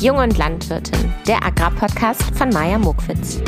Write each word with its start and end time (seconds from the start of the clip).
Jung 0.00 0.18
und 0.18 0.38
Landwirtin, 0.38 1.12
der 1.26 1.44
Agrarpodcast 1.44 2.22
von 2.36 2.50
Maja 2.50 2.78
Mokwitz. 2.78 3.40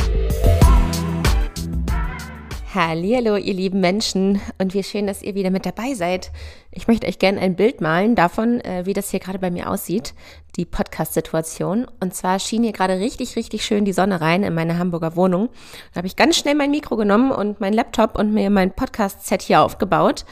Hallo, 2.74 3.36
ihr 3.36 3.54
lieben 3.54 3.78
Menschen 3.78 4.40
und 4.58 4.74
wie 4.74 4.82
schön, 4.82 5.06
dass 5.06 5.22
ihr 5.22 5.36
wieder 5.36 5.50
mit 5.50 5.64
dabei 5.64 5.94
seid. 5.94 6.32
Ich 6.72 6.88
möchte 6.88 7.06
euch 7.06 7.20
gerne 7.20 7.40
ein 7.40 7.54
Bild 7.54 7.80
malen 7.80 8.16
davon, 8.16 8.60
äh, 8.62 8.84
wie 8.84 8.94
das 8.94 9.10
hier 9.10 9.20
gerade 9.20 9.38
bei 9.38 9.52
mir 9.52 9.70
aussieht, 9.70 10.12
die 10.56 10.64
Podcast-Situation. 10.64 11.86
Und 12.00 12.14
zwar 12.14 12.40
schien 12.40 12.64
hier 12.64 12.72
gerade 12.72 12.98
richtig, 12.98 13.36
richtig 13.36 13.64
schön 13.64 13.84
die 13.84 13.92
Sonne 13.92 14.20
rein 14.20 14.42
in 14.42 14.52
meine 14.52 14.76
Hamburger 14.76 15.14
Wohnung. 15.14 15.50
Da 15.92 15.98
habe 15.98 16.08
ich 16.08 16.16
ganz 16.16 16.36
schnell 16.36 16.56
mein 16.56 16.72
Mikro 16.72 16.96
genommen 16.96 17.30
und 17.30 17.60
mein 17.60 17.74
Laptop 17.74 18.18
und 18.18 18.34
mir 18.34 18.50
mein 18.50 18.72
Podcast-Set 18.72 19.42
hier 19.42 19.62
aufgebaut. 19.62 20.24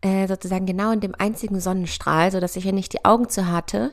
Äh, 0.00 0.28
sozusagen 0.28 0.64
genau 0.64 0.92
in 0.92 1.00
dem 1.00 1.14
einzigen 1.18 1.60
Sonnenstrahl, 1.60 2.30
sodass 2.30 2.56
ich, 2.56 2.64
wenn 2.64 2.78
ich 2.78 2.88
die 2.88 3.04
Augen 3.04 3.28
zu 3.28 3.50
hatte, 3.50 3.92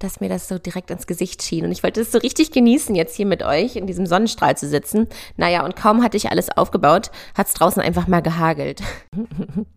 dass 0.00 0.20
mir 0.20 0.28
das 0.28 0.48
so 0.48 0.58
direkt 0.58 0.90
ins 0.90 1.06
Gesicht 1.06 1.42
schien. 1.42 1.64
Und 1.64 1.72
ich 1.72 1.82
wollte 1.82 2.00
es 2.00 2.10
so 2.10 2.18
richtig 2.18 2.50
genießen, 2.50 2.94
jetzt 2.96 3.14
hier 3.14 3.26
mit 3.26 3.42
euch 3.42 3.76
in 3.76 3.86
diesem 3.86 4.06
Sonnenstrahl 4.06 4.56
zu 4.56 4.66
sitzen. 4.66 5.06
Naja, 5.36 5.64
und 5.64 5.76
kaum 5.76 6.02
hatte 6.02 6.16
ich 6.16 6.30
alles 6.30 6.50
aufgebaut, 6.56 7.10
hat 7.34 7.46
es 7.46 7.54
draußen 7.54 7.80
einfach 7.80 8.08
mal 8.08 8.20
gehagelt. 8.20 8.82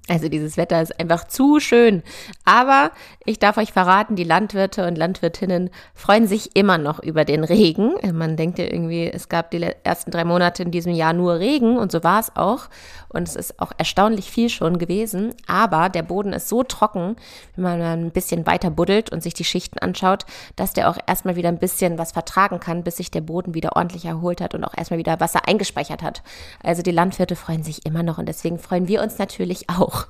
Also 0.10 0.28
dieses 0.28 0.58
Wetter 0.58 0.82
ist 0.82 1.00
einfach 1.00 1.28
zu 1.28 1.62
schön. 1.62 2.04
Aber 2.44 2.92
ich 3.26 3.40
darf 3.40 3.56
euch 3.56 3.72
verraten, 3.72 4.18
die 4.18 4.26
Landwirte 4.26 4.86
und 4.86 4.98
Landwirtinnen 4.98 5.70
freuen 5.94 6.28
sich 6.28 6.58
immer 6.58 6.78
noch 6.78 7.02
über 7.02 7.24
den 7.24 7.46
Regen. 7.46 7.94
Man 8.14 8.36
denkt 8.36 8.60
ja 8.60 8.66
irgendwie, 8.66 9.10
es 9.10 9.30
gab 9.30 9.50
die 9.52 9.62
ersten 9.84 10.12
drei 10.12 10.26
Monate 10.26 10.64
in 10.64 10.72
diesem 10.72 10.94
Jahr 10.94 11.14
nur 11.14 11.40
Regen 11.40 11.78
und 11.78 11.90
so 11.94 12.04
war 12.04 12.20
es 12.20 12.36
auch. 12.36 12.68
Und 13.08 13.30
es 13.30 13.36
ist 13.38 13.60
auch 13.62 13.72
erstaunlich 13.78 14.30
viel 14.30 14.50
schon 14.50 14.78
gewesen. 14.78 15.34
Aber 15.48 15.88
der 15.88 16.04
Boden 16.04 16.34
ist 16.34 16.50
so 16.50 16.64
trocken, 16.64 17.16
wenn 17.56 17.64
man 17.64 17.82
ein 17.82 18.12
bisschen 18.12 18.46
weiter 18.46 18.72
buddelt 18.72 19.12
und 19.12 19.24
sich 19.24 19.34
die 19.34 19.46
Schichten 19.46 19.80
anschaut, 19.80 20.13
anschaut, 20.14 20.26
dass 20.56 20.74
der 20.74 20.90
auch 20.90 20.98
erstmal 21.08 21.36
wieder 21.36 21.50
ein 21.50 21.60
bisschen 21.60 21.98
was 21.98 22.12
vertragen 22.12 22.60
kann, 22.60 22.84
bis 22.84 22.98
sich 22.98 23.12
der 23.12 23.22
Boden 23.22 23.54
wieder 23.54 23.76
ordentlich 23.76 24.06
erholt 24.06 24.42
hat 24.42 24.54
und 24.54 24.64
auch 24.64 24.76
erstmal 24.78 25.00
wieder 25.00 25.20
Wasser 25.20 25.48
eingespeichert 25.48 26.02
hat. 26.02 26.24
Also 26.62 26.82
die 26.82 26.92
Landwirte 26.92 27.36
freuen 27.36 27.64
sich 27.64 27.86
immer 27.86 28.04
noch 28.04 28.18
und 28.18 28.28
deswegen 28.28 28.60
freuen 28.60 28.88
wir 28.88 29.02
uns 29.02 29.18
natürlich 29.18 29.70
auch. 29.70 30.08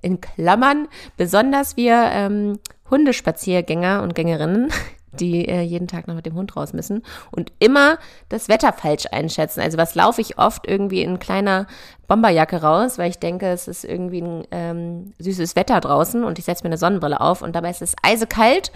In 0.00 0.20
Klammern, 0.20 0.88
besonders 1.16 1.76
wir 1.76 2.10
ähm, 2.12 2.58
Hundespaziergänger 2.90 4.02
und 4.02 4.14
Gängerinnen, 4.14 4.70
die 5.12 5.46
äh, 5.46 5.60
jeden 5.60 5.88
Tag 5.88 6.08
noch 6.08 6.14
mit 6.14 6.26
dem 6.26 6.34
Hund 6.34 6.56
raus 6.56 6.72
müssen 6.72 7.02
und 7.30 7.52
immer 7.58 7.98
das 8.28 8.48
Wetter 8.48 8.72
falsch 8.72 9.06
einschätzen. 9.10 9.60
Also 9.60 9.76
was 9.76 9.94
laufe 9.94 10.20
ich 10.20 10.38
oft 10.38 10.66
irgendwie 10.66 11.02
in 11.02 11.18
kleiner 11.18 11.66
Bomberjacke 12.08 12.62
raus, 12.62 12.98
weil 12.98 13.10
ich 13.10 13.18
denke, 13.18 13.48
es 13.48 13.68
ist 13.68 13.84
irgendwie 13.84 14.22
ein 14.22 14.46
ähm, 14.50 15.12
süßes 15.18 15.54
Wetter 15.54 15.80
draußen 15.80 16.24
und 16.24 16.38
ich 16.38 16.44
setze 16.44 16.64
mir 16.64 16.68
eine 16.68 16.78
Sonnenbrille 16.78 17.20
auf 17.20 17.42
und 17.42 17.54
dabei 17.54 17.70
ist 17.70 17.82
es 17.82 17.94
eisekalt 18.02 18.72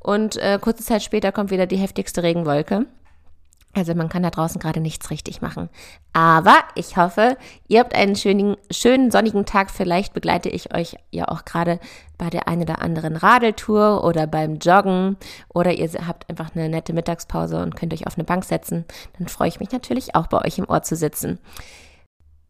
und 0.00 0.36
äh, 0.36 0.58
kurze 0.60 0.82
Zeit 0.82 1.02
später 1.02 1.30
kommt 1.30 1.50
wieder 1.50 1.66
die 1.66 1.76
heftigste 1.76 2.22
Regenwolke. 2.22 2.86
Also 3.72 3.94
man 3.94 4.08
kann 4.08 4.24
da 4.24 4.30
draußen 4.30 4.60
gerade 4.60 4.80
nichts 4.80 5.10
richtig 5.10 5.42
machen. 5.42 5.68
Aber 6.12 6.56
ich 6.74 6.96
hoffe, 6.96 7.36
ihr 7.68 7.78
habt 7.78 7.94
einen 7.94 8.16
schönen, 8.16 8.56
schönen 8.68 9.12
sonnigen 9.12 9.46
Tag. 9.46 9.70
Vielleicht 9.70 10.12
begleite 10.12 10.48
ich 10.48 10.74
euch 10.74 10.96
ja 11.12 11.28
auch 11.28 11.44
gerade 11.44 11.78
bei 12.18 12.30
der 12.30 12.48
einen 12.48 12.62
oder 12.62 12.82
anderen 12.82 13.14
Radeltour 13.14 14.02
oder 14.02 14.26
beim 14.26 14.56
Joggen 14.56 15.16
oder 15.48 15.72
ihr 15.72 15.88
habt 16.04 16.28
einfach 16.28 16.50
eine 16.54 16.68
nette 16.68 16.92
Mittagspause 16.92 17.62
und 17.62 17.76
könnt 17.76 17.94
euch 17.94 18.08
auf 18.08 18.16
eine 18.16 18.24
Bank 18.24 18.44
setzen. 18.44 18.86
Dann 19.18 19.28
freue 19.28 19.48
ich 19.48 19.60
mich 19.60 19.70
natürlich 19.70 20.16
auch 20.16 20.26
bei 20.26 20.44
euch 20.44 20.58
im 20.58 20.68
Ohr 20.68 20.82
zu 20.82 20.96
sitzen. 20.96 21.38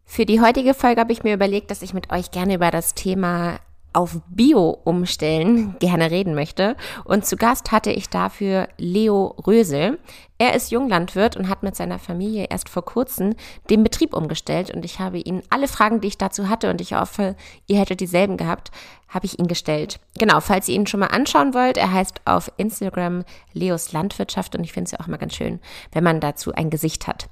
Für 0.06 0.24
die 0.24 0.40
heutige 0.40 0.72
Folge 0.72 1.02
habe 1.02 1.12
ich 1.12 1.22
mir 1.22 1.34
überlegt, 1.34 1.70
dass 1.70 1.82
ich 1.82 1.92
mit 1.92 2.10
euch 2.10 2.30
gerne 2.30 2.54
über 2.54 2.70
das 2.70 2.94
Thema 2.94 3.60
auf 3.92 4.20
Bio 4.28 4.78
umstellen 4.84 5.77
gerne 5.78 6.10
reden 6.10 6.34
möchte. 6.34 6.77
Und 7.05 7.27
zu 7.27 7.36
Gast 7.36 7.72
hatte 7.72 7.91
ich 7.91 8.08
dafür 8.08 8.69
Leo 8.78 9.34
Rösel. 9.47 9.98
Er 10.38 10.55
ist 10.55 10.70
Junglandwirt 10.70 11.36
und 11.36 11.48
hat 11.48 11.62
mit 11.62 11.77
seiner 11.77 11.98
Familie 11.98 12.47
erst 12.48 12.69
vor 12.69 12.84
kurzem 12.84 13.34
den 13.69 13.82
Betrieb 13.82 14.14
umgestellt. 14.14 14.70
Und 14.70 14.84
ich 14.84 14.98
habe 14.98 15.19
ihn 15.19 15.42
alle 15.50 15.69
Fragen, 15.69 16.00
die 16.00 16.09
ich 16.09 16.19
dazu 16.19 16.48
hatte, 16.48 16.70
und 16.70 16.81
ich 16.81 16.94
hoffe, 16.94 17.37
ihr 17.66 17.78
hättet 17.78 18.00
dieselben 18.00 18.37
gehabt, 18.37 18.70
habe 19.09 19.26
ich 19.26 19.38
ihn 19.38 19.48
gestellt. 19.48 20.00
Genau, 20.19 20.41
falls 20.41 20.69
ihr 20.69 20.76
ihn 20.76 20.87
schon 20.87 21.00
mal 21.00 21.06
anschauen 21.06 21.53
wollt, 21.53 21.76
er 21.76 21.93
heißt 21.93 22.22
auf 22.25 22.50
Instagram 22.56 23.25
Leos 23.53 23.93
Landwirtschaft 23.93 24.54
und 24.54 24.64
ich 24.64 24.72
finde 24.72 24.87
es 24.87 24.93
ja 24.93 25.00
auch 25.00 25.09
mal 25.09 25.19
ganz 25.19 25.34
schön, 25.34 25.60
wenn 25.93 26.04
man 26.04 26.20
dazu 26.20 26.53
ein 26.54 26.70
Gesicht 26.70 27.06
hat. 27.06 27.28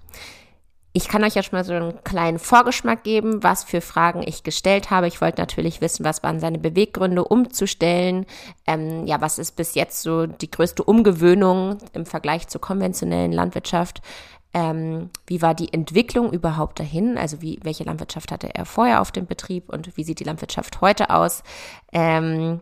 Ich 0.94 1.08
kann 1.08 1.22
euch 1.22 1.34
jetzt 1.34 1.52
mal 1.52 1.64
so 1.64 1.74
einen 1.74 2.02
kleinen 2.02 2.38
Vorgeschmack 2.38 3.04
geben, 3.04 3.42
was 3.42 3.62
für 3.62 3.80
Fragen 3.80 4.22
ich 4.26 4.42
gestellt 4.42 4.90
habe. 4.90 5.06
Ich 5.06 5.20
wollte 5.20 5.40
natürlich 5.40 5.80
wissen, 5.80 6.04
was 6.04 6.22
waren 6.22 6.40
seine 6.40 6.58
Beweggründe, 6.58 7.24
umzustellen. 7.24 8.26
Ähm, 8.66 9.06
ja, 9.06 9.20
was 9.20 9.38
ist 9.38 9.52
bis 9.52 9.74
jetzt 9.74 10.02
so 10.02 10.26
die 10.26 10.50
größte 10.50 10.82
Umgewöhnung 10.82 11.78
im 11.92 12.06
Vergleich 12.06 12.48
zur 12.48 12.60
konventionellen 12.60 13.32
Landwirtschaft? 13.32 14.00
Ähm, 14.54 15.10
wie 15.26 15.42
war 15.42 15.54
die 15.54 15.72
Entwicklung 15.72 16.32
überhaupt 16.32 16.80
dahin? 16.80 17.18
Also 17.18 17.42
wie, 17.42 17.60
welche 17.62 17.84
Landwirtschaft 17.84 18.32
hatte 18.32 18.54
er 18.54 18.64
vorher 18.64 19.02
auf 19.02 19.12
dem 19.12 19.26
Betrieb 19.26 19.68
und 19.68 19.94
wie 19.96 20.04
sieht 20.04 20.20
die 20.20 20.24
Landwirtschaft 20.24 20.80
heute 20.80 21.10
aus? 21.10 21.42
Ähm, 21.92 22.60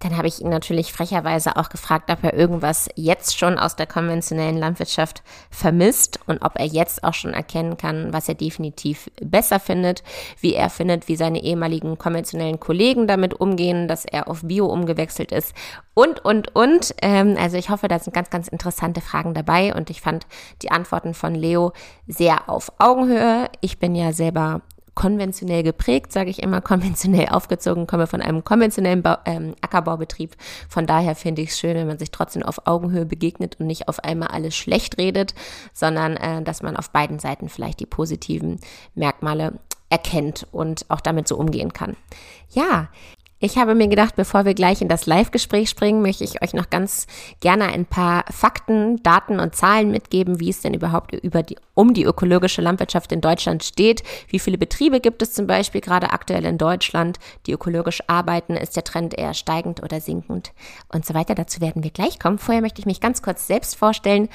dann 0.00 0.16
habe 0.16 0.28
ich 0.28 0.40
ihn 0.40 0.48
natürlich 0.48 0.92
frecherweise 0.92 1.56
auch 1.56 1.68
gefragt, 1.68 2.10
ob 2.10 2.22
er 2.22 2.34
irgendwas 2.34 2.88
jetzt 2.94 3.38
schon 3.38 3.58
aus 3.58 3.76
der 3.76 3.86
konventionellen 3.86 4.56
Landwirtschaft 4.56 5.22
vermisst 5.50 6.20
und 6.26 6.42
ob 6.42 6.58
er 6.58 6.66
jetzt 6.66 7.02
auch 7.02 7.14
schon 7.14 7.34
erkennen 7.34 7.76
kann, 7.76 8.12
was 8.12 8.28
er 8.28 8.34
definitiv 8.34 9.10
besser 9.20 9.58
findet, 9.58 10.02
wie 10.40 10.54
er 10.54 10.70
findet, 10.70 11.08
wie 11.08 11.16
seine 11.16 11.42
ehemaligen 11.42 11.98
konventionellen 11.98 12.60
Kollegen 12.60 13.06
damit 13.06 13.34
umgehen, 13.34 13.88
dass 13.88 14.04
er 14.04 14.28
auf 14.28 14.42
Bio 14.42 14.66
umgewechselt 14.66 15.32
ist 15.32 15.54
und, 15.94 16.24
und, 16.24 16.54
und. 16.54 16.94
Ähm, 17.02 17.36
also 17.38 17.56
ich 17.56 17.70
hoffe, 17.70 17.88
da 17.88 17.98
sind 17.98 18.14
ganz, 18.14 18.30
ganz 18.30 18.46
interessante 18.48 19.00
Fragen 19.00 19.34
dabei 19.34 19.74
und 19.74 19.90
ich 19.90 20.00
fand 20.00 20.26
die 20.62 20.70
Antworten 20.70 21.12
von 21.12 21.34
Leo 21.34 21.72
sehr 22.06 22.48
auf 22.48 22.72
Augenhöhe. 22.78 23.48
Ich 23.60 23.78
bin 23.78 23.96
ja 23.96 24.12
selber 24.12 24.62
konventionell 24.98 25.62
geprägt, 25.62 26.12
sage 26.12 26.28
ich 26.28 26.42
immer, 26.42 26.60
konventionell 26.60 27.28
aufgezogen, 27.30 27.86
komme 27.86 28.08
von 28.08 28.20
einem 28.20 28.42
konventionellen 28.42 29.00
Bau, 29.00 29.14
ähm, 29.26 29.54
Ackerbaubetrieb. 29.60 30.34
Von 30.68 30.86
daher 30.86 31.14
finde 31.14 31.40
ich 31.40 31.50
es 31.50 31.58
schön, 31.60 31.76
wenn 31.76 31.86
man 31.86 32.00
sich 32.00 32.10
trotzdem 32.10 32.42
auf 32.42 32.66
Augenhöhe 32.66 33.06
begegnet 33.06 33.60
und 33.60 33.68
nicht 33.68 33.86
auf 33.86 34.02
einmal 34.02 34.30
alles 34.30 34.56
schlecht 34.56 34.98
redet, 34.98 35.36
sondern 35.72 36.16
äh, 36.16 36.42
dass 36.42 36.64
man 36.64 36.76
auf 36.76 36.90
beiden 36.90 37.20
Seiten 37.20 37.48
vielleicht 37.48 37.78
die 37.78 37.86
positiven 37.86 38.58
Merkmale 38.96 39.60
erkennt 39.88 40.48
und 40.50 40.84
auch 40.88 41.00
damit 41.00 41.28
so 41.28 41.36
umgehen 41.36 41.72
kann. 41.72 41.96
Ja, 42.50 42.88
ich 43.40 43.56
habe 43.56 43.74
mir 43.74 43.88
gedacht, 43.88 44.16
bevor 44.16 44.44
wir 44.44 44.54
gleich 44.54 44.82
in 44.82 44.88
das 44.88 45.06
Live-Gespräch 45.06 45.70
springen, 45.70 46.02
möchte 46.02 46.24
ich 46.24 46.42
euch 46.42 46.54
noch 46.54 46.70
ganz 46.70 47.06
gerne 47.40 47.66
ein 47.66 47.86
paar 47.86 48.24
Fakten, 48.30 49.02
Daten 49.02 49.38
und 49.38 49.54
Zahlen 49.54 49.90
mitgeben, 49.90 50.40
wie 50.40 50.50
es 50.50 50.60
denn 50.60 50.74
überhaupt 50.74 51.14
über 51.14 51.44
die, 51.44 51.56
um 51.74 51.94
die 51.94 52.04
ökologische 52.04 52.62
Landwirtschaft 52.62 53.12
in 53.12 53.20
Deutschland 53.20 53.62
steht. 53.62 54.02
Wie 54.28 54.40
viele 54.40 54.58
Betriebe 54.58 55.00
gibt 55.00 55.22
es 55.22 55.32
zum 55.32 55.46
Beispiel 55.46 55.80
gerade 55.80 56.10
aktuell 56.10 56.44
in 56.44 56.58
Deutschland, 56.58 57.18
die 57.46 57.52
ökologisch 57.52 58.02
arbeiten? 58.08 58.56
Ist 58.56 58.74
der 58.74 58.84
Trend 58.84 59.16
eher 59.16 59.34
steigend 59.34 59.82
oder 59.82 60.00
sinkend? 60.00 60.52
Und 60.92 61.06
so 61.06 61.14
weiter. 61.14 61.36
Dazu 61.36 61.60
werden 61.60 61.84
wir 61.84 61.90
gleich 61.90 62.18
kommen. 62.18 62.38
Vorher 62.38 62.62
möchte 62.62 62.80
ich 62.80 62.86
mich 62.86 63.00
ganz 63.00 63.22
kurz 63.22 63.46
selbst 63.46 63.76
vorstellen. 63.76 64.28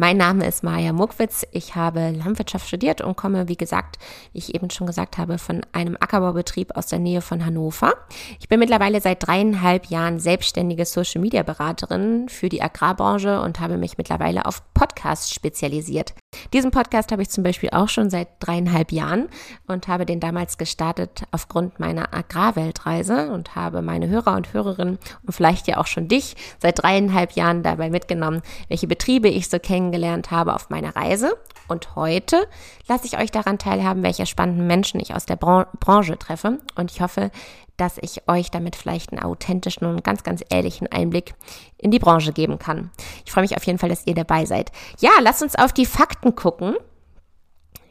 Mein 0.00 0.16
Name 0.16 0.46
ist 0.46 0.62
Maja 0.62 0.92
Muckwitz. 0.92 1.44
Ich 1.50 1.74
habe 1.74 2.12
Landwirtschaft 2.12 2.68
studiert 2.68 3.00
und 3.00 3.16
komme, 3.16 3.48
wie 3.48 3.56
gesagt, 3.56 3.98
wie 4.32 4.38
ich 4.38 4.54
eben 4.54 4.70
schon 4.70 4.86
gesagt 4.86 5.18
habe, 5.18 5.38
von 5.38 5.62
einem 5.72 5.96
Ackerbaubetrieb 5.98 6.76
aus 6.76 6.86
der 6.86 7.00
Nähe 7.00 7.20
von 7.20 7.44
Hannover. 7.44 7.94
Ich 8.38 8.48
bin 8.48 8.60
mittlerweile 8.60 9.00
seit 9.00 9.26
dreieinhalb 9.26 9.86
Jahren 9.86 10.20
selbstständige 10.20 10.84
Social 10.84 11.20
Media 11.20 11.42
Beraterin 11.42 12.28
für 12.28 12.48
die 12.48 12.62
Agrarbranche 12.62 13.40
und 13.40 13.58
habe 13.58 13.76
mich 13.76 13.98
mittlerweile 13.98 14.46
auf 14.46 14.62
Podcasts 14.72 15.34
spezialisiert. 15.34 16.14
Diesen 16.52 16.70
Podcast 16.70 17.12
habe 17.12 17.22
ich 17.22 17.30
zum 17.30 17.44
Beispiel 17.44 17.70
auch 17.70 17.88
schon 17.88 18.10
seit 18.10 18.28
dreieinhalb 18.40 18.92
Jahren 18.92 19.28
und 19.66 19.88
habe 19.88 20.06
den 20.06 20.20
damals 20.20 20.56
gestartet 20.56 21.24
aufgrund 21.30 21.78
meiner 21.78 22.14
Agrarweltreise 22.14 23.30
und 23.30 23.54
habe 23.54 23.82
meine 23.82 24.08
Hörer 24.08 24.34
und 24.34 24.52
Hörerinnen 24.52 24.98
und 25.26 25.32
vielleicht 25.32 25.66
ja 25.68 25.76
auch 25.76 25.86
schon 25.86 26.08
dich 26.08 26.36
seit 26.58 26.82
dreieinhalb 26.82 27.32
Jahren 27.32 27.62
dabei 27.62 27.90
mitgenommen, 27.90 28.42
welche 28.68 28.86
Betriebe 28.86 29.28
ich 29.28 29.48
so 29.48 29.58
kennengelernt 29.58 30.30
habe 30.30 30.54
auf 30.54 30.70
meiner 30.70 30.96
Reise. 30.96 31.36
Und 31.68 31.96
heute 31.96 32.46
lasse 32.86 33.06
ich 33.06 33.18
euch 33.18 33.30
daran 33.30 33.58
teilhaben, 33.58 34.02
welche 34.02 34.24
spannenden 34.24 34.66
Menschen 34.66 35.00
ich 35.00 35.14
aus 35.14 35.26
der 35.26 35.36
Bran 35.36 35.66
Branche 35.80 36.18
treffe. 36.18 36.58
Und 36.76 36.90
ich 36.90 37.02
hoffe, 37.02 37.30
dass 37.78 37.96
ich 37.98 38.28
euch 38.28 38.50
damit 38.50 38.76
vielleicht 38.76 39.12
einen 39.12 39.22
authentischen 39.22 39.86
und 39.86 40.04
ganz, 40.04 40.22
ganz 40.22 40.44
ehrlichen 40.50 40.88
Einblick 40.88 41.34
in 41.78 41.90
die 41.90 41.98
Branche 41.98 42.32
geben 42.32 42.58
kann. 42.58 42.90
Ich 43.24 43.32
freue 43.32 43.44
mich 43.44 43.56
auf 43.56 43.64
jeden 43.64 43.78
Fall, 43.78 43.88
dass 43.88 44.06
ihr 44.06 44.14
dabei 44.14 44.44
seid. 44.44 44.70
Ja, 45.00 45.12
lasst 45.20 45.42
uns 45.42 45.54
auf 45.54 45.72
die 45.72 45.86
Fakten 45.86 46.34
gucken. 46.34 46.76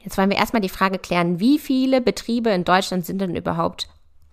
Jetzt 0.03 0.17
wollen 0.17 0.29
wir 0.29 0.37
erstmal 0.37 0.61
die 0.61 0.69
Frage 0.69 0.99
klären, 0.99 1.39
wie 1.39 1.57
viele 1.57 2.01
Betriebe 2.01 2.51
in 2.51 2.63
Deutschland 2.63 3.05
sind 3.05 3.19
denn 3.19 3.35
überhaupt 3.35 3.89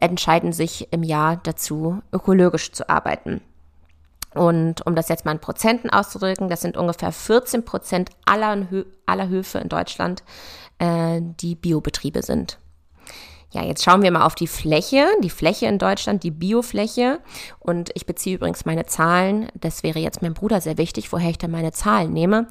entscheiden 0.00 0.52
sich 0.52 0.92
im 0.92 1.02
Jahr 1.02 1.36
dazu, 1.42 2.02
ökologisch 2.12 2.72
zu 2.72 2.88
arbeiten. 2.88 3.40
Und 4.34 4.84
um 4.84 4.96
das 4.96 5.08
jetzt 5.08 5.24
mal 5.24 5.32
in 5.32 5.38
Prozenten 5.38 5.90
auszudrücken, 5.90 6.48
das 6.48 6.60
sind 6.60 6.76
ungefähr 6.76 7.12
14 7.12 7.64
Prozent 7.64 8.10
aller, 8.24 8.66
aller 9.06 9.28
Höfe 9.28 9.58
in 9.58 9.68
Deutschland, 9.68 10.24
äh, 10.78 11.20
die 11.20 11.54
Biobetriebe 11.54 12.22
sind. 12.22 12.58
Ja, 13.54 13.62
jetzt 13.62 13.84
schauen 13.84 14.02
wir 14.02 14.10
mal 14.10 14.26
auf 14.26 14.34
die 14.34 14.48
Fläche, 14.48 15.06
die 15.22 15.30
Fläche 15.30 15.66
in 15.66 15.78
Deutschland, 15.78 16.24
die 16.24 16.32
Biofläche. 16.32 17.20
Und 17.60 17.90
ich 17.94 18.04
beziehe 18.04 18.34
übrigens 18.34 18.64
meine 18.64 18.84
Zahlen, 18.86 19.46
das 19.54 19.84
wäre 19.84 20.00
jetzt 20.00 20.22
meinem 20.22 20.34
Bruder 20.34 20.60
sehr 20.60 20.76
wichtig, 20.76 21.12
woher 21.12 21.30
ich 21.30 21.38
denn 21.38 21.52
meine 21.52 21.70
Zahlen 21.70 22.12
nehme. 22.12 22.48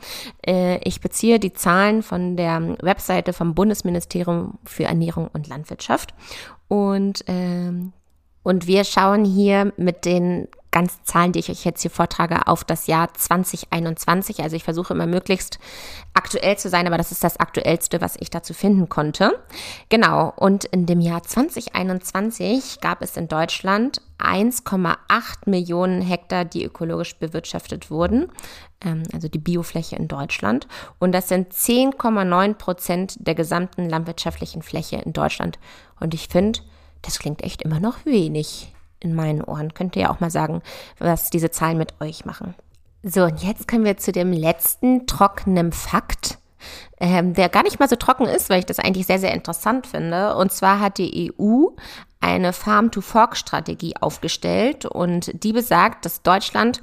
Äh, 0.48 0.78
ich 0.88 1.02
beziehe 1.02 1.42
die 1.42 1.52
Zahlen 1.52 2.04
von 2.04 2.38
der 2.38 2.78
Webseite 2.82 3.34
vom 3.34 3.54
Bundesministerium 3.54 4.60
für 4.64 4.86
Ernährung 4.86 5.30
und 5.34 5.50
Landwirtschaft. 5.50 6.14
Und, 6.70 7.26
ähm, 7.28 7.92
und 8.42 8.68
wir 8.68 8.86
schauen 8.86 9.26
hier 9.26 9.74
mit 9.76 10.06
den 10.06 10.48
ganzen 10.74 11.00
Zahlen, 11.06 11.32
die 11.32 11.40
ich 11.40 11.50
euch 11.50 11.64
jetzt 11.64 11.84
hier 11.84 11.92
vortrage, 11.92 12.48
auf 12.48 12.66
das 12.66 12.88
Jahr 12.88 13.14
2021. 13.14 14.42
Also 14.42 14.58
ich 14.58 14.66
versuche 14.66 14.94
immer 14.94 15.06
möglichst 15.06 15.60
aktuell 16.14 16.58
zu 16.58 16.68
sein, 16.68 16.88
aber 16.88 16.98
das 16.98 17.14
ist 17.14 17.24
das 17.24 17.40
aktuellste, 17.40 18.02
was 18.02 18.18
ich 18.20 18.30
dazu 18.30 18.54
finden 18.54 18.90
konnte. 18.90 19.40
Genau, 19.88 20.34
und 20.36 20.66
in 20.66 20.86
dem 20.86 21.00
Jahr 21.00 21.24
2021 21.24 22.82
gab 22.82 23.02
es 23.02 23.16
in 23.16 23.30
Deutschland 23.30 24.02
1,8 24.20 24.96
Millionen 25.46 26.02
Hektar, 26.02 26.44
die 26.44 26.66
ökologisch 26.66 27.16
bewirtschaftet 27.18 27.92
wurden, 27.92 28.32
ähm, 28.82 29.04
also 29.14 29.28
die 29.28 29.40
Biofläche 29.40 29.96
in 29.96 30.08
Deutschland. 30.08 30.68
Und 31.00 31.14
das 31.14 31.30
sind 31.30 31.54
10,9 31.54 32.56
Prozent 32.56 33.16
der 33.20 33.36
gesamten 33.36 33.88
landwirtschaftlichen 33.88 34.62
Fläche 34.64 34.98
in 34.98 35.14
Deutschland. 35.14 35.60
Und 36.00 36.14
ich 36.14 36.28
finde, 36.28 36.60
das 37.04 37.20
klingt 37.20 37.44
echt 37.44 37.62
immer 37.62 37.80
noch 37.80 38.06
wenig 38.06 38.74
in 39.04 39.14
meinen 39.14 39.44
Ohren. 39.44 39.74
Könnt 39.74 39.96
ihr 39.96 40.04
ja 40.04 40.10
auch 40.10 40.20
mal 40.20 40.32
sagen, 40.32 40.62
was 41.00 41.30
diese 41.30 41.52
Zahlen 41.52 41.78
mit 41.78 42.00
euch 42.02 42.26
machen. 42.26 42.56
So, 43.04 43.24
und 43.24 43.44
jetzt 43.44 43.68
kommen 43.68 43.84
wir 43.84 43.98
zu 43.98 44.12
dem 44.12 44.32
letzten 44.32 45.06
trockenen 45.08 45.74
Fakt, 45.74 46.38
ähm, 47.00 47.34
der 47.34 47.50
gar 47.50 47.64
nicht 47.64 47.80
mal 47.80 47.90
so 47.90 47.98
trocken 47.98 48.26
ist, 48.26 48.50
weil 48.50 48.60
ich 48.60 48.66
das 48.66 48.80
eigentlich 48.80 49.08
sehr, 49.08 49.20
sehr 49.20 49.34
interessant 49.34 49.88
finde. 49.88 50.36
Und 50.38 50.54
zwar 50.54 50.80
hat 50.80 50.98
die 50.98 51.34
EU 51.38 51.68
eine 52.22 52.54
Farm-to-Fork-Strategie 52.54 53.96
aufgestellt 54.00 54.86
und 54.86 55.44
die 55.44 55.52
besagt, 55.52 56.06
dass 56.06 56.22
Deutschland 56.22 56.80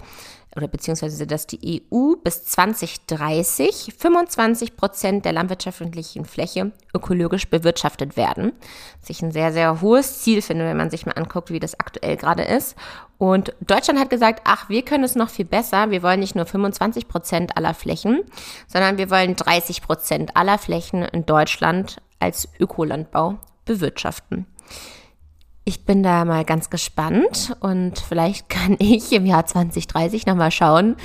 oder 0.56 0.68
beziehungsweise 0.68 1.26
dass 1.26 1.46
die 1.46 1.86
EU 1.92 2.16
bis 2.16 2.44
2030 2.44 3.94
25 3.96 4.76
Prozent 4.76 5.24
der 5.24 5.32
landwirtschaftlichen 5.32 6.24
Fläche 6.24 6.72
ökologisch 6.94 7.48
bewirtschaftet 7.48 8.16
werden. 8.16 8.52
Was 9.00 9.10
ich 9.10 9.22
ein 9.22 9.30
sehr, 9.30 9.52
sehr 9.52 9.80
hohes 9.80 10.20
Ziel 10.20 10.42
finde, 10.42 10.64
wenn 10.64 10.76
man 10.76 10.90
sich 10.90 11.06
mal 11.06 11.12
anguckt, 11.12 11.50
wie 11.50 11.60
das 11.60 11.78
aktuell 11.78 12.16
gerade 12.16 12.42
ist. 12.42 12.76
Und 13.18 13.54
Deutschland 13.60 14.00
hat 14.00 14.10
gesagt, 14.10 14.42
ach, 14.44 14.68
wir 14.68 14.82
können 14.82 15.04
es 15.04 15.14
noch 15.14 15.28
viel 15.28 15.44
besser. 15.44 15.90
Wir 15.90 16.02
wollen 16.02 16.20
nicht 16.20 16.34
nur 16.34 16.46
25 16.46 17.06
Prozent 17.06 17.56
aller 17.56 17.74
Flächen, 17.74 18.22
sondern 18.66 18.98
wir 18.98 19.10
wollen 19.10 19.36
30 19.36 19.82
Prozent 19.82 20.36
aller 20.36 20.58
Flächen 20.58 21.02
in 21.02 21.26
Deutschland 21.26 22.00
als 22.18 22.48
Ökolandbau 22.58 23.38
bewirtschaften. 23.66 24.46
Ich 25.70 25.84
bin 25.84 26.02
da 26.02 26.24
mal 26.24 26.44
ganz 26.44 26.68
gespannt 26.68 27.56
und 27.60 28.00
vielleicht 28.00 28.48
kann 28.48 28.74
ich 28.80 29.12
im 29.12 29.24
Jahr 29.24 29.46
2030 29.46 30.26
nochmal 30.26 30.50
schauen, 30.50 30.96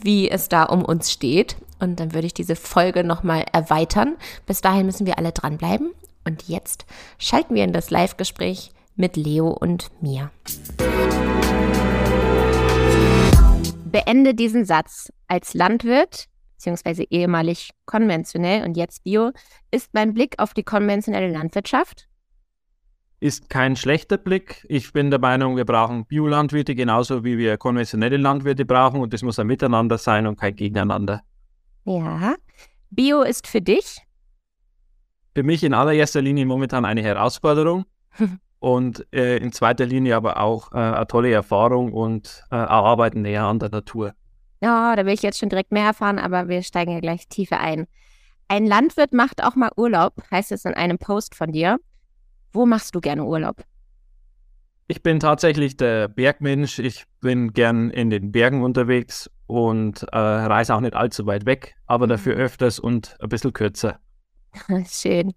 wie 0.00 0.30
es 0.30 0.48
da 0.48 0.62
um 0.62 0.82
uns 0.82 1.12
steht. 1.12 1.56
Und 1.78 2.00
dann 2.00 2.14
würde 2.14 2.26
ich 2.26 2.32
diese 2.32 2.56
Folge 2.56 3.04
nochmal 3.04 3.44
erweitern. 3.52 4.16
Bis 4.46 4.62
dahin 4.62 4.86
müssen 4.86 5.04
wir 5.04 5.18
alle 5.18 5.32
dranbleiben. 5.32 5.92
Und 6.24 6.48
jetzt 6.48 6.86
schalten 7.18 7.54
wir 7.54 7.64
in 7.64 7.74
das 7.74 7.90
Live-Gespräch 7.90 8.70
mit 8.96 9.18
Leo 9.18 9.50
und 9.50 9.90
mir. 10.00 10.30
Beende 13.84 14.32
diesen 14.32 14.64
Satz. 14.64 15.12
Als 15.28 15.52
Landwirt, 15.52 16.28
beziehungsweise 16.54 17.02
ehemalig 17.10 17.72
konventionell 17.84 18.64
und 18.64 18.78
jetzt 18.78 19.04
Bio, 19.04 19.32
ist 19.70 19.92
mein 19.92 20.14
Blick 20.14 20.36
auf 20.38 20.54
die 20.54 20.62
konventionelle 20.62 21.30
Landwirtschaft 21.30 22.08
ist 23.24 23.48
kein 23.48 23.74
schlechter 23.74 24.18
Blick. 24.18 24.66
Ich 24.68 24.92
bin 24.92 25.10
der 25.10 25.18
Meinung, 25.18 25.56
wir 25.56 25.64
brauchen 25.64 26.04
Biolandwirte 26.04 26.74
genauso 26.74 27.24
wie 27.24 27.38
wir 27.38 27.56
konventionelle 27.56 28.18
Landwirte 28.18 28.66
brauchen 28.66 29.00
und 29.00 29.14
das 29.14 29.22
muss 29.22 29.38
ein 29.38 29.46
Miteinander 29.46 29.96
sein 29.96 30.26
und 30.26 30.38
kein 30.38 30.54
Gegeneinander. 30.54 31.22
Ja. 31.86 32.34
Bio 32.90 33.22
ist 33.22 33.46
für 33.46 33.62
dich? 33.62 33.96
Für 35.34 35.42
mich 35.42 35.64
in 35.64 35.72
allererster 35.72 36.20
Linie 36.20 36.44
momentan 36.44 36.84
eine 36.84 37.02
Herausforderung 37.02 37.86
und 38.58 39.06
äh, 39.10 39.38
in 39.38 39.52
zweiter 39.52 39.86
Linie 39.86 40.16
aber 40.16 40.38
auch 40.38 40.72
äh, 40.72 40.76
eine 40.76 41.06
tolle 41.06 41.32
Erfahrung 41.32 41.94
und 41.94 42.44
äh, 42.50 42.56
Arbeiten 42.56 43.22
näher 43.22 43.44
an 43.44 43.58
der 43.58 43.70
Natur. 43.70 44.12
Ja, 44.60 44.94
da 44.96 45.06
will 45.06 45.14
ich 45.14 45.22
jetzt 45.22 45.38
schon 45.38 45.48
direkt 45.48 45.72
mehr 45.72 45.86
erfahren, 45.86 46.18
aber 46.18 46.48
wir 46.48 46.62
steigen 46.62 46.92
ja 46.92 47.00
gleich 47.00 47.26
tiefer 47.28 47.58
ein. 47.58 47.86
Ein 48.48 48.66
Landwirt 48.66 49.14
macht 49.14 49.42
auch 49.42 49.56
mal 49.56 49.70
Urlaub, 49.78 50.12
heißt 50.30 50.52
es 50.52 50.66
in 50.66 50.74
einem 50.74 50.98
Post 50.98 51.34
von 51.34 51.52
dir. 51.52 51.78
Wo 52.54 52.66
machst 52.66 52.94
du 52.94 53.00
gerne 53.00 53.24
Urlaub? 53.24 53.64
Ich 54.86 55.02
bin 55.02 55.18
tatsächlich 55.18 55.76
der 55.76 56.06
Bergmensch. 56.08 56.78
Ich 56.78 57.04
bin 57.20 57.52
gern 57.52 57.90
in 57.90 58.10
den 58.10 58.30
Bergen 58.30 58.62
unterwegs 58.62 59.28
und 59.46 60.04
äh, 60.04 60.16
reise 60.16 60.74
auch 60.74 60.80
nicht 60.80 60.94
allzu 60.94 61.26
weit 61.26 61.46
weg, 61.46 61.74
aber 61.86 62.06
dafür 62.06 62.36
mhm. 62.36 62.42
öfters 62.42 62.78
und 62.78 63.16
ein 63.20 63.28
bisschen 63.28 63.52
kürzer. 63.52 63.98
Schön. 64.88 65.34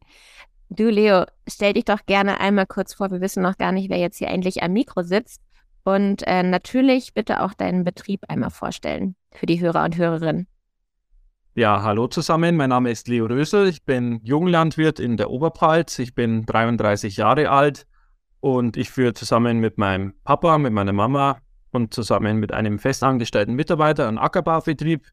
Du, 0.70 0.90
Leo, 0.90 1.26
stell 1.48 1.74
dich 1.74 1.86
doch 1.86 2.06
gerne 2.06 2.40
einmal 2.40 2.68
kurz 2.68 2.94
vor. 2.94 3.10
Wir 3.10 3.22
wissen 3.22 3.42
noch 3.42 3.58
gar 3.58 3.72
nicht, 3.72 3.90
wer 3.90 3.98
jetzt 3.98 4.18
hier 4.18 4.30
eigentlich 4.30 4.62
am 4.62 4.74
Mikro 4.74 5.02
sitzt. 5.02 5.42
Und 5.84 6.22
äh, 6.28 6.44
natürlich 6.44 7.14
bitte 7.14 7.42
auch 7.42 7.54
deinen 7.54 7.84
Betrieb 7.84 8.26
einmal 8.28 8.52
vorstellen 8.52 9.16
für 9.32 9.46
die 9.48 9.60
Hörer 9.60 9.86
und 9.86 9.98
Hörerinnen. 9.98 10.48
Ja, 11.58 11.82
hallo 11.82 12.06
zusammen. 12.06 12.56
Mein 12.56 12.70
Name 12.70 12.92
ist 12.92 13.08
Leo 13.08 13.26
Rösel. 13.26 13.68
Ich 13.68 13.84
bin 13.84 14.20
Junglandwirt 14.24 15.00
in 15.00 15.18
der 15.18 15.32
Oberpfalz. 15.32 15.98
Ich 15.98 16.14
bin 16.14 16.46
33 16.46 17.18
Jahre 17.18 17.50
alt 17.50 17.88
und 18.42 18.78
ich 18.78 18.92
führe 18.92 19.16
zusammen 19.16 19.58
mit 19.58 19.80
meinem 19.80 20.14
Papa, 20.24 20.60
mit 20.60 20.72
meiner 20.72 20.94
Mama 20.94 21.40
und 21.72 21.96
zusammen 21.96 22.38
mit 22.38 22.54
einem 22.54 22.78
festangestellten 22.78 23.56
Mitarbeiter 23.56 24.08
einen 24.08 24.20
Ackerbaubetrieb. 24.20 25.08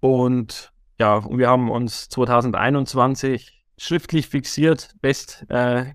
Und 0.00 0.74
ja, 0.98 1.24
wir 1.30 1.48
haben 1.48 1.70
uns 1.70 2.10
2021 2.10 3.64
schriftlich 3.78 4.28
fixiert, 4.28 4.94
fest 5.00 5.46
äh, 5.48 5.86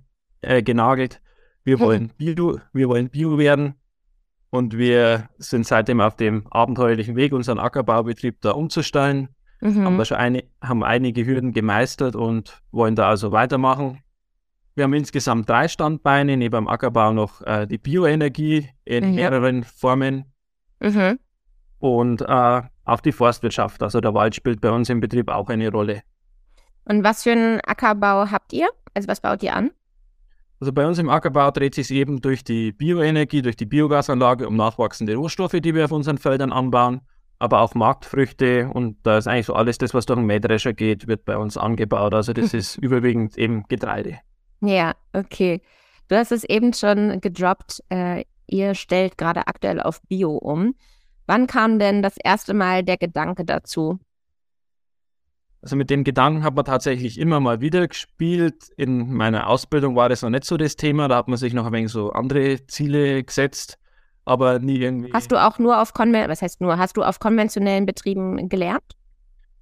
äh, 0.42 0.64
genagelt. 0.64 1.22
Wir 1.64 1.80
wollen 1.80 2.14
Bio, 2.18 2.62
wir 2.74 2.90
wollen 2.90 3.12
Bio 3.12 3.38
werden. 3.38 3.76
Und 4.50 4.76
wir 4.76 5.30
sind 5.38 5.68
seitdem 5.68 6.02
auf 6.02 6.16
dem 6.16 6.48
abenteuerlichen 6.48 7.16
Weg, 7.16 7.32
unseren 7.32 7.60
Ackerbaubetrieb 7.60 8.42
da 8.42 8.54
umzustellen. 8.54 9.30
Mhm. 9.62 9.86
Haben 9.86 9.98
da 9.98 10.06
schon 10.06 10.18
eine, 10.18 10.44
haben 10.62 10.84
einige 10.84 11.26
Hürden 11.26 11.54
gemeistert 11.54 12.16
und 12.16 12.62
wollen 12.72 12.96
da 12.96 13.10
also 13.10 13.32
weitermachen. 13.32 14.00
Wir 14.76 14.84
haben 14.84 14.94
insgesamt 14.94 15.50
drei 15.50 15.68
Standbeine, 15.68 16.38
neben 16.38 16.56
dem 16.56 16.68
Ackerbau 16.68 17.12
noch 17.12 17.42
äh, 17.42 17.66
die 17.66 17.80
Bioenergie 17.80 18.70
in 18.86 19.10
mhm. 19.10 19.16
mehreren 19.16 19.64
Formen 19.64 20.26
mhm. 20.80 21.18
und 21.80 22.22
äh, 22.22 22.62
auch 22.86 23.02
die 23.02 23.12
Forstwirtschaft. 23.12 23.82
Also 23.82 24.00
der 24.02 24.14
Wald 24.14 24.36
spielt 24.36 24.62
bei 24.62 24.70
uns 24.70 24.90
im 24.90 25.00
Betrieb 25.00 25.30
auch 25.30 25.50
eine 25.50 25.72
Rolle. 25.72 26.04
Und 26.86 27.04
was 27.04 27.24
für 27.24 27.32
einen 27.32 27.60
Ackerbau 27.66 28.30
habt 28.30 28.54
ihr? 28.54 28.70
Also 28.94 29.08
was 29.08 29.20
baut 29.20 29.42
ihr 29.42 29.56
an? 29.56 29.72
Also 30.60 30.72
bei 30.72 30.88
uns 30.88 30.98
im 31.00 31.10
Ackerbau 31.10 31.52
dreht 31.52 31.76
sich 31.76 31.92
eben 31.92 32.22
durch 32.22 32.44
die 32.44 32.72
Bioenergie, 32.72 33.42
durch 33.42 33.56
die 33.56 33.66
Biogasanlage 33.66 34.48
um 34.48 34.56
nachwachsende 34.56 35.16
Rohstoffe, 35.16 35.58
die 35.60 35.74
wir 35.76 35.86
auf 35.86 35.92
unseren 35.92 36.18
Feldern 36.18 36.52
anbauen 36.52 37.02
aber 37.40 37.62
auch 37.62 37.76
Marktfrüchte 37.76 38.70
und 38.74 38.98
da 39.04 39.18
ist 39.18 39.28
eigentlich 39.28 39.46
so 39.46 39.54
alles 39.54 39.78
das, 39.78 39.94
was 39.94 40.06
durch 40.06 40.20
den 40.20 40.26
Mähdrescher 40.26 40.74
geht, 40.74 41.08
wird 41.08 41.26
bei 41.26 41.38
uns 41.38 41.58
angebaut. 41.58 42.14
Also 42.14 42.34
das 42.34 42.54
ist 42.54 42.78
überwiegend 42.78 43.38
eben 43.38 43.64
Getreide. 43.68 44.20
Ja, 44.62 44.94
okay. 45.14 45.62
Du 46.08 46.16
hast 46.16 46.32
es 46.32 46.44
eben 46.44 46.74
schon 46.74 47.22
gedroppt, 47.22 47.84
äh, 47.90 48.24
ihr 48.48 48.76
stellt 48.76 49.18
gerade 49.18 49.48
aktuell 49.48 49.82
auf 49.82 50.02
Bio 50.04 50.32
um. 50.32 50.76
Wann 51.26 51.48
kam 51.48 51.80
denn 51.80 52.02
das 52.02 52.16
erste 52.24 52.54
Mal 52.54 52.84
der 52.84 52.98
Gedanke 52.98 53.44
dazu? 53.44 54.00
Also 55.62 55.76
mit 55.76 55.90
dem 55.90 56.06
Gedanken 56.06 56.44
hat 56.44 56.56
man 56.56 56.64
tatsächlich 56.64 57.20
immer 57.20 57.40
mal 57.40 57.60
wieder 57.60 57.88
gespielt. 57.88 58.70
In 58.78 59.14
meiner 59.14 59.48
Ausbildung 59.48 59.96
war 59.96 60.08
das 60.08 60.22
noch 60.22 60.30
nicht 60.30 60.46
so 60.46 60.56
das 60.56 60.78
Thema, 60.78 61.10
da 61.10 61.18
hat 61.18 61.28
man 61.28 61.38
sich 61.38 61.54
noch 61.54 61.66
ein 61.66 61.74
wenig 61.74 61.92
so 61.92 62.12
andere 62.12 62.66
Ziele 62.68 63.24
gesetzt 63.24 63.78
aber 64.28 64.60
nie 64.60 64.78
irgendwie. 64.78 65.12
Hast 65.14 65.32
du 65.32 65.42
auch 65.42 65.58
nur 65.60 65.82
auf 65.82 65.94
konven 65.94 66.28
was 66.28 66.42
heißt 66.42 66.62
nur, 66.62 66.78
hast 66.78 66.98
du 66.98 67.04
auf 67.04 67.20
konventionellen 67.20 67.86
Betrieben 67.86 68.50
gelernt? 68.50 68.84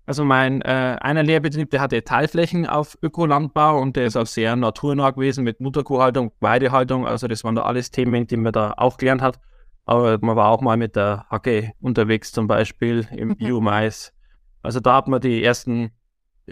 Also 0.07 0.24
mein 0.24 0.62
äh, 0.62 0.98
einer 1.01 1.24
Lehrbetrieb, 1.24 1.72
der 1.72 1.81
hatte 1.81 2.03
Teilflächen 2.03 2.67
auf 2.67 2.98
Ökolandbau 3.01 3.79
und 3.79 3.95
der 3.95 4.05
ist 4.05 4.15
auch 4.15 4.27
sehr 4.27 4.55
naturnah 4.55 5.12
gewesen 5.12 5.43
mit 5.43 5.60
Mutterkuhhaltung, 5.60 6.31
Weidehaltung. 6.39 7.07
Also 7.07 7.27
das 7.27 7.43
waren 7.43 7.55
da 7.55 7.63
alles 7.63 7.89
Themen, 7.89 8.27
die 8.27 8.38
man 8.38 8.53
da 8.53 8.74
auch 8.77 8.98
gelernt 8.98 9.22
hat. 9.22 9.39
Aber 9.86 10.17
man 10.22 10.36
war 10.36 10.50
auch 10.50 10.62
mal 10.62 10.77
mit 10.77 10.95
der 10.95 11.25
Hacke 11.29 11.72
unterwegs, 11.79 12.31
zum 12.31 12.48
Beispiel 12.48 13.07
im 13.12 13.29
mhm. 13.29 13.38
Biomais. 13.38 14.13
Also 14.62 14.79
da 14.79 14.95
hat 14.95 15.07
man 15.07 15.22
die 15.22 15.43
ersten 15.43 15.91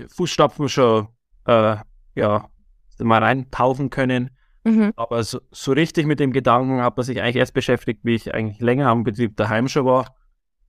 Fußstapfen 0.07 0.69
schon 0.69 1.07
äh, 1.45 1.77
ja, 2.15 2.49
mal 2.99 3.23
reintauchen 3.23 3.89
können. 3.89 4.31
Mhm. 4.63 4.93
Aber 4.95 5.23
so, 5.23 5.39
so, 5.51 5.73
richtig 5.73 6.05
mit 6.05 6.19
dem 6.19 6.31
Gedanken 6.31 6.81
hat 6.81 6.95
man 6.95 7.05
sich 7.05 7.21
eigentlich 7.21 7.35
erst 7.35 7.53
beschäftigt, 7.53 8.01
wie 8.03 8.15
ich 8.15 8.33
eigentlich 8.33 8.61
länger 8.61 8.87
am 8.87 9.03
Betrieb 9.03 9.35
daheim 9.35 9.67
schon 9.67 9.85
war. 9.85 10.15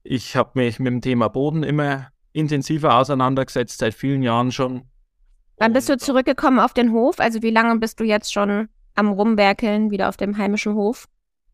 Ich 0.03 0.35
habe 0.35 0.51
mich 0.55 0.79
mit 0.79 0.91
dem 0.91 1.01
Thema 1.01 1.29
Boden 1.29 1.63
immer 1.63 2.09
intensiver 2.33 2.97
auseinandergesetzt, 2.97 3.79
seit 3.79 3.93
vielen 3.93 4.21
Jahren 4.21 4.51
schon. 4.51 4.83
Wann 5.57 5.71
bist 5.71 5.87
du 5.87 5.97
zurückgekommen 5.97 6.59
auf 6.59 6.73
den 6.73 6.91
Hof? 6.91 7.19
Also 7.19 7.41
wie 7.41 7.49
lange 7.49 7.79
bist 7.79 7.99
du 7.99 8.03
jetzt 8.03 8.33
schon 8.33 8.67
am 8.95 9.09
Rumwerkeln 9.09 9.89
wieder 9.89 10.09
auf 10.09 10.17
dem 10.17 10.37
heimischen 10.37 10.75
Hof? 10.75 11.07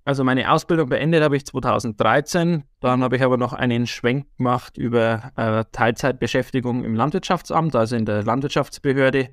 Also 0.04 0.24
meine 0.24 0.52
Ausbildung 0.52 0.90
beendet 0.90 1.24
habe 1.24 1.38
ich 1.38 1.46
2013. 1.46 2.64
Dann 2.80 3.04
habe 3.04 3.16
ich 3.16 3.22
aber 3.22 3.38
noch 3.38 3.54
einen 3.54 3.86
Schwenk 3.86 4.26
gemacht 4.38 4.78
über 4.78 5.32
äh, 5.36 5.64
Teilzeitbeschäftigung 5.72 6.84
im 6.84 6.96
Landwirtschaftsamt, 6.96 7.76
also 7.76 7.96
in 7.96 8.06
der 8.06 8.24
Landwirtschaftsbehörde. 8.24 9.30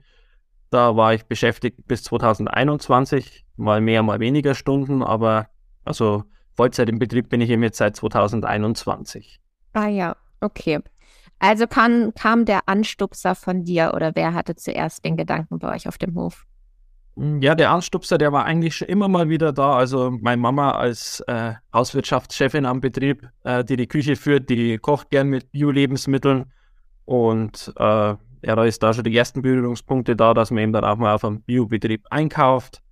Da 0.70 0.96
war 0.96 1.14
ich 1.14 1.24
beschäftigt 1.24 1.86
bis 1.86 2.02
2021, 2.04 3.44
mal 3.56 3.80
mehr, 3.80 4.02
mal 4.02 4.20
weniger 4.20 4.54
Stunden, 4.54 5.02
aber 5.02 5.48
also 5.84 6.24
Vollzeit 6.54 6.88
im 6.88 6.98
Betrieb 6.98 7.28
bin 7.30 7.40
ich 7.40 7.50
eben 7.50 7.62
jetzt 7.62 7.78
seit 7.78 7.96
2021. 7.96 9.40
Ah 9.72 9.88
ja, 9.88 10.16
okay. 10.40 10.80
Also 11.38 11.66
kann, 11.66 12.12
kam 12.14 12.44
der 12.44 12.68
Anstupser 12.68 13.34
von 13.34 13.64
dir 13.64 13.92
oder 13.94 14.12
wer 14.14 14.34
hatte 14.34 14.56
zuerst 14.56 15.04
den 15.04 15.16
Gedanken 15.16 15.58
bei 15.58 15.74
euch 15.74 15.88
auf 15.88 15.96
dem 15.96 16.14
Hof? 16.16 16.46
Hm, 17.16 17.40
ja, 17.42 17.54
der 17.54 17.70
Anstupser, 17.70 18.18
der 18.18 18.32
war 18.32 18.44
eigentlich 18.44 18.76
schon 18.76 18.88
immer 18.88 19.08
mal 19.08 19.28
wieder 19.28 19.52
da. 19.52 19.76
Also 19.76 20.10
meine 20.20 20.40
Mama 20.40 20.72
als 20.72 21.20
äh, 21.26 21.54
Hauswirtschaftschefin 21.72 22.66
am 22.66 22.80
Betrieb, 22.80 23.28
äh, 23.44 23.64
die 23.64 23.76
die 23.76 23.86
Küche 23.86 24.16
führt, 24.16 24.50
die 24.50 24.78
kocht 24.78 25.10
gern 25.10 25.28
mit 25.28 25.50
Bio-Lebensmitteln 25.52 26.52
und 27.04 27.72
äh, 27.76 28.14
ja, 28.42 28.54
da 28.54 28.64
ist 28.64 28.82
da 28.82 28.92
schon 28.92 29.04
die 29.04 29.16
ersten 29.16 29.42
Berührungspunkte 29.42 30.16
da, 30.16 30.34
dass 30.34 30.50
man 30.50 30.62
eben 30.62 30.72
dann 30.72 30.84
auch 30.84 30.96
mal 30.96 31.14
auf 31.14 31.24
einem 31.24 31.42
Biobetrieb 31.42 32.06
einkauft. 32.10 32.82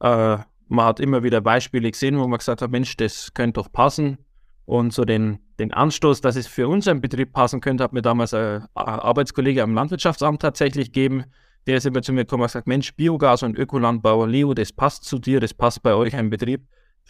Äh, 0.00 0.38
man 0.68 0.86
hat 0.86 1.00
immer 1.00 1.22
wieder 1.22 1.40
Beispiele 1.40 1.90
gesehen, 1.90 2.18
wo 2.18 2.26
man 2.26 2.38
gesagt 2.38 2.62
hat, 2.62 2.70
Mensch, 2.70 2.96
das 2.96 3.32
könnte 3.34 3.60
doch 3.60 3.70
passen. 3.70 4.18
Und 4.66 4.92
so 4.92 5.04
den, 5.04 5.38
den 5.58 5.72
Anstoß, 5.72 6.20
dass 6.20 6.36
es 6.36 6.46
für 6.46 6.68
unseren 6.68 7.00
Betrieb 7.00 7.32
passen 7.32 7.60
könnte, 7.60 7.84
hat 7.84 7.92
mir 7.92 8.02
damals 8.02 8.32
ein 8.32 8.66
Arbeitskollege 8.74 9.62
am 9.62 9.74
Landwirtschaftsamt 9.74 10.40
tatsächlich 10.40 10.86
gegeben. 10.92 11.24
Der 11.66 11.76
ist 11.76 11.86
immer 11.86 12.02
zu 12.02 12.12
mir 12.12 12.24
gekommen 12.24 12.42
und 12.42 12.48
gesagt, 12.48 12.66
Mensch, 12.66 12.94
Biogas 12.94 13.42
und 13.42 13.58
Ökolandbauer, 13.58 14.26
Leo, 14.26 14.54
das 14.54 14.72
passt 14.72 15.04
zu 15.04 15.18
dir, 15.18 15.40
das 15.40 15.52
passt 15.52 15.82
bei 15.82 15.94
euch 15.94 16.14
im 16.14 16.30
Betrieb. 16.30 16.66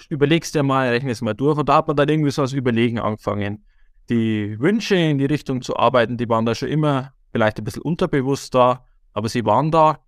Überlegst 0.09 0.55
dir 0.55 0.65
mal, 0.65 0.89
rechne 0.89 1.13
es 1.13 1.23
mal 1.23 1.35
durch. 1.35 1.59
Und 1.59 1.69
da 1.69 1.77
hat 1.77 1.87
man 1.87 1.97
dann 1.97 2.09
irgendwie 2.09 2.31
so 2.31 2.43
das 2.43 2.53
Überlegen 2.53 2.99
angefangen. 2.99 3.65
Die 4.09 4.59
Wünsche 4.59 4.97
in 4.97 5.19
die 5.19 5.27
Richtung 5.27 5.63
zu 5.63 5.77
arbeiten, 5.77 6.17
die 6.17 6.29
waren 6.29 6.45
da 6.45 6.55
schon 6.55 6.69
immer 6.69 7.13
vielleicht 7.35 7.59
ein 7.59 7.65
bisschen 7.65 7.83
unterbewusst 7.83 8.55
da, 8.55 8.85
aber 9.13 9.29
sie 9.29 9.45
waren 9.45 9.73
da. 9.73 9.99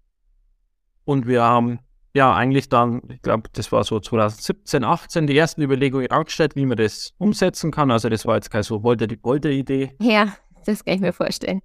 Und 1.04 1.26
wir 1.26 1.42
haben 1.42 1.80
ja 2.14 2.32
eigentlich 2.32 2.68
dann, 2.68 3.02
ich 3.08 3.20
glaube, 3.20 3.48
das 3.52 3.72
war 3.72 3.82
so 3.82 3.98
2017, 3.98 4.84
18, 4.84 5.26
die 5.26 5.36
ersten 5.36 5.60
Überlegungen 5.60 6.08
angestellt, 6.12 6.54
wie 6.54 6.64
man 6.64 6.76
das 6.76 7.14
umsetzen 7.18 7.72
kann. 7.72 7.90
Also 7.90 8.08
das 8.08 8.26
war 8.26 8.36
jetzt 8.36 8.50
keine 8.52 8.62
so 8.62 8.84
wollte 8.84 9.08
die 9.08 9.18
wollte 9.24 9.50
Idee. 9.50 9.96
Ja, 10.00 10.36
das 10.66 10.84
kann 10.84 10.94
ich 10.94 11.00
mir 11.00 11.12
vorstellen. 11.12 11.62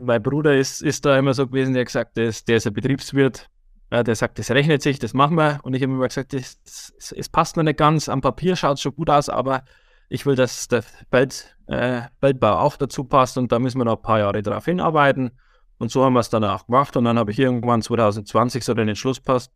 Mein 0.00 0.22
Bruder 0.22 0.56
ist, 0.56 0.80
ist 0.80 1.04
da 1.04 1.18
immer 1.18 1.34
so 1.34 1.48
gewesen, 1.48 1.74
der 1.74 1.80
hat 1.80 1.88
gesagt, 1.88 2.16
der 2.16 2.26
ist, 2.26 2.46
der 2.46 2.58
ist 2.58 2.66
ein 2.68 2.72
Betriebswirt. 2.72 3.50
Der 3.90 4.14
sagt, 4.14 4.38
das 4.38 4.50
rechnet 4.52 4.80
sich, 4.80 5.00
das 5.00 5.12
machen 5.12 5.36
wir. 5.36 5.58
Und 5.64 5.74
ich 5.74 5.82
habe 5.82 5.92
immer 5.92 6.06
gesagt, 6.06 6.34
es 6.34 7.28
passt 7.32 7.56
noch 7.56 7.64
nicht 7.64 7.78
ganz. 7.78 8.08
Am 8.08 8.20
Papier 8.20 8.54
schaut 8.54 8.74
es 8.76 8.80
schon 8.80 8.94
gut 8.94 9.10
aus, 9.10 9.28
aber 9.28 9.64
ich 10.08 10.26
will, 10.26 10.36
dass 10.36 10.68
der 10.68 10.84
Welt, 11.10 11.56
äh, 11.66 12.02
Weltbau 12.20 12.58
auch 12.58 12.76
dazu 12.76 13.04
passt 13.04 13.38
und 13.38 13.52
da 13.52 13.58
müssen 13.58 13.78
wir 13.78 13.84
noch 13.84 13.96
ein 13.96 14.02
paar 14.02 14.18
Jahre 14.18 14.42
drauf 14.42 14.64
hinarbeiten. 14.64 15.32
Und 15.78 15.90
so 15.90 16.04
haben 16.04 16.12
wir 16.12 16.20
es 16.20 16.30
dann 16.30 16.44
auch 16.44 16.66
gemacht. 16.66 16.96
Und 16.96 17.04
dann 17.04 17.18
habe 17.18 17.30
ich 17.30 17.38
irgendwann 17.38 17.82
2020 17.82 18.64
so 18.64 18.74
den 18.74 18.88
Entschluss 18.88 19.20
passt. 19.20 19.52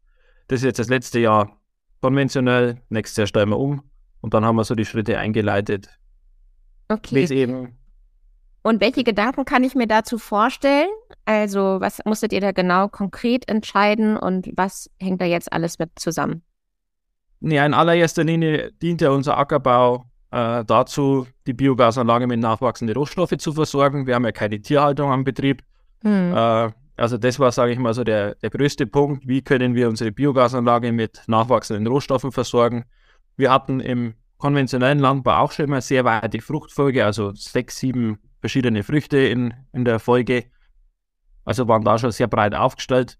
Das 0.48 0.60
ist 0.60 0.64
jetzt 0.64 0.78
das 0.78 0.88
letzte 0.88 1.20
Jahr 1.20 1.56
konventionell, 2.00 2.80
nächstes 2.88 3.16
Jahr 3.16 3.26
stellen 3.26 3.50
wir 3.50 3.58
um. 3.58 3.82
Und 4.20 4.34
dann 4.34 4.44
haben 4.44 4.56
wir 4.56 4.64
so 4.64 4.74
die 4.74 4.84
Schritte 4.84 5.18
eingeleitet. 5.18 5.88
Okay. 6.88 7.26
eben. 7.32 7.78
Und 8.62 8.80
welche 8.80 9.04
Gedanken 9.04 9.44
kann 9.44 9.62
ich 9.62 9.74
mir 9.74 9.86
dazu 9.86 10.18
vorstellen? 10.18 10.88
Also, 11.24 11.80
was 11.80 12.00
musstet 12.04 12.32
ihr 12.32 12.40
da 12.40 12.52
genau 12.52 12.88
konkret 12.88 13.48
entscheiden 13.48 14.16
und 14.16 14.50
was 14.56 14.90
hängt 14.98 15.20
da 15.20 15.24
jetzt 15.24 15.52
alles 15.52 15.78
mit 15.78 15.90
zusammen? 15.96 16.42
Ja, 17.40 17.64
in 17.64 17.72
allererster 17.72 18.24
Linie 18.24 18.72
dient 18.82 19.00
ja 19.00 19.10
unser 19.10 19.38
Ackerbau 19.38 20.07
äh, 20.30 20.64
dazu, 20.64 21.26
die 21.46 21.52
Biogasanlage 21.52 22.26
mit 22.26 22.40
nachwachsenden 22.40 22.96
Rohstoffen 22.96 23.38
zu 23.38 23.52
versorgen. 23.52 24.06
Wir 24.06 24.14
haben 24.14 24.24
ja 24.24 24.32
keine 24.32 24.60
Tierhaltung 24.60 25.10
am 25.10 25.24
Betrieb. 25.24 25.62
Mhm. 26.02 26.34
Äh, 26.34 26.70
also 26.96 27.16
das 27.16 27.38
war, 27.38 27.52
sage 27.52 27.72
ich 27.72 27.78
mal, 27.78 27.94
so 27.94 28.04
der, 28.04 28.34
der 28.36 28.50
größte 28.50 28.86
Punkt. 28.86 29.26
Wie 29.26 29.42
können 29.42 29.74
wir 29.74 29.88
unsere 29.88 30.10
Biogasanlage 30.10 30.92
mit 30.92 31.22
nachwachsenden 31.28 31.86
Rohstoffen 31.86 32.32
versorgen? 32.32 32.84
Wir 33.36 33.52
hatten 33.52 33.80
im 33.80 34.14
konventionellen 34.36 34.98
Landbau 34.98 35.36
auch 35.38 35.52
schon 35.52 35.66
immer 35.66 35.80
sehr 35.80 36.04
weite 36.04 36.40
Fruchtfolge, 36.40 37.04
also 37.04 37.32
sechs, 37.34 37.78
sieben 37.78 38.18
verschiedene 38.40 38.82
Früchte 38.82 39.18
in, 39.18 39.54
in 39.72 39.84
der 39.84 39.98
Folge. 39.98 40.44
Also 41.44 41.66
waren 41.68 41.84
da 41.84 41.98
schon 41.98 42.10
sehr 42.10 42.26
breit 42.26 42.54
aufgestellt. 42.54 43.18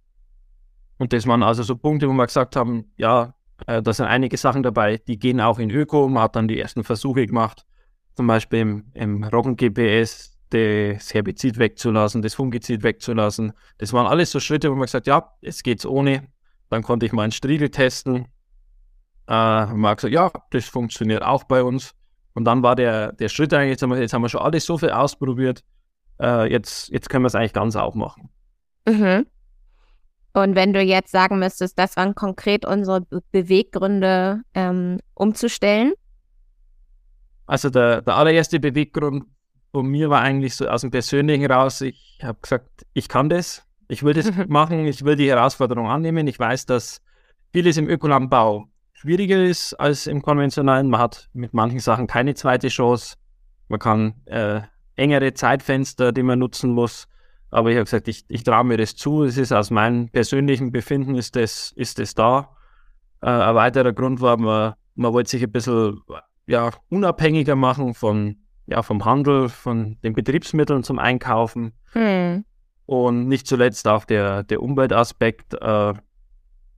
Und 0.98 1.12
das 1.12 1.26
waren 1.26 1.42
also 1.42 1.62
so 1.62 1.76
Punkte, 1.76 2.08
wo 2.08 2.12
wir 2.12 2.26
gesagt 2.26 2.56
haben, 2.56 2.92
ja, 2.96 3.34
äh, 3.66 3.82
da 3.82 3.92
sind 3.92 4.06
einige 4.06 4.36
Sachen 4.36 4.62
dabei, 4.62 4.98
die 4.98 5.18
gehen 5.18 5.40
auch 5.40 5.58
in 5.58 5.70
Öko. 5.70 6.08
Man 6.08 6.22
hat 6.22 6.36
dann 6.36 6.48
die 6.48 6.58
ersten 6.58 6.84
Versuche 6.84 7.26
gemacht, 7.26 7.66
zum 8.14 8.26
Beispiel 8.26 8.60
im, 8.60 8.84
im 8.94 9.24
Roggen-GPS 9.24 10.38
das 10.50 11.12
Herbizid 11.12 11.58
wegzulassen, 11.58 12.22
das 12.22 12.34
Fungizid 12.34 12.82
wegzulassen. 12.82 13.52
Das 13.78 13.92
waren 13.92 14.06
alles 14.06 14.30
so 14.30 14.40
Schritte, 14.40 14.70
wo 14.70 14.74
man 14.74 14.86
gesagt 14.86 15.06
ja, 15.06 15.32
es 15.42 15.62
geht's 15.62 15.84
ohne. 15.84 16.28
Dann 16.70 16.82
konnte 16.82 17.06
ich 17.06 17.12
mal 17.12 17.22
einen 17.22 17.32
Striegel 17.32 17.70
testen. 17.70 18.26
Äh, 19.26 19.66
man 19.66 19.86
hat 19.86 19.98
gesagt, 19.98 20.14
ja, 20.14 20.30
das 20.50 20.66
funktioniert 20.66 21.22
auch 21.22 21.44
bei 21.44 21.62
uns. 21.62 21.94
Und 22.34 22.44
dann 22.44 22.62
war 22.62 22.76
der, 22.76 23.12
der 23.12 23.28
Schritt 23.28 23.52
eigentlich, 23.52 23.72
jetzt 23.72 23.82
haben, 23.82 23.90
wir, 23.90 24.00
jetzt 24.00 24.12
haben 24.12 24.22
wir 24.22 24.28
schon 24.28 24.40
alles 24.40 24.64
so 24.64 24.78
viel 24.78 24.90
ausprobiert, 24.90 25.64
äh, 26.20 26.50
jetzt, 26.50 26.88
jetzt 26.88 27.10
können 27.10 27.24
wir 27.24 27.28
es 27.28 27.34
eigentlich 27.34 27.52
ganz 27.52 27.76
aufmachen. 27.76 28.30
Mhm. 28.86 29.26
Und 30.40 30.54
wenn 30.54 30.72
du 30.72 30.80
jetzt 30.80 31.10
sagen 31.10 31.38
müsstest, 31.38 31.78
das 31.78 31.96
waren 31.96 32.14
konkret 32.14 32.64
unsere 32.64 33.06
Beweggründe, 33.32 34.42
ähm, 34.54 34.98
umzustellen? 35.14 35.92
Also 37.46 37.70
der, 37.70 38.02
der 38.02 38.16
allererste 38.16 38.60
Beweggrund 38.60 39.24
von 39.72 39.86
mir 39.86 40.10
war 40.10 40.22
eigentlich 40.22 40.54
so 40.54 40.68
aus 40.68 40.82
dem 40.82 40.90
Persönlichen 40.90 41.50
raus, 41.50 41.80
ich 41.80 42.18
habe 42.22 42.38
gesagt, 42.40 42.86
ich 42.94 43.08
kann 43.08 43.28
das, 43.28 43.62
ich 43.88 44.02
will 44.02 44.14
das 44.14 44.30
machen, 44.48 44.86
ich 44.86 45.04
will 45.04 45.16
die 45.16 45.28
Herausforderung 45.28 45.88
annehmen. 45.88 46.26
Ich 46.26 46.38
weiß, 46.38 46.66
dass 46.66 47.00
vieles 47.52 47.76
im 47.76 47.88
Ökolandbau 47.88 48.66
schwieriger 48.92 49.42
ist 49.42 49.74
als 49.74 50.06
im 50.06 50.22
konventionellen. 50.22 50.90
Man 50.90 51.00
hat 51.00 51.28
mit 51.32 51.54
manchen 51.54 51.80
Sachen 51.80 52.06
keine 52.06 52.34
zweite 52.34 52.68
Chance. 52.68 53.16
Man 53.68 53.78
kann 53.78 54.14
äh, 54.26 54.60
engere 54.96 55.32
Zeitfenster, 55.34 56.12
die 56.12 56.22
man 56.22 56.38
nutzen 56.38 56.72
muss. 56.72 57.06
Aber 57.50 57.70
ich 57.70 57.76
habe 57.76 57.84
gesagt, 57.84 58.08
ich, 58.08 58.24
ich 58.28 58.42
traue 58.42 58.64
mir 58.64 58.76
das 58.76 58.94
zu. 58.96 59.24
Es 59.24 59.38
ist 59.38 59.52
aus 59.52 59.70
meinem 59.70 60.08
persönlichen 60.08 60.70
Befinden 60.70 61.14
ist 61.14 61.36
das, 61.36 61.72
ist 61.76 61.98
das 61.98 62.14
da. 62.14 62.50
Äh, 63.22 63.30
ein 63.30 63.54
weiterer 63.54 63.92
Grund 63.92 64.20
war, 64.20 64.36
man, 64.36 64.74
man 64.94 65.12
wollte 65.12 65.30
sich 65.30 65.42
ein 65.42 65.52
bisschen 65.52 66.00
ja, 66.46 66.70
unabhängiger 66.88 67.56
machen 67.56 67.94
von, 67.94 68.36
ja, 68.66 68.82
vom 68.82 69.04
Handel, 69.04 69.48
von 69.48 69.98
den 70.02 70.12
Betriebsmitteln 70.14 70.82
zum 70.82 70.98
Einkaufen. 70.98 71.72
Hm. 71.92 72.44
Und 72.86 73.28
nicht 73.28 73.46
zuletzt 73.46 73.86
auch 73.86 74.04
der, 74.04 74.42
der 74.42 74.62
Umweltaspekt, 74.62 75.54
äh, 75.54 75.94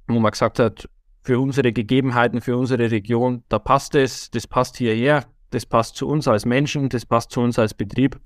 wo 0.09 0.19
man 0.19 0.31
gesagt 0.31 0.59
hat, 0.59 0.89
für 1.23 1.39
unsere 1.39 1.73
Gegebenheiten, 1.73 2.41
für 2.41 2.57
unsere 2.57 2.91
Region, 2.91 3.45
da 3.49 3.59
passt 3.59 3.95
es, 3.95 4.31
das 4.31 4.47
passt 4.47 4.77
hierher, 4.77 5.25
das 5.51 5.67
passt 5.67 5.97
zu 5.97 6.09
uns 6.09 6.27
als 6.27 6.47
Menschen, 6.47 6.89
das 6.89 7.05
passt 7.05 7.31
zu 7.31 7.41
uns 7.41 7.59
als 7.59 7.75
Betrieb. 7.75 8.19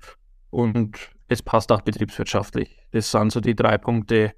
Und 0.49 1.14
es 1.27 1.41
passt 1.41 1.71
auch 1.71 1.81
betriebswirtschaftlich. 1.81 2.79
Das 2.91 3.11
sind 3.11 3.31
so 3.31 3.39
die 3.39 3.55
drei 3.55 3.77
Punkte, 3.77 4.33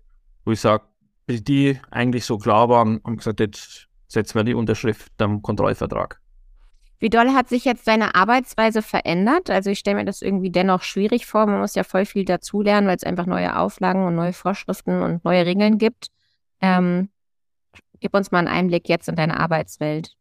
wo 0.45 0.51
ich 0.51 0.61
sage, 0.61 0.85
die 1.27 1.79
eigentlich 1.91 2.25
so 2.25 2.37
klar 2.37 2.69
waren, 2.69 3.01
haben 3.03 3.17
gesagt, 3.17 3.39
jetzt 3.39 3.87
setzen 4.07 4.35
wir 4.35 4.43
die 4.43 4.53
Unterschrift 4.53 5.11
am 5.21 5.41
Kontrollvertrag. 5.41 6.21
Wie 6.99 7.09
doll 7.09 7.33
hat 7.33 7.47
sich 7.47 7.63
jetzt 7.65 7.87
deine 7.87 8.15
Arbeitsweise 8.15 8.81
verändert? 8.81 9.49
Also 9.49 9.69
ich 9.69 9.79
stelle 9.79 9.97
mir 9.97 10.05
das 10.05 10.21
irgendwie 10.21 10.49
dennoch 10.49 10.81
schwierig 10.81 11.27
vor. 11.27 11.45
Man 11.45 11.59
muss 11.59 11.75
ja 11.75 11.83
voll 11.83 12.05
viel 12.05 12.25
dazulernen, 12.25 12.87
weil 12.87 12.95
es 12.95 13.03
einfach 13.03 13.27
neue 13.27 13.57
Auflagen 13.57 14.05
und 14.05 14.15
neue 14.15 14.33
Vorschriften 14.33 15.01
und 15.03 15.23
neue 15.23 15.45
Regeln 15.45 15.77
gibt. 15.77 16.07
Ähm, 16.59 17.09
gib 17.99 18.15
uns 18.15 18.31
mal 18.31 18.39
einen 18.39 18.47
Einblick 18.47 18.89
jetzt 18.89 19.07
in 19.09 19.15
deine 19.15 19.39
Arbeitswelt. 19.39 20.15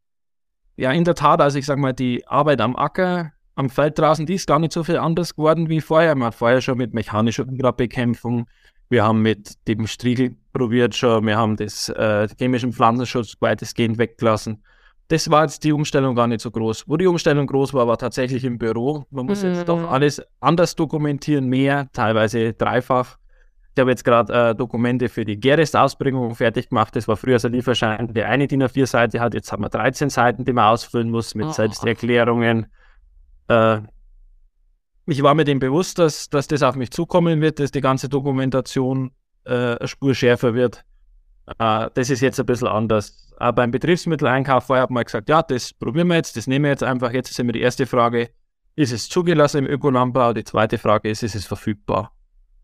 Ja, 0.76 0.92
in 0.92 1.04
der 1.04 1.14
Tat. 1.14 1.40
Also 1.40 1.58
ich 1.58 1.64
sage 1.64 1.80
mal, 1.80 1.94
die 1.94 2.26
Arbeit 2.26 2.60
am 2.60 2.76
Acker 2.76 3.32
am 3.56 3.70
Feld 3.70 3.98
draußen, 3.98 4.26
die 4.26 4.34
ist 4.34 4.46
gar 4.46 4.58
nicht 4.58 4.72
so 4.72 4.84
viel 4.84 4.98
anders 4.98 5.34
geworden 5.34 5.68
wie 5.68 5.80
vorher. 5.80 6.14
Man 6.14 6.28
hat 6.28 6.34
vorher 6.34 6.60
schon 6.60 6.78
mit 6.78 6.94
mechanischer 6.94 7.46
Unkrautbekämpfung, 7.48 8.46
wir 8.88 9.02
haben 9.02 9.22
mit 9.22 9.54
dem 9.66 9.86
Striegel 9.86 10.36
probiert 10.52 10.94
schon, 10.94 11.26
wir 11.26 11.36
haben 11.36 11.56
das 11.56 11.88
äh, 11.88 12.28
chemischen 12.38 12.72
Pflanzenschutz 12.72 13.34
weitestgehend 13.40 13.98
weggelassen. 13.98 14.62
das 15.08 15.30
war 15.30 15.42
jetzt 15.42 15.64
die 15.64 15.72
Umstellung 15.72 16.14
gar 16.14 16.26
nicht 16.26 16.40
so 16.40 16.50
groß. 16.50 16.84
Wo 16.86 16.96
die 16.96 17.06
Umstellung 17.06 17.46
groß 17.46 17.74
war, 17.74 17.88
war 17.88 17.98
tatsächlich 17.98 18.44
im 18.44 18.58
Büro. 18.58 19.06
Man 19.10 19.26
muss 19.26 19.42
mhm. 19.42 19.54
jetzt 19.54 19.68
doch 19.68 19.90
alles 19.90 20.22
anders 20.40 20.74
dokumentieren, 20.76 21.48
mehr, 21.48 21.88
teilweise 21.92 22.52
dreifach. 22.52 23.16
Ich 23.74 23.80
habe 23.80 23.90
jetzt 23.90 24.04
gerade 24.04 24.32
äh, 24.32 24.54
Dokumente 24.54 25.08
für 25.08 25.24
die 25.24 25.38
Gerest-Ausbringung 25.38 26.34
fertig 26.34 26.70
gemacht. 26.70 26.96
Das 26.96 27.06
war 27.08 27.16
früher 27.16 27.38
so 27.38 27.48
ein 27.48 27.52
Lieferschein, 27.52 28.14
der 28.14 28.28
eine 28.28 28.46
DIN 28.46 28.62
A4-Seite 28.62 29.20
hat. 29.20 29.34
Jetzt 29.34 29.52
haben 29.52 29.62
wir 29.62 29.68
13 29.68 30.10
Seiten, 30.10 30.44
die 30.44 30.52
man 30.52 30.72
ausfüllen 30.72 31.10
muss 31.10 31.34
mit 31.34 31.46
oh. 31.46 31.52
Selbsterklärungen. 31.52 32.66
Äh, 33.48 33.80
ich 35.06 35.22
war 35.22 35.34
mir 35.34 35.44
dem 35.44 35.58
bewusst, 35.58 35.98
dass, 35.98 36.28
dass 36.28 36.48
das 36.48 36.62
auf 36.62 36.74
mich 36.74 36.90
zukommen 36.90 37.40
wird, 37.40 37.60
dass 37.60 37.70
die 37.70 37.80
ganze 37.80 38.08
Dokumentation 38.08 39.12
äh, 39.44 39.86
Spur 39.86 40.14
schärfer 40.14 40.54
wird. 40.54 40.84
Äh, 41.58 41.88
das 41.94 42.10
ist 42.10 42.20
jetzt 42.20 42.40
ein 42.40 42.46
bisschen 42.46 42.68
anders. 42.68 43.32
Aber 43.38 43.56
beim 43.56 43.70
Betriebsmitteleinkauf 43.70 44.64
vorher 44.64 44.84
hat 44.84 44.90
man 44.90 45.04
gesagt, 45.04 45.28
ja, 45.28 45.42
das 45.42 45.72
probieren 45.72 46.08
wir 46.08 46.16
jetzt, 46.16 46.36
das 46.36 46.46
nehmen 46.46 46.64
wir 46.64 46.70
jetzt 46.70 46.82
einfach. 46.82 47.12
Jetzt 47.12 47.30
ist 47.30 47.38
immer 47.38 47.52
die 47.52 47.60
erste 47.60 47.86
Frage, 47.86 48.30
ist 48.74 48.92
es 48.92 49.08
zugelassen 49.08 49.58
im 49.58 49.66
Ökolandbau? 49.66 50.32
Die 50.32 50.44
zweite 50.44 50.78
Frage 50.78 51.10
ist, 51.10 51.22
ist 51.22 51.34
es 51.34 51.46
verfügbar? 51.46 52.12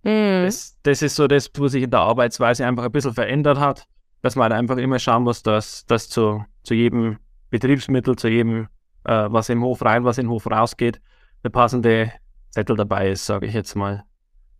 Mhm. 0.02 0.44
Das, 0.44 0.76
das, 0.82 1.02
ist 1.02 1.16
so 1.16 1.26
das, 1.26 1.50
wo 1.56 1.68
sich 1.68 1.84
in 1.84 1.90
der 1.90 2.00
Arbeitsweise 2.00 2.66
einfach 2.66 2.84
ein 2.84 2.92
bisschen 2.92 3.14
verändert 3.14 3.58
hat, 3.58 3.86
dass 4.20 4.36
man 4.36 4.44
halt 4.44 4.54
einfach 4.54 4.76
immer 4.76 4.98
schauen 4.98 5.24
muss, 5.24 5.42
dass 5.42 5.86
das 5.86 6.08
zu, 6.08 6.44
zu 6.64 6.74
jedem 6.74 7.18
Betriebsmittel, 7.50 8.16
zu 8.16 8.28
jedem, 8.28 8.68
äh, 9.04 9.26
was 9.28 9.48
im 9.48 9.62
Hof 9.62 9.84
rein, 9.84 10.04
was 10.04 10.18
in 10.18 10.26
den 10.26 10.30
Hof 10.30 10.46
rausgeht, 10.46 11.00
eine 11.42 11.50
passende 11.50 12.12
Zettel 12.50 12.76
dabei 12.76 13.10
ist, 13.10 13.26
sage 13.26 13.46
ich 13.46 13.54
jetzt 13.54 13.74
mal. 13.74 14.04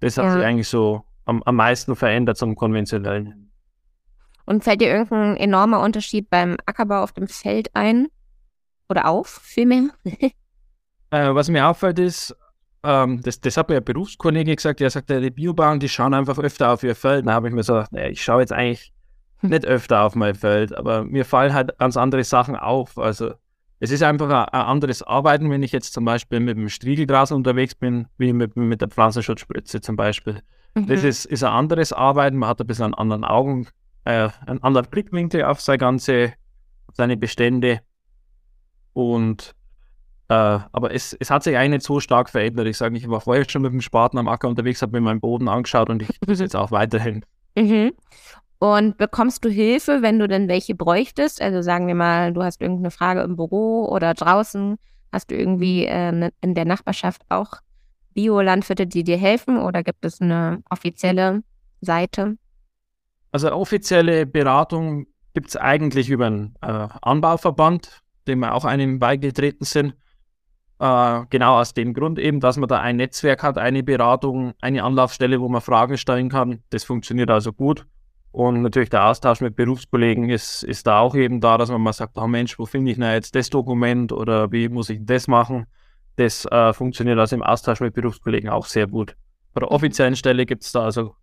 Das 0.01 0.17
hat 0.17 0.25
ja. 0.25 0.33
sich 0.33 0.45
eigentlich 0.45 0.69
so 0.69 1.05
am, 1.25 1.43
am 1.45 1.57
meisten 1.57 1.95
verändert 1.95 2.37
zum 2.37 2.57
konventionellen. 2.57 3.51
Und 4.45 4.65
fällt 4.65 4.81
dir 4.81 4.89
irgendein 4.89 5.37
enormer 5.37 5.81
Unterschied 5.81 6.29
beim 6.29 6.57
Ackerbau 6.67 7.03
auf 7.03 7.13
dem 7.13 7.29
Feld 7.29 7.71
ein? 7.75 8.09
Oder 8.89 9.07
auf, 9.07 9.41
vielmehr? 9.43 9.91
äh, 10.05 11.35
was 11.35 11.49
mir 11.49 11.67
auffällt 11.67 11.99
ist, 11.99 12.37
ähm, 12.83 13.21
das, 13.23 13.41
das 13.41 13.57
hat 13.57 13.69
mir 13.69 13.77
ein 13.77 13.85
Berufskollege 13.85 14.57
gesagt, 14.57 14.81
der 14.81 14.91
sagt, 14.91 15.09
die 15.09 15.31
Biobauern, 15.31 15.79
die 15.79 15.89
schauen 15.89 16.15
einfach 16.15 16.39
öfter 16.39 16.71
auf 16.73 16.83
ihr 16.83 16.97
Feld. 16.97 17.27
Da 17.27 17.33
habe 17.35 17.49
ich 17.49 17.55
mir 17.55 17.63
so 17.63 17.75
gedacht, 17.75 17.93
naja, 17.93 18.09
ich 18.09 18.23
schaue 18.23 18.41
jetzt 18.41 18.53
eigentlich 18.53 18.93
hm. 19.39 19.51
nicht 19.51 19.65
öfter 19.65 20.03
auf 20.03 20.15
mein 20.17 20.35
Feld, 20.35 20.77
aber 20.77 21.05
mir 21.05 21.25
fallen 21.25 21.55
halt 21.55 21.79
ganz 21.79 21.97
andere 21.97 22.25
Sachen 22.25 22.57
auf. 22.57 22.99
Also 22.99 23.35
es 23.83 23.91
ist 23.91 24.05
einfach 24.05 24.31
ein, 24.31 24.61
anderes 24.61 25.03
Arbeiten, 25.03 25.51
wenn 25.51 25.65
ich 25.65 25.73
jetzt 25.73 25.93
zum 25.93 26.05
Beispiel 26.05 26.39
mit 26.39 26.57
dem 26.57 26.69
Striegelgras 26.69 27.33
unterwegs 27.33 27.75
bin, 27.75 28.07
wie 28.17 28.33
mit, 28.33 28.55
mit 28.55 28.81
der 28.81 28.87
Pflanzenschutzspritze 28.87 29.81
zum 29.81 29.97
Beispiel. 29.97 30.41
Mhm. 30.77 30.87
Das 30.87 31.03
ist, 31.03 31.25
ist 31.25 31.43
ein 31.43 31.51
anderes 31.51 31.93
Arbeiten, 31.93 32.37
man 32.37 32.49
hat 32.49 32.61
ein 32.61 32.67
bisschen 32.69 32.85
einen 32.85 32.95
anderen 32.95 33.25
Augen, 33.25 33.67
äh, 34.05 34.29
einen 34.47 34.62
anderen 34.62 34.89
Blickwinkel 34.89 35.43
auf 35.43 35.61
seine 35.61 35.79
ganze, 35.79 36.33
seine 36.93 37.17
Bestände. 37.17 37.81
Und 38.93 39.53
äh, 40.29 40.35
aber 40.71 40.95
es, 40.95 41.17
es 41.19 41.29
hat 41.29 41.43
sich 41.43 41.57
eigentlich 41.57 41.71
nicht 41.71 41.87
so 41.87 41.99
stark 41.99 42.31
verändert. 42.31 42.69
Ich 42.69 42.77
sage, 42.77 42.97
ich 42.97 43.11
war 43.11 43.21
vorher 43.21 43.51
schon 43.51 43.62
mit 43.62 43.73
dem 43.73 43.81
Spaten 43.81 44.17
am 44.17 44.29
Acker 44.29 44.47
unterwegs, 44.47 44.81
habe 44.81 44.93
mir 44.93 45.01
meinen 45.01 45.21
Boden 45.21 45.49
angeschaut 45.49 45.91
und 45.91 46.03
ich 46.03 46.09
tue 46.21 46.35
es 46.35 46.39
jetzt 46.39 46.55
auch 46.55 46.71
weiterhin. 46.71 47.25
Mhm. 47.57 47.95
Und 48.62 48.97
bekommst 48.97 49.45
du 49.45 49.49
Hilfe, 49.49 50.02
wenn 50.02 50.21
du 50.21 50.28
denn 50.28 50.47
welche 50.47 50.76
bräuchtest? 50.76 51.42
Also 51.42 51.62
sagen 51.62 51.88
wir 51.88 51.97
mal, 51.97 52.33
du 52.33 52.45
hast 52.45 52.61
irgendeine 52.61 52.92
Frage 52.92 53.23
im 53.23 53.35
Büro 53.35 53.88
oder 53.88 54.14
draußen, 54.14 54.76
hast 55.11 55.33
du 55.33 55.37
irgendwie 55.37 55.85
äh, 55.85 56.31
in 56.40 56.54
der 56.54 56.64
Nachbarschaft 56.64 57.23
auch 57.28 57.54
Biolandwirte, 58.14 58.87
die 58.87 59.02
dir 59.02 59.16
helfen 59.16 59.59
oder 59.59 59.83
gibt 59.83 60.04
es 60.04 60.21
eine 60.21 60.62
offizielle 60.71 61.42
Seite? 61.81 62.37
Also 63.33 63.50
offizielle 63.50 64.26
Beratung 64.26 65.07
gibt 65.35 65.49
es 65.49 65.57
eigentlich 65.57 66.09
über 66.09 66.26
einen 66.26 66.54
äh, 66.62 66.87
Anbauverband, 67.02 68.02
dem 68.28 68.38
wir 68.38 68.54
auch 68.54 68.64
einem 68.64 69.00
beigetreten 69.00 69.64
sind. 69.64 69.97
Äh, 70.78 71.23
genau 71.31 71.59
aus 71.59 71.75
dem 71.75 71.95
Grund 71.95 72.21
eben, 72.21 72.38
dass 72.38 72.59
man 72.59 72.69
da 72.69 72.81
ein 72.81 72.95
Netzwerk 72.95 73.42
hat, 73.42 73.59
eine 73.59 73.83
Beratung, 73.83 74.52
eine 74.61 74.85
Anlaufstelle, 74.85 75.40
wo 75.40 75.49
man 75.49 75.62
Fragen 75.62 75.99
stellen 75.99 76.28
kann. 76.28 76.62
Das 76.71 76.85
funktioniert 76.85 77.28
also 77.28 77.52
gut. 77.52 77.87
Und 78.33 78.62
natürlich 78.62 78.89
der 78.89 79.06
Austausch 79.06 79.43
mit 79.43 79.56
Berufskollegen 79.56 80.30
ist, 80.30 80.63
ist 80.63 80.87
da 80.87 81.00
auch 81.00 81.15
eben 81.15 81.41
da, 81.41 81.59
dass 81.59 81.71
man 81.71 81.83
mal 81.83 81.93
sagt, 81.93 82.17
oh 82.17 82.26
Mensch, 82.26 82.59
wo 82.59 82.65
finde 82.65 82.91
ich 82.91 82.97
denn 82.97 83.13
jetzt 83.13 83.35
das 83.35 83.50
Dokument 83.50 84.11
oder 84.11 84.50
wie 84.50 84.71
muss 84.71 84.89
ich 84.89 85.00
das 85.02 85.28
machen? 85.28 85.67
Das 86.17 86.47
äh, 86.47 86.73
funktioniert 86.73 87.19
also 87.19 87.37
im 87.37 87.43
Austausch 87.43 87.80
mit 87.80 87.95
Berufskollegen 87.95 88.49
auch 88.49 88.67
sehr 88.67 88.87
gut. 88.87 89.17
Bei 89.52 89.61
der 89.61 89.69
mhm. 89.69 89.76
offiziellen 89.76 90.17
Stelle 90.17 90.47
gibt 90.47 90.65
es 90.65 90.73
da 90.73 90.85
also 90.85 91.15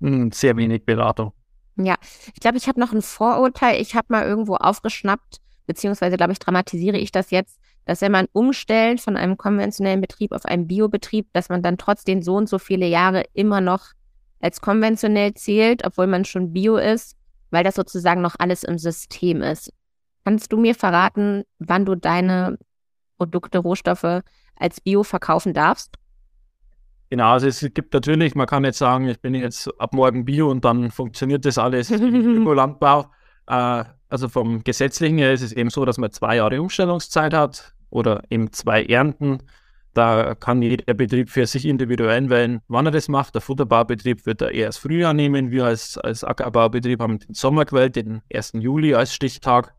mh, 0.00 0.10
hm, 0.10 0.32
sehr 0.32 0.56
wenig 0.56 0.84
Beratung. 0.84 1.32
Ja, 1.76 1.94
ich 2.34 2.40
glaube, 2.40 2.58
ich 2.58 2.68
habe 2.68 2.80
noch 2.80 2.92
ein 2.92 3.02
Vorurteil. 3.02 3.80
Ich 3.80 3.94
habe 3.94 4.08
mal 4.10 4.26
irgendwo 4.26 4.56
aufgeschnappt, 4.56 5.38
beziehungsweise 5.66 6.16
glaube 6.18 6.32
ich, 6.32 6.38
dramatisiere 6.38 6.98
ich 6.98 7.12
das 7.12 7.30
jetzt, 7.30 7.58
dass 7.86 8.02
wenn 8.02 8.12
man 8.12 8.26
umstellt 8.32 9.00
von 9.00 9.16
einem 9.16 9.38
konventionellen 9.38 10.02
Betrieb 10.02 10.32
auf 10.32 10.44
einen 10.44 10.66
Biobetrieb, 10.66 11.28
dass 11.32 11.48
man 11.48 11.62
dann 11.62 11.78
trotzdem 11.78 12.20
so 12.20 12.36
und 12.36 12.48
so 12.48 12.58
viele 12.58 12.86
Jahre 12.86 13.24
immer 13.32 13.62
noch 13.62 13.92
als 14.40 14.60
konventionell 14.60 15.34
zählt, 15.34 15.84
obwohl 15.84 16.06
man 16.06 16.24
schon 16.24 16.52
Bio 16.52 16.76
ist, 16.76 17.16
weil 17.50 17.64
das 17.64 17.74
sozusagen 17.74 18.20
noch 18.20 18.36
alles 18.38 18.62
im 18.62 18.78
System 18.78 19.42
ist. 19.42 19.72
Kannst 20.24 20.52
du 20.52 20.58
mir 20.58 20.74
verraten, 20.74 21.44
wann 21.58 21.86
du 21.86 21.94
deine 21.94 22.58
Produkte, 23.16 23.58
Rohstoffe 23.58 24.22
als 24.56 24.80
Bio 24.80 25.02
verkaufen 25.02 25.54
darfst? 25.54 25.96
Genau, 27.10 27.32
also 27.32 27.46
es 27.46 27.60
gibt 27.72 27.94
natürlich, 27.94 28.34
man 28.34 28.46
kann 28.46 28.64
jetzt 28.64 28.78
sagen, 28.78 29.08
ich 29.08 29.20
bin 29.20 29.34
jetzt 29.34 29.68
ab 29.80 29.94
morgen 29.94 30.24
Bio 30.26 30.50
und 30.50 30.64
dann 30.64 30.90
funktioniert 30.90 31.44
das 31.44 31.56
alles 31.56 31.90
im 31.90 32.44
Landbau. 32.54 33.06
Äh, 33.46 33.84
also 34.10 34.28
vom 34.28 34.62
Gesetzlichen 34.62 35.18
her 35.18 35.32
ist 35.32 35.42
es 35.42 35.52
eben 35.52 35.70
so, 35.70 35.84
dass 35.84 35.98
man 35.98 36.10
zwei 36.12 36.36
Jahre 36.36 36.60
Umstellungszeit 36.60 37.32
hat 37.32 37.74
oder 37.90 38.22
eben 38.28 38.52
zwei 38.52 38.84
Ernten. 38.84 39.38
Da 39.98 40.36
kann 40.36 40.62
jeder 40.62 40.94
Betrieb 40.94 41.28
für 41.28 41.44
sich 41.44 41.64
individuell 41.64 42.30
wählen, 42.30 42.60
wann 42.68 42.86
er 42.86 42.92
das 42.92 43.08
macht. 43.08 43.34
Der 43.34 43.42
Futterbaubetrieb 43.42 44.26
wird 44.26 44.42
eher 44.42 44.66
das 44.66 44.78
Frühjahr 44.78 45.12
nehmen. 45.12 45.50
Wir 45.50 45.64
als, 45.64 45.98
als 45.98 46.22
Ackerbaubetrieb 46.22 47.00
haben 47.00 47.18
den 47.18 47.34
Sommer 47.34 47.64
gewählt, 47.64 47.96
den 47.96 48.22
1. 48.32 48.52
Juli 48.60 48.94
als 48.94 49.12
Stichtag. 49.12 49.74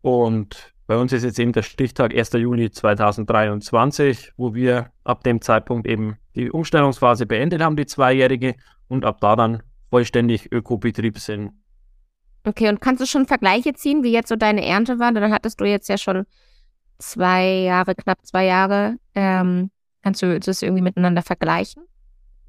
Und 0.00 0.74
bei 0.88 0.96
uns 0.96 1.12
ist 1.12 1.22
jetzt 1.22 1.38
eben 1.38 1.52
der 1.52 1.62
Stichtag 1.62 2.12
1. 2.12 2.32
Juli 2.32 2.72
2023, 2.72 4.32
wo 4.36 4.52
wir 4.52 4.90
ab 5.04 5.22
dem 5.22 5.40
Zeitpunkt 5.40 5.86
eben 5.86 6.16
die 6.34 6.50
Umstellungsphase 6.50 7.26
beendet 7.26 7.62
haben, 7.62 7.76
die 7.76 7.86
zweijährige, 7.86 8.56
und 8.88 9.04
ab 9.04 9.20
da 9.20 9.36
dann 9.36 9.62
vollständig 9.90 10.50
Ökobetrieb 10.50 11.20
sind. 11.20 11.52
Okay, 12.42 12.68
und 12.68 12.80
kannst 12.80 13.00
du 13.00 13.06
schon 13.06 13.26
Vergleiche 13.26 13.74
ziehen, 13.74 14.02
wie 14.02 14.10
jetzt 14.10 14.28
so 14.28 14.34
deine 14.34 14.66
Ernte 14.66 14.98
war? 14.98 15.12
Dann 15.12 15.32
hattest 15.32 15.60
du 15.60 15.64
jetzt 15.66 15.88
ja 15.88 15.98
schon 15.98 16.26
zwei 17.02 17.62
Jahre, 17.62 17.94
knapp 17.94 18.24
zwei 18.24 18.46
Jahre. 18.46 18.96
Ähm, 19.14 19.70
kannst 20.02 20.22
du 20.22 20.38
das 20.38 20.62
irgendwie 20.62 20.82
miteinander 20.82 21.22
vergleichen? 21.22 21.84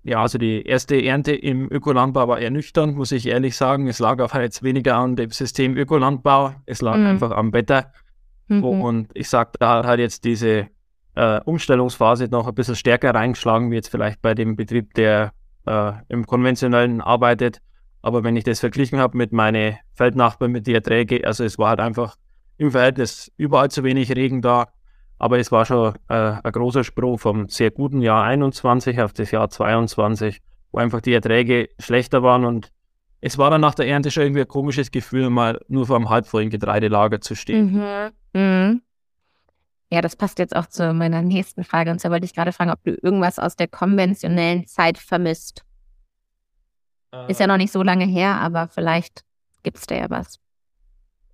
Ja, 0.03 0.21
also 0.21 0.37
die 0.37 0.63
erste 0.63 1.01
Ernte 1.01 1.33
im 1.33 1.71
Ökolandbau 1.71 2.27
war 2.27 2.39
ernüchternd, 2.39 2.95
muss 2.95 3.13
ich 3.13 3.25
ehrlich 3.27 3.55
sagen. 3.55 3.87
Es 3.87 3.99
lag 3.99 4.19
auch 4.19 4.33
jetzt 4.35 4.61
weniger 4.61 4.95
an 4.97 5.15
dem 5.15 5.31
System 5.31 5.77
Ökolandbau, 5.77 6.55
es 6.65 6.81
lag 6.81 6.97
mhm. 6.97 7.05
einfach 7.05 7.31
am 7.31 7.53
Wetter. 7.53 7.91
Mhm. 8.47 8.63
Und 8.63 9.09
ich 9.13 9.29
sage, 9.29 9.51
da 9.59 9.85
hat 9.85 9.99
jetzt 9.99 10.25
diese 10.25 10.67
äh, 11.15 11.39
Umstellungsphase 11.45 12.25
noch 12.25 12.47
ein 12.47 12.55
bisschen 12.55 12.75
stärker 12.75 13.15
reingeschlagen, 13.15 13.71
wie 13.71 13.75
jetzt 13.75 13.89
vielleicht 13.89 14.21
bei 14.21 14.35
dem 14.35 14.57
Betrieb, 14.57 14.93
der 14.95 15.31
äh, 15.65 15.93
im 16.09 16.25
konventionellen 16.25 16.99
arbeitet. 16.99 17.59
Aber 18.01 18.25
wenn 18.25 18.35
ich 18.35 18.43
das 18.43 18.59
verglichen 18.59 18.99
habe 18.99 19.17
mit 19.17 19.31
meinen 19.31 19.77
Feldnachbarn, 19.93 20.51
mit 20.51 20.67
den 20.67 20.75
Erträgen, 20.75 21.23
also 21.23 21.45
es 21.45 21.57
war 21.57 21.69
halt 21.69 21.79
einfach 21.79 22.17
im 22.63 22.71
Verhältnis 22.71 23.31
überall 23.37 23.69
zu 23.69 23.83
wenig 23.83 24.11
Regen 24.15 24.41
da. 24.41 24.67
Aber 25.19 25.39
es 25.39 25.51
war 25.51 25.65
schon 25.65 25.93
äh, 26.09 26.35
ein 26.43 26.51
großer 26.51 26.83
Sprung 26.83 27.17
vom 27.17 27.47
sehr 27.47 27.71
guten 27.71 28.01
Jahr 28.01 28.23
21 28.23 28.99
auf 29.01 29.13
das 29.13 29.31
Jahr 29.31 29.49
22, 29.49 30.41
wo 30.71 30.79
einfach 30.79 31.01
die 31.01 31.13
Erträge 31.13 31.69
schlechter 31.79 32.23
waren 32.23 32.45
und 32.45 32.71
es 33.25 33.37
war 33.37 33.49
dann 33.49 33.61
nach 33.61 33.73
der 33.73 33.87
Ernte 33.87 34.11
schon 34.11 34.23
irgendwie 34.23 34.41
ein 34.41 34.47
komisches 34.49 34.91
Gefühl, 34.91 35.29
mal 35.29 35.61
nur 35.69 35.87
vor 35.87 35.95
einem 35.95 36.09
halbvollen 36.09 36.49
Getreidelager 36.49 37.21
zu 37.21 37.35
stehen. 37.35 38.11
Mhm. 38.33 38.41
Mhm. 38.41 38.81
Ja, 39.89 40.01
das 40.01 40.17
passt 40.17 40.39
jetzt 40.39 40.53
auch 40.53 40.65
zu 40.65 40.93
meiner 40.93 41.21
nächsten 41.21 41.63
Frage. 41.63 41.91
Und 41.91 41.99
zwar 41.99 42.11
wollte 42.11 42.25
ich 42.25 42.33
gerade 42.33 42.51
fragen, 42.51 42.71
ob 42.71 42.83
du 42.83 42.97
irgendwas 43.01 43.39
aus 43.39 43.55
der 43.55 43.69
konventionellen 43.69 44.67
Zeit 44.67 44.97
vermisst. 44.97 45.63
Äh, 47.13 47.31
Ist 47.31 47.39
ja 47.39 47.47
noch 47.47 47.55
nicht 47.55 47.71
so 47.71 47.81
lange 47.81 48.05
her, 48.05 48.41
aber 48.41 48.67
vielleicht 48.67 49.23
gibt 49.61 49.77
es 49.77 49.85
da 49.85 49.95
ja 49.95 50.09
was. 50.09 50.39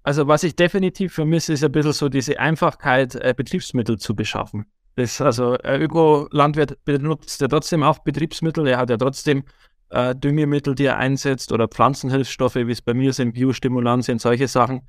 Also 0.09 0.27
was 0.27 0.41
ich 0.41 0.55
definitiv 0.55 1.13
vermisse, 1.13 1.53
ist 1.53 1.63
ein 1.63 1.71
bisschen 1.71 1.93
so 1.93 2.09
diese 2.09 2.39
Einfachkeit, 2.39 3.13
äh, 3.13 3.35
Betriebsmittel 3.37 3.99
zu 3.99 4.15
beschaffen. 4.15 4.65
Das, 4.95 5.21
also 5.21 5.55
ein 5.63 5.83
Ökolandwirt 5.83 6.83
benutzt 6.83 7.39
ja 7.41 7.47
trotzdem 7.47 7.83
auch 7.83 7.99
Betriebsmittel, 7.99 8.65
er 8.65 8.79
hat 8.79 8.89
ja 8.89 8.97
trotzdem 8.97 9.43
äh, 9.91 10.15
Düngemittel, 10.15 10.73
die 10.73 10.85
er 10.85 10.97
einsetzt 10.97 11.51
oder 11.51 11.67
Pflanzenhilfsstoffe, 11.67 12.55
wie 12.55 12.71
es 12.71 12.81
bei 12.81 12.95
mir 12.95 13.13
sind, 13.13 13.33
Biostimulantien, 13.33 14.17
solche 14.17 14.47
Sachen. 14.47 14.81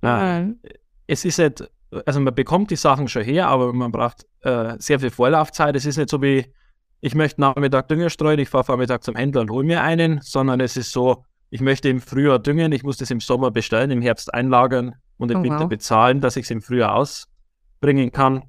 Mhm. 0.00 0.60
es 1.08 1.24
ist 1.24 1.40
halt, 1.40 1.68
also 2.06 2.20
man 2.20 2.32
bekommt 2.32 2.70
die 2.70 2.76
Sachen 2.76 3.08
schon 3.08 3.24
her, 3.24 3.48
aber 3.48 3.72
man 3.72 3.90
braucht 3.90 4.26
äh, 4.42 4.76
sehr 4.78 5.00
viel 5.00 5.10
Vorlaufzeit. 5.10 5.74
Es 5.74 5.86
ist 5.86 5.96
nicht 5.96 6.08
so 6.08 6.22
wie, 6.22 6.54
ich 7.00 7.16
möchte 7.16 7.40
Nachmittag 7.40 7.88
Dünger 7.88 8.10
streuen, 8.10 8.38
ich 8.38 8.48
fahre 8.48 8.62
Vormittag 8.62 9.02
zum 9.02 9.16
Händler 9.16 9.40
und 9.40 9.50
hole 9.50 9.66
mir 9.66 9.82
einen, 9.82 10.20
sondern 10.22 10.60
es 10.60 10.76
ist 10.76 10.92
so, 10.92 11.24
ich 11.50 11.60
möchte 11.60 11.88
im 11.88 12.00
Frühjahr 12.00 12.38
düngen, 12.38 12.72
ich 12.72 12.82
muss 12.82 12.96
das 12.98 13.10
im 13.10 13.20
Sommer 13.20 13.50
bestellen, 13.50 13.90
im 13.90 14.02
Herbst 14.02 14.32
einlagern, 14.32 14.94
und 15.18 15.30
im 15.30 15.40
oh, 15.40 15.42
Winter 15.42 15.60
wow. 15.60 15.68
bezahlen, 15.68 16.20
dass 16.20 16.36
ich 16.36 16.44
es 16.44 16.50
im 16.50 16.62
Frühjahr 16.62 16.94
ausbringen 16.94 18.10
kann. 18.12 18.44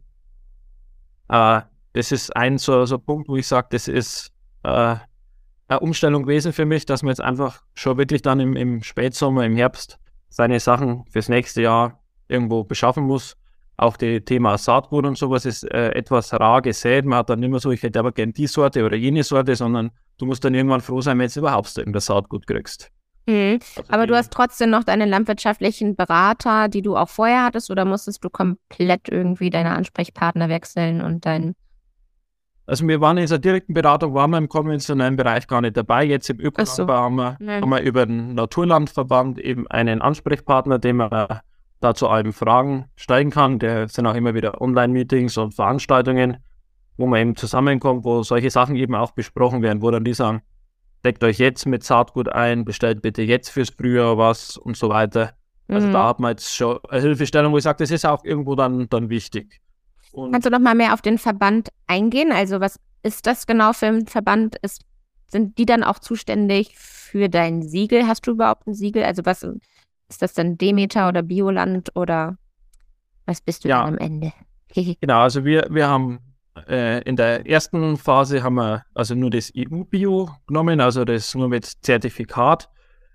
Äh, 1.28 1.62
das 1.94 2.12
ist 2.12 2.36
ein 2.36 2.58
so, 2.58 2.86
so 2.86 2.98
Punkt, 3.00 3.28
wo 3.28 3.36
ich 3.36 3.48
sage, 3.48 3.68
das 3.72 3.88
ist 3.88 4.32
äh, 4.64 4.96
eine 5.68 5.80
Umstellung 5.82 6.24
gewesen 6.24 6.54
für 6.54 6.66
mich, 6.66 6.86
dass 6.86 7.04
man 7.04 7.10
jetzt 7.10 7.22
einfach 7.22 7.64
schon 7.74 7.98
wirklich 7.98 8.22
dann 8.22 8.40
im, 8.40 8.56
im 8.56 8.84
Spätsommer, 8.84 9.46
im 9.46 9.56
Herbst 9.56 10.00
seine 10.30 10.60
Sachen 10.60 11.06
fürs 11.10 11.28
nächste 11.28 11.64
Jahr 11.64 12.00
irgendwo 12.28 12.64
beschaffen 12.64 13.04
muss. 13.04 13.36
Auch 13.78 13.98
das 13.98 14.22
Thema 14.26 14.58
Saatgut 14.58 15.06
und 15.06 15.18
sowas 15.18 15.46
ist 15.46 15.64
äh, 15.64 15.92
etwas 15.92 16.34
rar 16.34 16.62
gesät. 16.62 17.06
Man 17.06 17.20
hat 17.20 17.30
dann 17.30 17.42
immer 17.42 17.60
so, 17.60 17.72
ich 17.72 17.82
hätte 17.82 18.00
aber 18.00 18.12
gern 18.12 18.34
die 18.34 18.46
Sorte 18.48 18.86
oder 18.86 18.96
jene 18.96 19.24
Sorte, 19.24 19.56
sondern 19.56 19.92
du 20.20 20.26
musst 20.26 20.46
dann 20.46 20.54
irgendwann 20.54 20.82
froh 20.82 21.02
sein, 21.02 21.18
wenn 21.18 21.30
du 21.30 21.40
überhaupt 21.40 21.76
irgendein 21.78 22.02
Saatgut 22.02 22.46
kriegst. 22.46 22.92
Mhm. 23.26 23.60
Also 23.76 23.94
aber 23.94 24.08
du 24.08 24.16
hast 24.16 24.32
trotzdem 24.32 24.70
noch 24.70 24.84
deine 24.84 25.06
landwirtschaftlichen 25.06 25.96
Berater, 25.96 26.68
die 26.68 26.82
du 26.82 26.96
auch 26.96 27.10
vorher 27.10 27.46
hattest, 27.46 27.72
oder 27.72 27.86
musstest 27.86 28.24
du 28.24 28.30
komplett 28.30 29.10
irgendwie 29.10 29.50
deine 29.50 29.72
Ansprechpartner 29.72 30.50
wechseln 30.50 31.02
und 31.02 31.26
dein 31.26 31.56
also 32.66 32.88
wir 32.88 33.02
waren 33.02 33.18
in 33.18 33.24
dieser 33.24 33.40
direkten 33.40 33.74
Beratung, 33.74 34.14
waren 34.14 34.30
wir 34.30 34.38
im 34.38 34.48
konventionellen 34.48 35.16
Bereich 35.16 35.48
gar 35.48 35.60
nicht 35.60 35.76
dabei. 35.76 36.04
Jetzt 36.04 36.30
im 36.30 36.40
Ökolandbau 36.40 36.86
so. 36.86 36.88
haben, 36.88 37.16
wir, 37.16 37.38
haben 37.40 37.70
wir 37.70 37.82
über 37.82 38.06
den 38.06 38.36
Naturlandverband 38.36 39.40
eben 39.40 39.66
einen 39.68 40.04
Ansprechpartner, 40.04 40.78
den 40.78 40.98
man 40.98 41.10
da 41.80 41.96
zu 41.96 42.08
allen 42.08 42.32
Fragen 42.32 42.86
steigen 42.96 43.32
kann. 43.32 43.58
Der 43.58 43.88
sind 43.88 44.06
auch 44.06 44.14
immer 44.14 44.36
wieder 44.36 44.62
Online-Meetings 44.62 45.36
und 45.40 45.56
Veranstaltungen, 45.56 46.38
wo 47.00 47.08
man 47.08 47.22
eben 47.22 47.36
zusammenkommt, 47.38 48.04
wo 48.04 48.24
solche 48.24 48.52
Sachen 48.52 48.76
eben 48.76 48.94
auch 48.94 49.12
besprochen 49.12 49.62
werden, 49.62 49.82
wo 49.82 49.90
dann 49.90 50.04
die 50.04 50.14
sagen, 50.14 50.42
deckt 51.06 51.24
euch 51.24 51.40
jetzt 51.40 51.66
mit 51.66 51.82
Saatgut 51.82 52.28
ein, 52.28 52.66
bestellt 52.66 53.02
bitte 53.02 53.22
jetzt 53.22 53.50
fürs 53.50 53.70
Frühjahr 53.70 54.18
was 54.18 54.58
und 54.58 54.76
so 54.76 54.90
weiter. 54.90 55.32
Also 55.70 55.88
mhm. 55.88 55.94
da 55.94 56.10
hat 56.10 56.20
man 56.20 56.32
jetzt 56.32 56.54
schon 56.54 56.78
eine 56.90 57.02
Hilfestellung, 57.02 57.54
wo 57.54 57.58
ich 57.58 57.64
sage, 57.64 57.78
das 57.78 57.92
ist 57.92 58.06
auch 58.06 58.26
irgendwo 58.26 58.56
dann, 58.56 58.90
dann 58.90 59.10
wichtig. 59.10 59.62
Und 60.12 60.34
Kannst 60.34 60.46
du 60.46 60.52
noch 60.52 60.60
mal 60.60 60.76
mehr 60.76 60.94
auf 60.94 61.02
den 61.02 61.18
Verband 61.18 61.70
eingehen? 61.88 62.34
Also 62.34 62.60
was 62.60 62.78
ist 63.02 63.26
das 63.26 63.48
genau 63.48 63.72
für 63.72 63.86
ein 63.86 64.06
Verband? 64.06 64.58
Ist, 64.62 64.84
sind 65.28 65.58
die 65.58 65.66
dann 65.66 65.86
auch 65.86 66.00
zuständig 66.00 66.76
für 66.76 67.30
dein 67.30 67.62
Siegel? 67.62 68.08
Hast 68.08 68.28
du 68.28 68.32
überhaupt 68.32 68.68
ein 68.68 68.74
Siegel? 68.74 69.06
Also 69.06 69.26
was 69.26 69.44
ist 70.10 70.22
das 70.22 70.34
dann 70.34 70.58
Demeter 70.58 71.08
oder 71.08 71.22
Bioland 71.22 71.96
oder 71.96 72.38
was 73.26 73.40
bist 73.40 73.64
du 73.64 73.70
ja. 73.70 73.86
dann 73.86 73.94
am 73.94 73.98
Ende? 74.00 74.34
genau, 75.00 75.22
also 75.22 75.46
wir, 75.46 75.66
wir 75.70 75.88
haben 75.88 76.20
äh, 76.68 77.02
in 77.02 77.16
der 77.16 77.48
ersten 77.48 77.98
Phase 77.98 78.44
haben 78.44 78.56
wir 78.56 78.84
also 78.94 79.16
nur 79.16 79.30
das 79.30 79.52
EU-Bio 79.56 80.30
genommen, 80.48 80.82
also 80.82 81.06
das 81.06 81.36
nur 81.36 81.50
mit 81.50 81.66
Zertifikat. 81.66 82.70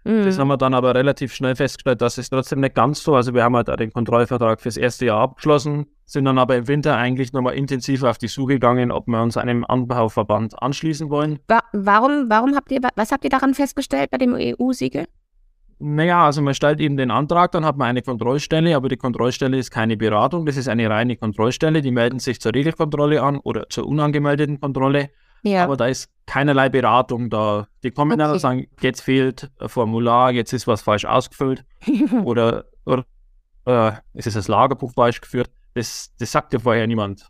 Mhm. 0.05 0.25
Das 0.25 0.39
haben 0.39 0.49
wir 0.49 0.57
dann 0.57 0.75
aber 0.75 0.95
relativ 0.95 1.33
schnell 1.35 1.57
festgestellt, 1.57 2.03
dass 2.03 2.19
es 2.19 2.29
trotzdem 2.29 2.61
nicht 2.61 2.75
ganz 2.75 3.03
so. 3.03 3.15
Also 3.15 3.33
wir 3.35 3.43
haben 3.43 3.57
halt 3.57 3.69
den 3.81 3.93
Kontrollvertrag 3.93 4.61
fürs 4.61 4.77
erste 4.77 5.07
Jahr 5.07 5.21
abgeschlossen, 5.21 5.87
sind 6.05 6.27
dann 6.27 6.39
aber 6.39 6.57
im 6.57 6.69
Winter 6.69 6.97
eigentlich 6.97 7.33
nochmal 7.33 7.55
intensiver 7.55 8.11
auf 8.11 8.19
die 8.19 8.29
Suche 8.29 8.55
gegangen, 8.55 8.93
ob 8.93 9.07
wir 9.07 9.23
uns 9.23 9.37
einem 9.37 9.65
Anbauverband 9.65 10.63
anschließen 10.63 11.09
wollen. 11.09 11.39
warum, 11.73 12.29
warum 12.29 12.55
habt 12.55 12.71
ihr, 12.71 12.81
was 12.97 13.13
habt 13.13 13.25
ihr 13.25 13.31
daran 13.31 13.55
festgestellt 13.55 14.11
bei 14.11 14.19
dem 14.19 14.35
EU-Siegel? 14.35 15.07
Naja, 15.87 16.25
also 16.25 16.41
man 16.41 16.55
stellt 16.55 16.81
eben 16.81 16.97
den 16.97 17.11
Antrag, 17.11 17.53
dann 17.53 17.67
hat 17.67 17.77
man 17.77 17.89
eine 17.89 18.01
Kontrollstelle, 18.01 18.75
aber 18.75 18.89
die 18.89 18.97
Kontrollstelle 18.97 19.59
ist 19.59 19.71
keine 19.71 19.99
Beratung, 19.99 20.47
das 20.47 20.57
ist 20.57 20.67
eine 20.67 20.89
reine 20.89 21.17
Kontrollstelle. 21.17 21.83
Die 21.83 21.91
melden 21.91 22.21
sich 22.21 22.41
zur 22.41 22.55
Regelkontrolle 22.55 23.23
an 23.23 23.39
oder 23.39 23.69
zur 23.69 23.87
unangemeldeten 23.87 24.59
Kontrolle. 24.59 25.11
Ja. 25.43 25.65
Aber 25.65 25.77
da 25.77 25.87
ist 25.87 26.11
keinerlei 26.25 26.71
Beratung 26.71 27.29
da. 27.29 27.69
Die 27.83 27.91
kommen 27.91 28.13
okay. 28.13 28.19
dann 28.19 28.31
und 28.33 28.39
sagen, 28.39 28.67
jetzt 28.81 29.03
fehlt 29.03 29.51
ein 29.59 29.69
Formular, 29.69 30.33
jetzt 30.33 30.55
ist 30.55 30.67
was 30.67 30.81
falsch 30.81 31.05
ausgefüllt 31.05 31.67
oder, 32.25 32.65
oder 32.87 33.05
äh, 33.67 33.93
es 34.15 34.27
ist 34.27 34.37
das 34.37 34.49
Lagerbuch 34.49 34.93
falsch 34.95 35.21
geführt. 35.21 35.51
Das, 35.75 36.15
das 36.19 36.33
sagt 36.33 36.55
ja 36.55 36.61
vorher 36.61 36.87
niemand. 36.87 37.29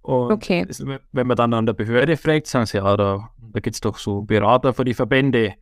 Und 0.00 0.32
okay. 0.32 0.64
das, 0.66 0.82
wenn 0.86 1.26
man 1.26 1.36
dann 1.36 1.52
an 1.52 1.66
der 1.66 1.74
Behörde 1.74 2.16
fragt, 2.16 2.46
sagen 2.46 2.64
sie, 2.64 2.78
ja, 2.78 2.96
da, 2.96 3.28
da 3.38 3.60
gibt 3.60 3.74
es 3.74 3.80
doch 3.80 3.98
so 3.98 4.22
Berater 4.22 4.72
für 4.72 4.86
die 4.86 4.94
Verbände. 4.94 5.54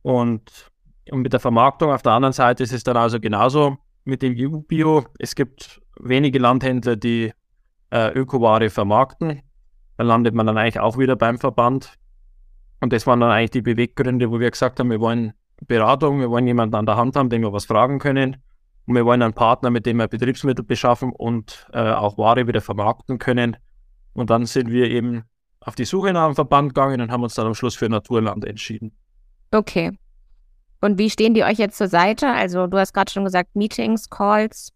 Und, 0.00 0.70
und 1.10 1.22
mit 1.22 1.32
der 1.32 1.40
Vermarktung 1.40 1.90
auf 1.90 2.02
der 2.02 2.12
anderen 2.12 2.32
Seite 2.32 2.62
ist 2.62 2.72
es 2.72 2.84
dann 2.84 2.96
also 2.96 3.20
genauso 3.20 3.76
mit 4.04 4.22
dem 4.22 4.34
EU-Bio. 4.36 5.04
Es 5.18 5.34
gibt 5.34 5.80
wenige 5.98 6.38
Landhändler, 6.38 6.96
die 6.96 7.32
äh, 7.90 8.12
Ökoware 8.12 8.70
vermarkten. 8.70 9.42
Da 9.96 10.04
landet 10.04 10.34
man 10.34 10.46
dann 10.46 10.58
eigentlich 10.58 10.80
auch 10.80 10.98
wieder 10.98 11.16
beim 11.16 11.38
Verband. 11.38 11.94
Und 12.80 12.92
das 12.92 13.06
waren 13.06 13.20
dann 13.20 13.30
eigentlich 13.30 13.52
die 13.52 13.62
Beweggründe, 13.62 14.30
wo 14.30 14.40
wir 14.40 14.50
gesagt 14.50 14.78
haben, 14.78 14.90
wir 14.90 15.00
wollen 15.00 15.32
Beratung, 15.66 16.20
wir 16.20 16.30
wollen 16.30 16.46
jemanden 16.46 16.74
an 16.74 16.86
der 16.86 16.96
Hand 16.96 17.16
haben, 17.16 17.30
dem 17.30 17.42
wir 17.42 17.52
was 17.52 17.64
fragen 17.64 17.98
können. 17.98 18.36
Und 18.86 18.94
wir 18.94 19.04
wollen 19.04 19.22
einen 19.22 19.32
Partner, 19.32 19.70
mit 19.70 19.86
dem 19.86 19.96
wir 19.96 20.06
Betriebsmittel 20.06 20.64
beschaffen 20.64 21.12
und 21.12 21.66
äh, 21.72 21.90
auch 21.90 22.18
Ware 22.18 22.46
wieder 22.46 22.60
vermarkten 22.60 23.18
können. 23.18 23.56
Und 24.12 24.30
dann 24.30 24.46
sind 24.46 24.70
wir 24.70 24.90
eben 24.90 25.24
auf 25.60 25.74
die 25.74 25.84
Suche 25.84 26.12
nach 26.12 26.26
einem 26.26 26.34
Verband 26.34 26.74
gegangen 26.74 27.00
und 27.00 27.10
haben 27.10 27.22
uns 27.22 27.34
dann 27.34 27.46
am 27.46 27.54
Schluss 27.54 27.74
für 27.74 27.88
Naturland 27.88 28.44
entschieden. 28.44 28.92
Okay. 29.50 29.92
Und 30.80 30.98
wie 30.98 31.10
stehen 31.10 31.34
die 31.34 31.44
euch 31.44 31.58
jetzt 31.58 31.78
zur 31.78 31.88
Seite? 31.88 32.28
Also 32.28 32.66
du 32.66 32.78
hast 32.78 32.92
gerade 32.92 33.10
schon 33.10 33.24
gesagt, 33.24 33.54
Meetings, 33.54 34.10
Calls. 34.10 34.72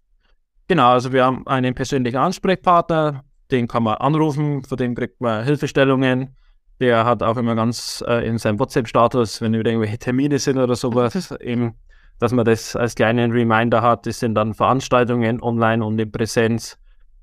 Genau, 0.68 0.90
also 0.90 1.12
wir 1.12 1.24
haben 1.24 1.46
einen 1.46 1.74
persönlichen 1.74 2.16
Ansprechpartner, 2.16 3.24
den 3.50 3.66
kann 3.66 3.82
man 3.82 3.96
anrufen, 3.96 4.62
von 4.62 4.78
dem 4.78 4.94
kriegt 4.94 5.20
man 5.20 5.44
Hilfestellungen. 5.44 6.36
Der 6.78 7.04
hat 7.04 7.22
auch 7.22 7.36
immer 7.36 7.54
ganz 7.54 8.02
äh, 8.06 8.26
in 8.26 8.38
seinem 8.38 8.58
WhatsApp-Status, 8.58 9.42
wenn 9.42 9.52
irgendwelche 9.52 9.98
Termine 9.98 10.38
sind 10.38 10.58
oder 10.58 10.76
sowas, 10.76 11.32
eben, 11.40 11.74
dass 12.20 12.32
man 12.32 12.44
das 12.44 12.76
als 12.76 12.94
kleinen 12.94 13.32
Reminder 13.32 13.82
hat. 13.82 14.06
Das 14.06 14.20
sind 14.20 14.34
dann 14.34 14.54
Veranstaltungen 14.54 15.42
online 15.42 15.84
und 15.84 15.98
in 15.98 16.10
Präsenz. 16.10 16.78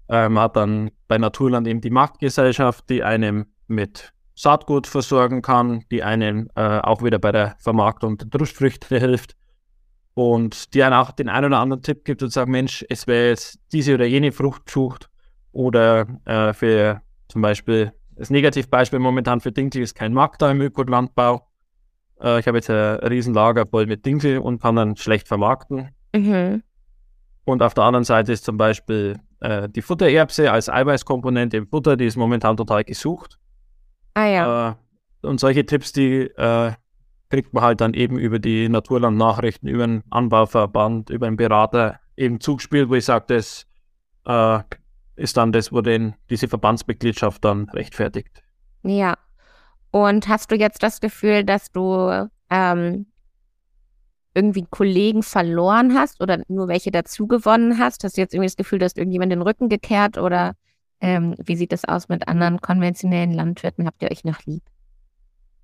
Äh, 0.09 0.29
man 0.29 0.43
hat 0.43 0.57
dann 0.57 0.91
bei 1.07 1.17
Naturland 1.17 1.67
eben 1.67 1.81
die 1.81 1.89
Marktgesellschaft, 1.89 2.89
die 2.89 3.03
einem 3.03 3.47
mit 3.67 4.13
Saatgut 4.37 4.85
versorgen 4.85 5.41
kann, 5.41 5.83
die 5.89 6.03
einem 6.03 6.49
äh, 6.55 6.79
auch 6.79 7.01
wieder 7.01 7.17
bei 7.17 7.31
der 7.31 7.55
Vermarktung 7.57 8.17
der 8.17 8.29
Trustfrüchte 8.29 8.99
hilft 8.99 9.35
und 10.13 10.73
die 10.75 10.83
einem 10.83 10.95
auch 10.95 11.11
den 11.11 11.27
einen 11.27 11.47
oder 11.47 11.59
anderen 11.59 11.81
Tipp 11.81 12.05
gibt 12.05 12.21
und 12.21 12.31
sagt, 12.31 12.47
Mensch, 12.47 12.85
es 12.87 13.07
wäre 13.07 13.29
jetzt 13.29 13.59
diese 13.71 13.95
oder 13.95 14.05
jene 14.05 14.31
Frucht 14.31 14.67
gesucht 14.67 15.09
oder 15.51 16.07
äh, 16.25 16.53
für 16.53 17.01
zum 17.29 17.41
Beispiel 17.41 17.91
das 18.15 18.29
Negativbeispiel 18.29 18.99
momentan 18.99 19.41
für 19.41 19.51
Dinkel 19.51 19.81
ist 19.81 19.95
kein 19.95 20.13
Markt 20.13 20.41
da 20.41 20.51
im 20.51 20.61
Ökolandbau. 20.61 21.47
Äh, 22.21 22.39
ich 22.39 22.47
habe 22.47 22.59
jetzt 22.59 22.69
ein 22.69 22.97
Riesenlager 22.97 23.65
voll 23.65 23.87
mit 23.87 24.05
Dinkel 24.05 24.37
und 24.37 24.61
kann 24.61 24.75
dann 24.75 24.95
schlecht 24.97 25.27
vermarkten. 25.27 25.89
Mhm. 26.15 26.61
Und 27.43 27.63
auf 27.63 27.73
der 27.73 27.85
anderen 27.85 28.03
Seite 28.03 28.33
ist 28.33 28.45
zum 28.45 28.57
Beispiel 28.57 29.19
äh, 29.39 29.67
die 29.69 29.81
Futtererbse 29.81 30.51
als 30.51 30.69
Eiweißkomponente 30.69 31.57
im 31.57 31.67
Futter, 31.67 31.97
die 31.97 32.05
ist 32.05 32.17
momentan 32.17 32.57
total 32.57 32.83
gesucht. 32.83 33.36
Ah 34.17 34.25
ja. 34.25 34.69
Äh, 34.71 35.27
und 35.27 35.39
solche 35.39 35.63
Tipps, 35.67 35.91
die 35.93 36.21
äh, 36.21 36.71
kriegt 37.29 37.53
man 37.53 37.63
halt 37.63 37.81
dann 37.81 37.93
eben 37.93 38.17
über 38.17 38.39
die 38.39 38.67
Naturland-Nachrichten, 38.67 39.67
über 39.67 39.83
einen 39.83 40.03
Anbauverband, 40.09 41.11
über 41.11 41.27
einen 41.27 41.35
Berater 41.35 41.99
eben 42.15 42.39
zugespielt, 42.39 42.89
wo 42.89 42.95
ich 42.95 43.05
sage, 43.05 43.25
das 43.27 43.67
äh, 44.25 44.59
ist 45.17 45.37
dann 45.37 45.51
das, 45.51 45.71
wo 45.71 45.81
den, 45.81 46.15
diese 46.31 46.47
Verbandsmitgliedschaft 46.47 47.45
dann 47.45 47.69
rechtfertigt. 47.69 48.41
Ja. 48.81 49.19
Und 49.91 50.27
hast 50.27 50.49
du 50.49 50.55
jetzt 50.55 50.81
das 50.81 50.99
Gefühl, 50.99 51.43
dass 51.43 51.71
du 51.71 52.27
ähm, 52.49 53.05
irgendwie 54.33 54.65
Kollegen 54.67 55.21
verloren 55.21 55.93
hast 55.93 56.21
oder 56.21 56.41
nur 56.47 56.67
welche 56.67 56.89
dazu 56.89 57.27
gewonnen 57.27 57.77
hast? 57.77 58.03
Hast 58.03 58.17
du 58.17 58.21
jetzt 58.21 58.33
irgendwie 58.33 58.47
das 58.47 58.57
Gefühl, 58.57 58.79
dass 58.79 58.95
irgendjemand 58.95 59.31
den 59.31 59.43
Rücken 59.43 59.69
gekehrt 59.69 60.17
oder 60.17 60.55
ähm, 61.01 61.35
wie 61.43 61.55
sieht 61.55 61.71
das 61.71 61.85
aus 61.85 62.09
mit 62.09 62.27
anderen 62.27 62.59
konventionellen 62.61 63.33
Landwirten? 63.33 63.85
Habt 63.85 64.01
ihr 64.01 64.11
euch 64.11 64.23
noch 64.23 64.39
lieb? 64.45 64.63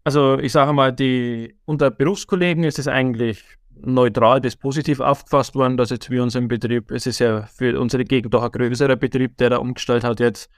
Also 0.03 0.37
ich 0.37 0.51
sage 0.51 0.73
mal, 0.73 0.91
die 0.91 1.55
unter 1.65 1.89
Berufskollegen 1.89 2.63
ist 2.63 2.79
es 2.79 2.87
eigentlich 2.87 3.43
neutral 3.75 4.41
bis 4.41 4.55
positiv 4.55 4.99
aufgefasst 4.99 5.55
worden, 5.55 5.77
dass 5.77 5.89
jetzt 5.89 6.09
wir 6.09 6.21
unseren 6.21 6.47
Betrieb, 6.47 6.91
es 6.91 7.07
ist 7.07 7.19
ja 7.19 7.43
für 7.43 7.79
unsere 7.79 8.03
Gegend 8.03 8.33
doch 8.33 8.43
ein 8.43 8.51
größerer 8.51 8.95
Betrieb, 8.95 9.37
der 9.37 9.51
da 9.51 9.57
umgestellt 9.57 10.03
hat 10.03 10.19
jetzt. 10.19 10.49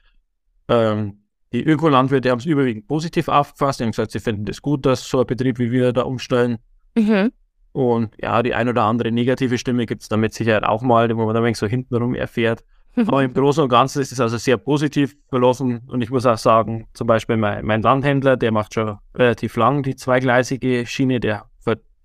Ähm, 0.68 1.22
die 1.54 1.64
Ökolandwirte 1.64 2.32
haben 2.32 2.40
es 2.40 2.46
überwiegend 2.46 2.88
positiv 2.88 3.28
aufgefasst. 3.30 3.80
Die 3.80 3.84
haben 3.84 3.92
gesagt, 3.92 4.12
sie 4.12 4.20
finden 4.20 4.44
es 4.44 4.58
das 4.58 4.62
gut, 4.62 4.86
dass 4.86 5.08
so 5.08 5.22
ein 5.22 5.28
Betrieb 5.28 5.60
wie 5.60 5.72
wir 5.72 5.94
da 5.94 6.02
umstellen. 6.02 6.58
Mhm. 6.96 7.32
Und 7.72 8.16
ja, 8.22 8.42
die 8.42 8.54
ein 8.54 8.68
oder 8.68 8.84
andere 8.84 9.12
negative 9.12 9.58
Stimme 9.58 9.86
gibt 9.86 10.02
es 10.02 10.10
damit 10.10 10.34
Sicherheit 10.34 10.64
auch 10.64 10.82
mal, 10.82 11.16
wo 11.16 11.26
man 11.26 11.36
dann 11.36 11.54
so 11.54 11.68
hintenrum 11.68 12.16
erfährt. 12.16 12.64
Aber 12.96 13.24
im 13.24 13.34
Großen 13.34 13.64
und 13.64 13.70
Ganzen 13.70 14.02
ist 14.02 14.12
es 14.12 14.20
also 14.20 14.38
sehr 14.38 14.58
positiv 14.58 15.16
verlaufen. 15.30 15.82
Und 15.88 16.02
ich 16.02 16.10
muss 16.10 16.26
auch 16.26 16.38
sagen, 16.38 16.88
zum 16.94 17.08
Beispiel 17.08 17.38
mein, 17.38 17.66
mein 17.66 17.82
Landhändler, 17.82 18.38
der 18.38 18.52
macht 18.52 18.74
schon 18.74 18.98
relativ 19.14 19.56
lang 19.58 19.84
die 19.84 19.96
zweigleisige 19.96 20.86
Schiene, 20.86 21.20
der 21.20 21.46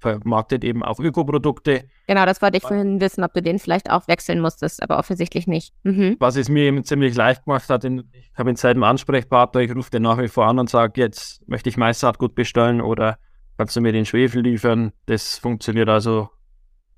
vermarktet 0.01 0.65
eben 0.65 0.83
auch 0.83 0.99
Ökoprodukte. 0.99 1.85
Genau, 2.07 2.27
das 2.27 2.43
wollte 2.43 2.57
ich 2.57 2.63
vorhin 2.63 3.01
wissen, 3.01 3.23
ob 3.23 3.33
du 3.35 3.43
den 3.43 3.59
vielleicht 3.59 3.91
auch 3.91 4.09
wechseln 4.09 4.41
musstest, 4.41 4.83
aber 4.83 4.99
offensichtlich 4.99 5.47
nicht. 5.47 5.75
Mhm. 5.85 6.17
Was 6.19 6.37
es 6.37 6.49
mir 6.49 6.65
eben 6.65 6.83
ziemlich 6.85 7.15
leicht 7.15 7.45
gemacht 7.45 7.69
hat, 7.69 7.85
ich 7.85 8.03
habe 8.35 8.51
ihn 8.51 8.57
seit 8.57 8.77
dem 8.77 8.83
Ansprechpartner, 8.83 9.61
ich 9.61 9.75
rufe 9.75 9.91
den 9.91 10.03
nach 10.03 10.19
wie 10.19 10.29
vor 10.29 10.47
an 10.47 10.59
und 10.59 10.69
sage, 10.69 11.01
jetzt 11.01 11.47
möchte 11.49 11.69
ich 11.69 11.77
Maissaatgut 11.77 12.35
bestellen 12.35 12.81
oder 12.81 13.19
kannst 13.59 13.77
du 13.77 13.81
mir 13.81 13.93
den 13.93 14.07
Schwefel 14.07 14.43
liefern? 14.43 14.93
Das 15.07 15.39
funktioniert 15.39 15.89
also 15.89 16.31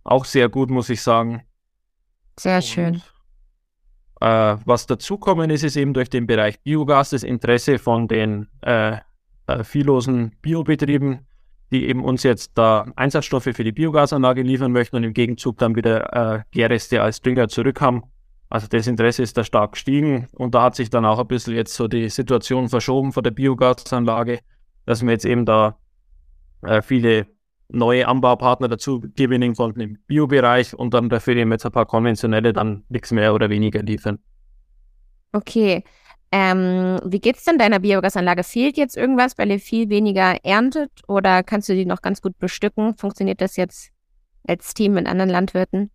auch 0.05 0.25
sehr 0.25 0.49
gut, 0.49 0.71
muss 0.71 0.89
ich 0.89 1.03
sagen. 1.03 1.43
Sehr 2.39 2.63
schön. 2.63 3.03
Äh, 4.23 4.59
was 4.65 4.87
dazukommen 4.87 5.51
ist, 5.51 5.65
ist 5.65 5.77
eben 5.77 5.95
durch 5.95 6.09
den 6.09 6.29
Bereich 6.29 6.61
Biogas 6.61 7.11
das 7.11 7.25
Interesse 7.25 7.81
von 7.81 8.07
den 8.07 8.47
äh, 8.61 8.99
äh, 9.49 9.65
viellosen 9.65 10.37
Biobetrieben, 10.41 11.27
die 11.73 11.89
eben 11.89 12.05
uns 12.05 12.23
jetzt 12.23 12.53
da 12.55 12.87
Einsatzstoffe 12.95 13.49
für 13.53 13.65
die 13.65 13.73
Biogasanlage 13.73 14.43
liefern 14.43 14.71
möchten 14.71 14.95
und 14.95 15.03
im 15.03 15.13
Gegenzug 15.13 15.59
dann 15.59 15.75
wieder 15.75 16.37
äh, 16.37 16.43
Gärreste 16.53 17.03
als 17.03 17.21
Dünger 17.21 17.49
zurückhaben. 17.49 18.05
Also 18.49 18.69
das 18.69 18.87
Interesse 18.87 19.25
ist 19.25 19.37
da 19.37 19.43
stark 19.43 19.73
gestiegen 19.73 20.29
und 20.35 20.55
da 20.55 20.63
hat 20.63 20.77
sich 20.77 20.89
dann 20.89 21.05
auch 21.05 21.19
ein 21.19 21.27
bisschen 21.27 21.57
jetzt 21.57 21.75
so 21.75 21.89
die 21.89 22.09
Situation 22.09 22.69
verschoben 22.69 23.11
von 23.11 23.25
der 23.25 23.33
Biogasanlage, 23.33 24.39
dass 24.87 25.03
wir 25.03 25.11
jetzt 25.11 25.25
eben 25.25 25.45
da 25.45 25.79
äh, 26.61 26.81
viele 26.81 27.27
neue 27.73 28.07
Anbaupartner 28.07 28.69
dazu 28.69 29.01
gewinnen 29.15 29.55
konnten 29.55 29.81
im 29.81 29.99
Biobereich 30.07 30.75
und 30.75 30.95
dann 30.95 31.09
dafür 31.09 31.37
eben 31.37 31.51
jetzt 31.53 31.67
ein 31.67 31.73
paar 31.73 31.87
konventionelle 31.87 32.53
dann 32.53 32.85
nichts 32.89 33.11
mehr 33.13 33.35
oder 33.35 33.51
weniger 33.51 33.83
liefern. 33.83 34.19
Okay. 35.33 35.85
Ähm, 36.35 36.99
wie 37.05 37.21
geht 37.21 37.37
es 37.37 37.45
denn 37.45 37.59
deiner 37.59 37.79
Biogasanlage? 37.79 38.43
Fehlt 38.43 38.79
jetzt 38.79 38.97
irgendwas, 38.97 39.37
weil 39.37 39.51
ihr 39.51 39.61
viel 39.61 39.91
weniger 39.91 40.37
erntet 40.45 40.91
oder 41.07 41.43
kannst 41.43 41.69
du 41.69 41.75
die 41.75 41.85
noch 41.85 42.01
ganz 42.01 42.23
gut 42.23 42.39
bestücken? 42.39 42.97
Funktioniert 42.97 43.43
das 43.43 43.57
jetzt 43.57 43.91
als 44.49 44.73
Team 44.73 44.95
mit 44.95 45.07
anderen 45.07 45.31
Landwirten? 45.31 45.91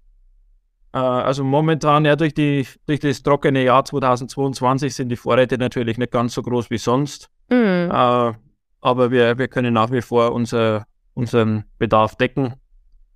Äh, 0.94 0.98
also 1.00 1.44
momentan, 1.44 2.06
ja, 2.06 2.16
durch, 2.16 2.34
die, 2.34 2.68
durch 2.86 3.00
das 3.00 3.24
trockene 3.24 3.64
Jahr 3.64 3.84
2022 3.84 4.94
sind 4.94 5.10
die 5.10 5.16
Vorräte 5.16 5.58
natürlich 5.58 5.98
nicht 5.98 6.12
ganz 6.12 6.34
so 6.34 6.42
groß 6.42 6.70
wie 6.70 6.78
sonst. 6.78 7.30
Mhm. 7.50 7.90
Äh, 7.92 8.34
aber 8.82 9.12
wir, 9.12 9.38
wir 9.38 9.48
können 9.48 9.74
nach 9.74 9.92
wie 9.92 10.02
vor 10.02 10.34
unser, 10.34 10.86
unseren 11.18 11.66
Bedarf 11.80 12.16
decken. 12.16 12.54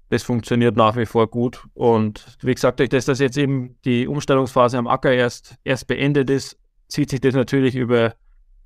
Das 0.10 0.24
funktioniert 0.24 0.76
nach 0.76 0.98
wie 0.98 1.06
vor 1.06 1.30
gut. 1.30 1.68
Und 1.74 2.38
wie 2.42 2.54
gesagt, 2.54 2.80
durch 2.80 2.90
das, 2.90 3.06
dass 3.06 3.20
jetzt 3.20 3.38
eben 3.38 3.78
die 3.86 4.08
Umstellungsphase 4.08 4.78
am 4.78 4.88
Acker 4.88 5.14
erst, 5.14 5.56
erst 5.64 5.88
beendet 5.88 6.30
ist, 6.30 6.58
zieht 6.88 7.12
sich 7.12 7.22
das 7.22 7.36
natürlich 7.36 7.76
über, 7.76 8.16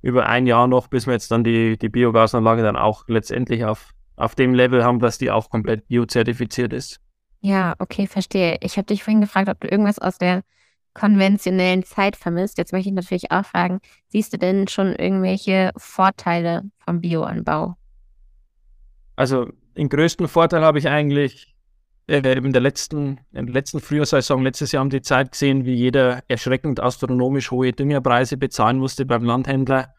über 0.00 0.26
ein 0.26 0.46
Jahr 0.46 0.66
noch, 0.66 0.88
bis 0.88 1.06
wir 1.06 1.12
jetzt 1.12 1.30
dann 1.30 1.44
die, 1.44 1.78
die 1.78 1.90
Biogasanlage 1.90 2.62
dann 2.62 2.76
auch 2.76 3.04
letztendlich 3.08 3.64
auf, 3.64 3.90
auf 4.16 4.34
dem 4.34 4.54
Level 4.54 4.82
haben, 4.82 4.98
dass 4.98 5.18
die 5.18 5.30
auch 5.30 5.50
komplett 5.50 5.86
biozertifiziert 5.86 6.72
ist. 6.72 7.00
Ja, 7.40 7.74
okay, 7.78 8.06
verstehe. 8.06 8.56
Ich 8.62 8.78
habe 8.78 8.86
dich 8.86 9.04
vorhin 9.04 9.20
gefragt, 9.20 9.48
ob 9.48 9.60
du 9.60 9.68
irgendwas 9.68 9.98
aus 9.98 10.16
der 10.18 10.42
konventionellen 10.94 11.84
Zeit 11.84 12.16
vermisst. 12.16 12.56
Jetzt 12.56 12.72
möchte 12.72 12.88
ich 12.88 12.94
natürlich 12.94 13.30
auch 13.30 13.44
fragen, 13.44 13.80
siehst 14.08 14.32
du 14.32 14.38
denn 14.38 14.66
schon 14.66 14.94
irgendwelche 14.96 15.72
Vorteile 15.76 16.62
vom 16.78 17.02
Bioanbau? 17.02 17.76
Also 19.16 19.48
den 19.76 19.88
größten 19.88 20.28
Vorteil 20.28 20.62
habe 20.62 20.78
ich 20.78 20.88
eigentlich 20.88 21.56
äh, 22.06 22.18
in 22.18 22.52
der 22.52 22.62
letzten, 22.62 23.18
in 23.32 23.46
der 23.46 23.54
letzten 23.54 23.80
Frühjahrsaison 23.80 24.42
letztes 24.42 24.72
Jahr 24.72 24.82
um 24.82 24.90
die 24.90 25.02
Zeit 25.02 25.32
gesehen, 25.32 25.64
wie 25.64 25.74
jeder 25.74 26.22
erschreckend 26.28 26.80
astronomisch 26.80 27.50
hohe 27.50 27.72
Düngerpreise 27.72 28.36
bezahlen 28.36 28.78
musste 28.78 29.04
beim 29.04 29.24
Landhändler 29.24 29.94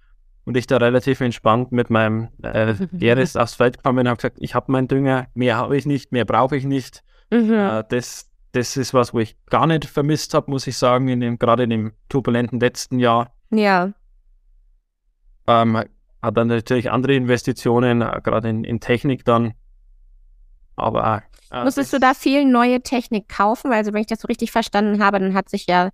und 0.45 0.55
ich 0.55 0.67
da 0.67 0.77
relativ 0.77 1.19
entspannt 1.19 1.73
mit 1.73 1.89
meinem 1.89 2.29
äh, 2.41 2.73
aufs 3.35 3.55
Feld 3.55 3.77
gekommen 3.77 3.99
und 3.99 4.07
habe 4.07 4.17
gesagt, 4.17 4.37
ich 4.39 4.55
habe 4.55 4.71
meinen 4.71 4.87
Dünger, 4.87 5.27
mehr 5.33 5.57
habe 5.57 5.75
ich 5.75 5.85
nicht, 5.85 6.13
mehr 6.13 6.23
brauche 6.23 6.55
ich 6.55 6.63
nicht. 6.63 7.03
Mhm. 7.29 7.51
Äh, 7.51 7.83
das, 7.89 8.31
das 8.53 8.77
ist 8.77 8.93
was, 8.93 9.13
wo 9.13 9.19
ich 9.19 9.35
gar 9.47 9.67
nicht 9.67 9.85
vermisst 9.85 10.33
habe, 10.33 10.49
muss 10.49 10.65
ich 10.67 10.77
sagen, 10.77 11.09
in 11.09 11.19
dem, 11.19 11.37
gerade 11.37 11.63
in 11.63 11.69
dem 11.69 11.93
turbulenten 12.07 12.61
letzten 12.61 12.99
Jahr. 12.99 13.33
Ja. 13.49 13.91
Ähm, 15.47 15.83
hat 16.21 16.37
dann 16.37 16.47
natürlich 16.47 16.91
andere 16.91 17.15
Investitionen, 17.15 18.01
äh, 18.01 18.21
gerade 18.23 18.49
in, 18.49 18.63
in 18.63 18.79
Technik 18.79 19.25
dann. 19.25 19.53
Aber. 20.75 21.23
Äh, 21.51 21.63
Musstest 21.63 21.93
du 21.93 21.99
da 21.99 22.13
viel 22.13 22.45
neue 22.45 22.81
Technik 22.81 23.29
kaufen? 23.29 23.71
Also, 23.71 23.93
wenn 23.93 24.01
ich 24.01 24.07
das 24.07 24.21
so 24.21 24.27
richtig 24.27 24.51
verstanden 24.51 25.03
habe, 25.03 25.19
dann 25.19 25.33
hat 25.33 25.49
sich 25.49 25.67
ja, 25.67 25.89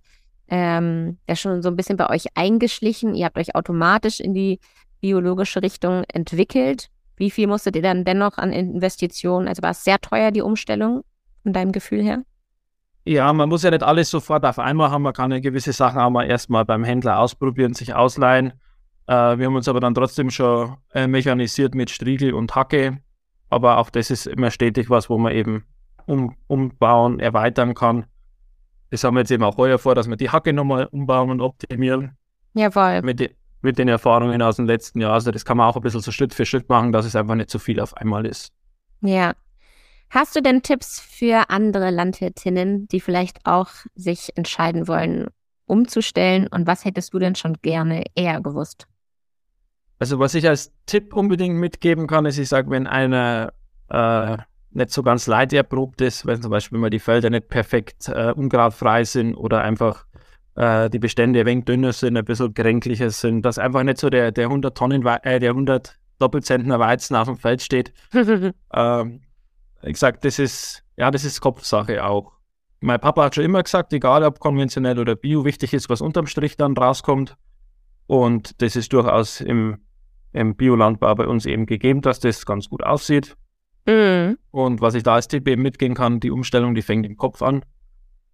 ähm, 0.48 1.18
ja 1.28 1.36
schon 1.36 1.62
so 1.62 1.68
ein 1.68 1.76
bisschen 1.76 1.96
bei 1.96 2.08
euch 2.10 2.26
eingeschlichen. 2.34 3.14
Ihr 3.14 3.26
habt 3.26 3.38
euch 3.38 3.54
automatisch 3.54 4.20
in 4.20 4.34
die 4.34 4.60
biologische 5.00 5.62
Richtung 5.62 6.04
entwickelt. 6.12 6.88
Wie 7.16 7.30
viel 7.30 7.46
musstet 7.46 7.76
ihr 7.76 7.82
dann 7.82 8.04
dennoch 8.04 8.38
an 8.38 8.52
Investitionen? 8.52 9.46
Also 9.46 9.62
war 9.62 9.70
es 9.70 9.84
sehr 9.84 10.00
teuer, 10.00 10.30
die 10.30 10.42
Umstellung, 10.42 11.04
von 11.42 11.52
deinem 11.52 11.72
Gefühl 11.72 12.02
her? 12.02 12.22
Ja, 13.04 13.32
man 13.32 13.50
muss 13.50 13.62
ja 13.62 13.70
nicht 13.70 13.82
alles 13.82 14.10
sofort 14.10 14.44
auf 14.46 14.58
einmal 14.58 14.90
haben. 14.90 15.02
Man 15.02 15.12
kann 15.12 15.30
ja 15.30 15.38
gewisse 15.38 15.72
Sachen 15.72 16.00
auch 16.00 16.10
mal 16.10 16.24
erstmal 16.24 16.64
beim 16.64 16.84
Händler 16.84 17.18
ausprobieren, 17.18 17.74
sich 17.74 17.94
ausleihen. 17.94 18.54
Äh, 19.06 19.38
wir 19.38 19.46
haben 19.46 19.56
uns 19.56 19.68
aber 19.68 19.80
dann 19.80 19.94
trotzdem 19.94 20.30
schon 20.30 20.76
äh, 20.92 21.06
mechanisiert 21.06 21.74
mit 21.74 21.90
Striegel 21.90 22.34
und 22.34 22.54
Hacke. 22.54 22.98
Aber 23.50 23.78
auch 23.78 23.90
das 23.90 24.10
ist 24.10 24.26
immer 24.26 24.50
stetig 24.50 24.90
was, 24.90 25.10
wo 25.10 25.18
man 25.18 25.32
eben 25.32 25.64
um, 26.06 26.36
umbauen, 26.46 27.20
erweitern 27.20 27.74
kann. 27.74 28.06
Das 28.90 29.04
haben 29.04 29.14
wir 29.14 29.20
jetzt 29.20 29.30
eben 29.30 29.44
auch 29.44 29.56
heuer 29.56 29.78
vor, 29.78 29.94
dass 29.94 30.08
wir 30.08 30.16
die 30.16 30.30
Hacke 30.30 30.52
nochmal 30.52 30.86
umbauen 30.86 31.30
und 31.30 31.40
optimieren. 31.40 32.16
Jawohl. 32.54 33.02
Mit, 33.02 33.34
mit 33.62 33.78
den 33.78 33.88
Erfahrungen 33.88 34.40
aus 34.42 34.56
dem 34.56 34.66
letzten 34.66 35.00
Jahr. 35.00 35.12
Also 35.12 35.30
das 35.30 35.44
kann 35.44 35.56
man 35.56 35.68
auch 35.68 35.76
ein 35.76 35.82
bisschen 35.82 36.00
so 36.00 36.12
Schritt 36.12 36.34
für 36.34 36.46
Schritt 36.46 36.68
machen, 36.68 36.92
dass 36.92 37.06
es 37.06 37.16
einfach 37.16 37.34
nicht 37.34 37.50
zu 37.50 37.58
viel 37.58 37.80
auf 37.80 37.96
einmal 37.96 38.26
ist. 38.26 38.52
Ja, 39.00 39.34
Hast 40.14 40.36
du 40.36 40.40
denn 40.40 40.62
Tipps 40.62 41.00
für 41.00 41.50
andere 41.50 41.90
Landwirtinnen, 41.90 42.86
die 42.86 43.00
vielleicht 43.00 43.40
auch 43.44 43.70
sich 43.96 44.30
entscheiden 44.36 44.86
wollen, 44.86 45.26
umzustellen? 45.66 46.46
Und 46.46 46.68
was 46.68 46.84
hättest 46.84 47.14
du 47.14 47.18
denn 47.18 47.34
schon 47.34 47.54
gerne 47.62 48.04
eher 48.14 48.40
gewusst? 48.40 48.86
Also 49.98 50.18
was 50.18 50.34
ich 50.34 50.48
als 50.48 50.72
Tipp 50.86 51.14
unbedingt 51.14 51.56
mitgeben 51.56 52.06
kann, 52.06 52.26
ist, 52.26 52.38
ich 52.38 52.48
sage, 52.48 52.70
wenn 52.70 52.86
einer 52.86 53.52
äh, 53.88 54.36
nicht 54.70 54.90
so 54.90 55.02
ganz 55.02 55.26
leiderprobt 55.26 56.00
ist, 56.00 56.26
wenn 56.26 56.42
zum 56.42 56.50
Beispiel 56.50 56.78
mal 56.78 56.90
die 56.90 56.98
Felder 56.98 57.30
nicht 57.30 57.48
perfekt 57.48 58.08
äh, 58.08 58.32
ungradfrei 58.32 59.04
sind 59.04 59.34
oder 59.34 59.62
einfach 59.62 60.04
äh, 60.56 60.90
die 60.90 60.98
Bestände 60.98 61.40
ein 61.40 61.46
wenig 61.46 61.64
dünner 61.64 61.92
sind, 61.92 62.16
ein 62.16 62.24
bisschen 62.24 62.54
kränklicher 62.54 63.10
sind, 63.10 63.42
dass 63.42 63.58
einfach 63.58 63.82
nicht 63.82 63.98
so 63.98 64.10
der, 64.10 64.32
der 64.32 64.46
100 64.46 64.76
Tonnen, 64.76 65.06
äh, 65.06 65.38
der 65.38 65.50
100 65.50 65.98
Doppelzentner 66.18 66.78
Weizen 66.78 67.16
auf 67.16 67.26
dem 67.26 67.36
Feld 67.36 67.62
steht. 67.62 67.92
ähm, 68.72 69.20
ich 69.82 69.92
gesagt, 69.92 70.24
das 70.24 70.38
ist, 70.38 70.82
ja, 70.96 71.10
das 71.10 71.24
ist 71.24 71.40
Kopfsache 71.40 72.04
auch. 72.04 72.32
Mein 72.80 73.00
Papa 73.00 73.24
hat 73.24 73.34
schon 73.34 73.44
immer 73.44 73.62
gesagt, 73.62 73.92
egal 73.92 74.24
ob 74.24 74.40
konventionell 74.40 74.98
oder 74.98 75.16
bio, 75.16 75.44
wichtig 75.44 75.72
ist, 75.72 75.88
was 75.88 76.00
unterm 76.00 76.26
Strich 76.26 76.56
dann 76.56 76.76
rauskommt. 76.76 77.36
Und 78.06 78.60
das 78.62 78.76
ist 78.76 78.92
durchaus 78.92 79.40
im, 79.40 79.78
im 80.32 80.56
Biolandbau 80.56 81.14
bei 81.14 81.26
uns 81.26 81.46
eben 81.46 81.66
gegeben, 81.66 82.02
dass 82.02 82.20
das 82.20 82.44
ganz 82.44 82.68
gut 82.68 82.82
aussieht. 82.82 83.36
Mhm. 83.86 84.38
Und 84.50 84.80
was 84.80 84.94
ich 84.94 85.02
da 85.02 85.14
als 85.14 85.28
Tipp 85.28 85.48
eben 85.48 85.62
mitgehen 85.62 85.94
kann, 85.94 86.20
die 86.20 86.30
Umstellung, 86.30 86.74
die 86.74 86.82
fängt 86.82 87.06
im 87.06 87.16
Kopf 87.16 87.42
an. 87.42 87.64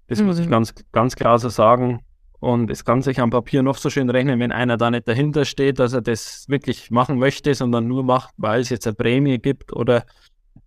Das 0.09 0.21
mhm. 0.21 0.27
muss 0.27 0.39
ich 0.39 0.47
mhm. 0.47 0.51
ganz, 0.51 0.75
ganz 0.93 1.17
klar 1.17 1.39
so 1.39 1.49
sagen. 1.49 2.01
Und 2.41 2.71
es 2.71 2.85
kann 2.87 3.03
sich 3.03 3.21
am 3.21 3.31
Papier 3.31 3.63
noch 3.63 3.77
so 3.77 3.91
schön 3.91 4.09
rechnen, 4.09 4.41
wenn 4.41 4.51
einer 4.51 4.79
da 4.79 4.91
nicht 4.91 5.07
dahinter 5.07 5.45
steht, 5.45 5.79
dass 5.79 5.93
er 5.93 6.01
das 6.01 6.49
wirklich 6.49 6.91
machen 6.91 7.19
möchte, 7.19 7.55
sondern 7.55 7.87
nur 7.87 8.03
macht, 8.03 8.33
weil 8.39 8.63
es 8.63 8.71
jetzt 8.71 8.87
eine 8.87 8.95
Prämie 8.95 9.39
gibt 9.39 9.75
oder 9.75 10.05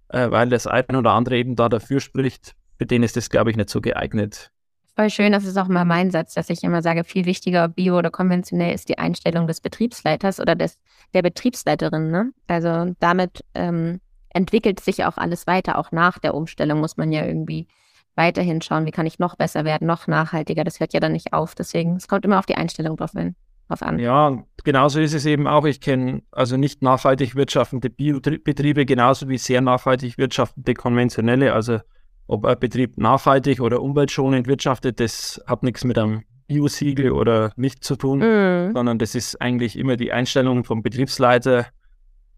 äh, 0.09 0.29
weil 0.29 0.49
das 0.49 0.67
eine 0.67 0.99
oder 0.99 1.11
andere 1.11 1.37
eben 1.37 1.55
da 1.55 1.69
dafür 1.69 1.99
spricht. 1.99 2.53
Für 2.77 2.85
den 2.85 3.01
ist 3.01 3.17
das, 3.17 3.29
glaube 3.29 3.49
ich, 3.49 3.57
nicht 3.57 3.69
so 3.69 3.81
geeignet. 3.81 4.51
Voll 4.95 5.09
schön, 5.09 5.31
das 5.31 5.45
ist 5.45 5.57
auch 5.57 5.67
mal 5.67 5.85
mein 5.85 6.11
Satz, 6.11 6.35
dass 6.35 6.49
ich 6.49 6.63
immer 6.63 6.83
sage, 6.83 7.03
viel 7.03 7.25
wichtiger, 7.25 7.67
bio 7.67 7.97
oder 7.97 8.11
konventionell, 8.11 8.75
ist 8.75 8.89
die 8.89 8.99
Einstellung 8.99 9.47
des 9.47 9.59
Betriebsleiters 9.59 10.39
oder 10.39 10.55
des, 10.55 10.79
der 11.15 11.23
Betriebsleiterin. 11.23 12.11
Ne? 12.11 12.31
Also 12.47 12.93
damit 12.99 13.43
ähm, 13.55 14.01
entwickelt 14.29 14.79
sich 14.79 15.03
auch 15.05 15.17
alles 15.17 15.47
weiter. 15.47 15.79
Auch 15.79 15.91
nach 15.91 16.19
der 16.19 16.35
Umstellung 16.35 16.79
muss 16.79 16.95
man 16.95 17.11
ja 17.11 17.25
irgendwie 17.25 17.67
weiterhin 18.15 18.61
schauen, 18.61 18.85
wie 18.85 18.91
kann 18.91 19.07
ich 19.07 19.17
noch 19.17 19.35
besser 19.35 19.65
werden, 19.65 19.87
noch 19.87 20.05
nachhaltiger. 20.05 20.63
Das 20.63 20.79
hört 20.79 20.93
ja 20.93 20.99
dann 20.99 21.13
nicht 21.13 21.33
auf. 21.33 21.55
Deswegen, 21.55 21.95
es 21.95 22.07
kommt 22.07 22.25
immer 22.25 22.37
auf 22.37 22.45
die 22.45 22.55
Einstellung 22.55 22.95
drauf 22.95 23.13
hin 23.13 23.35
an. 23.81 23.99
Ja, 23.99 24.43
genauso 24.63 24.99
ist 24.99 25.13
es 25.13 25.25
eben 25.25 25.47
auch. 25.47 25.65
Ich 25.65 25.81
kenne 25.81 26.21
also 26.31 26.57
nicht 26.57 26.81
nachhaltig 26.81 27.35
wirtschaftende 27.35 27.89
Biobetriebe 27.89 28.85
genauso 28.85 29.29
wie 29.29 29.37
sehr 29.37 29.61
nachhaltig 29.61 30.17
wirtschaftende 30.17 30.73
konventionelle. 30.73 31.53
Also 31.53 31.79
ob 32.27 32.45
ein 32.45 32.59
Betrieb 32.59 32.97
nachhaltig 32.97 33.59
oder 33.59 33.81
umweltschonend 33.81 34.47
wirtschaftet, 34.47 34.99
das 34.99 35.41
hat 35.45 35.63
nichts 35.63 35.83
mit 35.83 35.97
einem 35.97 36.23
Bio-Siegel 36.47 37.11
oder 37.11 37.51
nicht 37.55 37.83
zu 37.83 37.95
tun, 37.95 38.19
mm. 38.19 38.73
sondern 38.73 38.99
das 38.99 39.15
ist 39.15 39.41
eigentlich 39.41 39.77
immer 39.77 39.97
die 39.97 40.11
Einstellung 40.11 40.63
vom 40.63 40.81
Betriebsleiter 40.81 41.67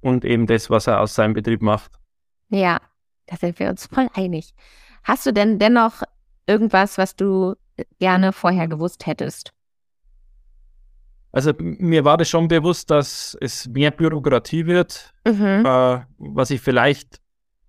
und 0.02 0.26
eben 0.26 0.48
das, 0.48 0.70
was 0.70 0.88
er 0.88 1.02
aus 1.02 1.16
seinem 1.16 1.34
Betrieb 1.34 1.62
macht. 1.62 1.92
Ja, 2.50 2.80
da 3.26 3.36
sind 3.38 3.60
wir 3.60 3.70
uns 3.70 3.88
voll 3.88 4.08
einig. 4.14 4.54
Hast 5.04 5.26
du 5.26 5.34
denn 5.34 5.60
dennoch 5.60 6.04
irgendwas, 6.48 6.98
was 6.98 7.16
du 7.16 7.56
gerne 8.00 8.32
vorher 8.32 8.68
gewusst 8.68 9.06
hättest? 9.06 9.52
Also 11.32 11.52
mir 11.58 12.06
war 12.06 12.18
das 12.18 12.30
schon 12.30 12.48
bewusst, 12.48 12.90
dass 12.90 13.38
es 13.42 13.68
mehr 13.68 13.92
Bürokratie 13.92 14.66
wird. 14.68 15.14
Mhm. 15.28 15.66
Äh, 15.66 16.02
was 16.18 16.50
ich 16.50 16.62
vielleicht 16.62 17.20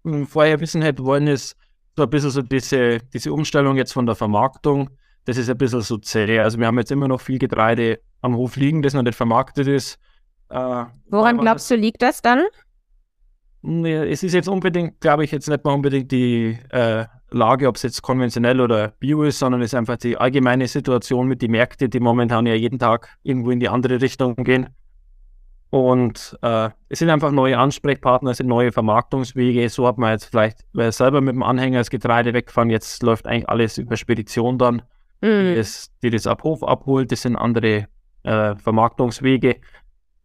hm, 0.04 0.26
vorher 0.26 0.60
wissen 0.60 0.82
hätte 0.82 1.04
wollen, 1.04 1.26
ist 1.26 1.56
so 1.96 2.02
ein 2.02 2.10
bisschen 2.10 2.30
so 2.30 2.42
diese, 2.42 2.98
diese 3.12 3.32
Umstellung 3.32 3.76
jetzt 3.76 3.92
von 3.92 4.06
der 4.06 4.14
Vermarktung. 4.14 4.90
Das 5.24 5.36
ist 5.36 5.50
ein 5.50 5.58
bisschen 5.58 5.80
so 5.80 5.96
zäh. 5.98 6.38
Also 6.38 6.58
wir 6.58 6.66
haben 6.66 6.78
jetzt 6.78 6.92
immer 6.92 7.08
noch 7.08 7.20
viel 7.20 7.38
Getreide 7.38 8.00
am 8.20 8.36
Hof 8.36 8.56
liegen, 8.56 8.82
das 8.82 8.94
noch 8.94 9.02
nicht 9.02 9.16
vermarktet 9.16 9.66
ist. 9.66 9.98
Äh, 10.50 10.84
Woran 11.08 11.38
glaubst 11.38 11.70
du, 11.70 11.74
liegt 11.74 12.02
das 12.02 12.22
dann? 12.22 12.44
Es 13.62 14.22
ist 14.22 14.34
jetzt 14.34 14.48
unbedingt, 14.48 15.00
glaube 15.00 15.24
ich, 15.24 15.32
jetzt 15.32 15.48
nicht 15.48 15.64
mal 15.64 15.72
unbedingt 15.72 16.12
die, 16.12 16.56
äh, 16.70 17.06
Lage, 17.30 17.66
ob 17.68 17.76
es 17.76 17.82
jetzt 17.82 18.02
konventionell 18.02 18.60
oder 18.60 18.88
bio 19.00 19.24
ist, 19.24 19.38
sondern 19.38 19.60
es 19.60 19.72
ist 19.72 19.74
einfach 19.74 19.96
die 19.96 20.16
allgemeine 20.16 20.68
Situation 20.68 21.26
mit 21.26 21.42
den 21.42 21.50
Märkten, 21.50 21.90
die 21.90 22.00
momentan 22.00 22.46
ja 22.46 22.54
jeden 22.54 22.78
Tag 22.78 23.08
irgendwo 23.22 23.50
in 23.50 23.60
die 23.60 23.68
andere 23.68 24.00
Richtung 24.00 24.36
gehen. 24.36 24.68
Und 25.76 26.38
äh, 26.40 26.70
es 26.88 27.00
sind 27.00 27.10
einfach 27.10 27.30
neue 27.32 27.58
Ansprechpartner, 27.58 28.30
es 28.30 28.38
sind 28.38 28.46
neue 28.46 28.72
Vermarktungswege. 28.72 29.68
So 29.68 29.86
hat 29.86 29.98
man 29.98 30.12
jetzt 30.12 30.24
vielleicht 30.24 30.64
selber 30.72 31.20
mit 31.20 31.34
dem 31.34 31.42
Anhänger 31.42 31.80
das 31.80 31.90
Getreide 31.90 32.32
wegfahren. 32.32 32.70
Jetzt 32.70 33.02
läuft 33.02 33.26
eigentlich 33.26 33.46
alles 33.50 33.76
über 33.76 33.98
Spedition 33.98 34.56
dann, 34.56 34.76
mhm. 35.20 35.50
die, 35.50 35.54
das, 35.54 35.90
die, 36.02 36.08
das, 36.08 36.26
ab 36.26 36.44
Hof 36.44 36.62
abholt. 36.62 37.12
Das 37.12 37.20
sind 37.20 37.36
andere 37.36 37.88
äh, 38.22 38.56
Vermarktungswege. 38.56 39.56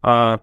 Äh, 0.04 0.38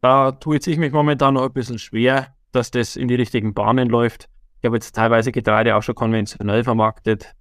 da 0.00 0.32
tue 0.32 0.56
ich 0.64 0.78
mich 0.78 0.92
momentan 0.92 1.34
noch 1.34 1.42
ein 1.42 1.52
bisschen 1.52 1.78
schwer, 1.78 2.28
dass 2.52 2.70
das 2.70 2.96
in 2.96 3.08
die 3.08 3.16
richtigen 3.16 3.52
Bahnen 3.52 3.90
läuft. 3.90 4.30
Ich 4.60 4.64
habe 4.64 4.76
jetzt 4.76 4.94
teilweise 4.94 5.30
Getreide 5.30 5.76
auch 5.76 5.82
schon 5.82 5.94
konventionell 5.94 6.64
vermarktet, 6.64 7.34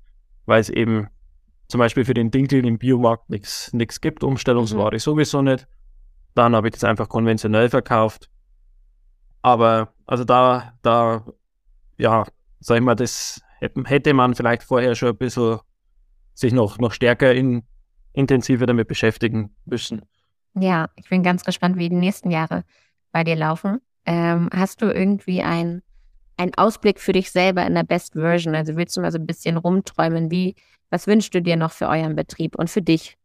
weil 0.46 0.60
es 0.60 0.70
eben 0.70 1.08
zum 1.70 1.80
Beispiel 1.80 2.04
für 2.04 2.14
den 2.14 2.32
Dinkel 2.32 2.66
im 2.66 2.78
Biomarkt 2.78 3.30
nichts 3.30 4.02
gibt, 4.02 4.26
Umstellungsware 4.26 4.96
mhm. 4.96 5.00
sowieso 5.00 5.42
nicht. 5.42 5.70
Dann 6.38 6.56
habe 6.56 6.68
ich 6.68 6.74
das 6.74 6.84
einfach 6.84 7.10
konventionell 7.10 7.68
verkauft. 7.68 8.30
Aber 9.42 9.92
also 10.06 10.24
da, 10.24 10.74
da, 10.84 11.26
ja, 11.98 12.26
sag 12.60 12.76
ich 12.78 12.84
mal, 12.84 12.94
das 12.94 13.42
hätte 13.60 14.14
man 14.14 14.36
vielleicht 14.36 14.62
vorher 14.62 14.94
schon 14.94 15.10
ein 15.10 15.18
bisschen 15.18 15.58
sich 16.36 16.54
noch, 16.54 16.78
noch 16.78 16.92
stärker 16.92 17.34
in, 17.34 17.64
intensiver 18.14 18.68
damit 18.68 18.88
beschäftigen 18.88 19.56
müssen. 19.66 20.04
Ja, 20.54 20.90
ich 20.96 21.10
bin 21.10 21.24
ganz 21.24 21.44
gespannt, 21.44 21.78
wie 21.78 21.90
die 21.90 21.96
nächsten 21.96 22.30
Jahre 22.30 22.64
bei 23.12 23.24
dir 23.24 23.36
laufen. 23.36 23.80
Ähm, 24.06 24.50
hast 24.54 24.84
du 24.84 24.94
irgendwie 24.94 25.42
einen 25.42 25.82
Ausblick 26.56 27.00
für 27.00 27.14
dich 27.14 27.32
selber 27.32 27.66
in 27.66 27.74
der 27.74 27.84
Best 27.84 28.14
Version? 28.14 28.54
Also 28.54 28.76
willst 28.76 28.96
du 28.96 29.02
mal 29.02 29.12
so 29.12 29.18
ein 29.18 29.26
bisschen 29.26 29.58
rumträumen? 29.58 30.30
Wie, 30.30 30.54
was 30.92 31.08
wünschst 31.08 31.34
du 31.34 31.42
dir 31.42 31.56
noch 31.56 31.72
für 31.72 31.88
euren 31.88 32.16
Betrieb 32.16 32.56
und 32.60 32.70
für 32.70 32.84
dich? 32.84 33.17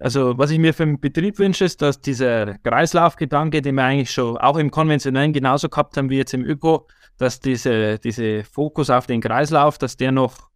Also, 0.00 0.38
was 0.38 0.50
ich 0.50 0.60
mir 0.60 0.74
für 0.74 0.86
den 0.86 1.00
Betrieb 1.00 1.38
wünsche, 1.38 1.64
ist, 1.64 1.82
dass 1.82 2.00
dieser 2.00 2.58
Kreislaufgedanke, 2.58 3.62
den 3.62 3.74
wir 3.74 3.84
eigentlich 3.84 4.12
schon 4.12 4.36
auch 4.36 4.56
im 4.56 4.70
konventionellen 4.70 5.32
genauso 5.32 5.68
gehabt 5.68 5.96
haben 5.96 6.08
wie 6.08 6.18
jetzt 6.18 6.34
im 6.34 6.44
Öko, 6.44 6.86
dass 7.16 7.40
diese, 7.40 7.98
diese 7.98 8.44
Fokus 8.44 8.90
auf 8.90 9.06
den 9.06 9.20
Kreislauf, 9.20 9.76
dass 9.76 9.96
der 9.96 10.12
noch, 10.12 10.50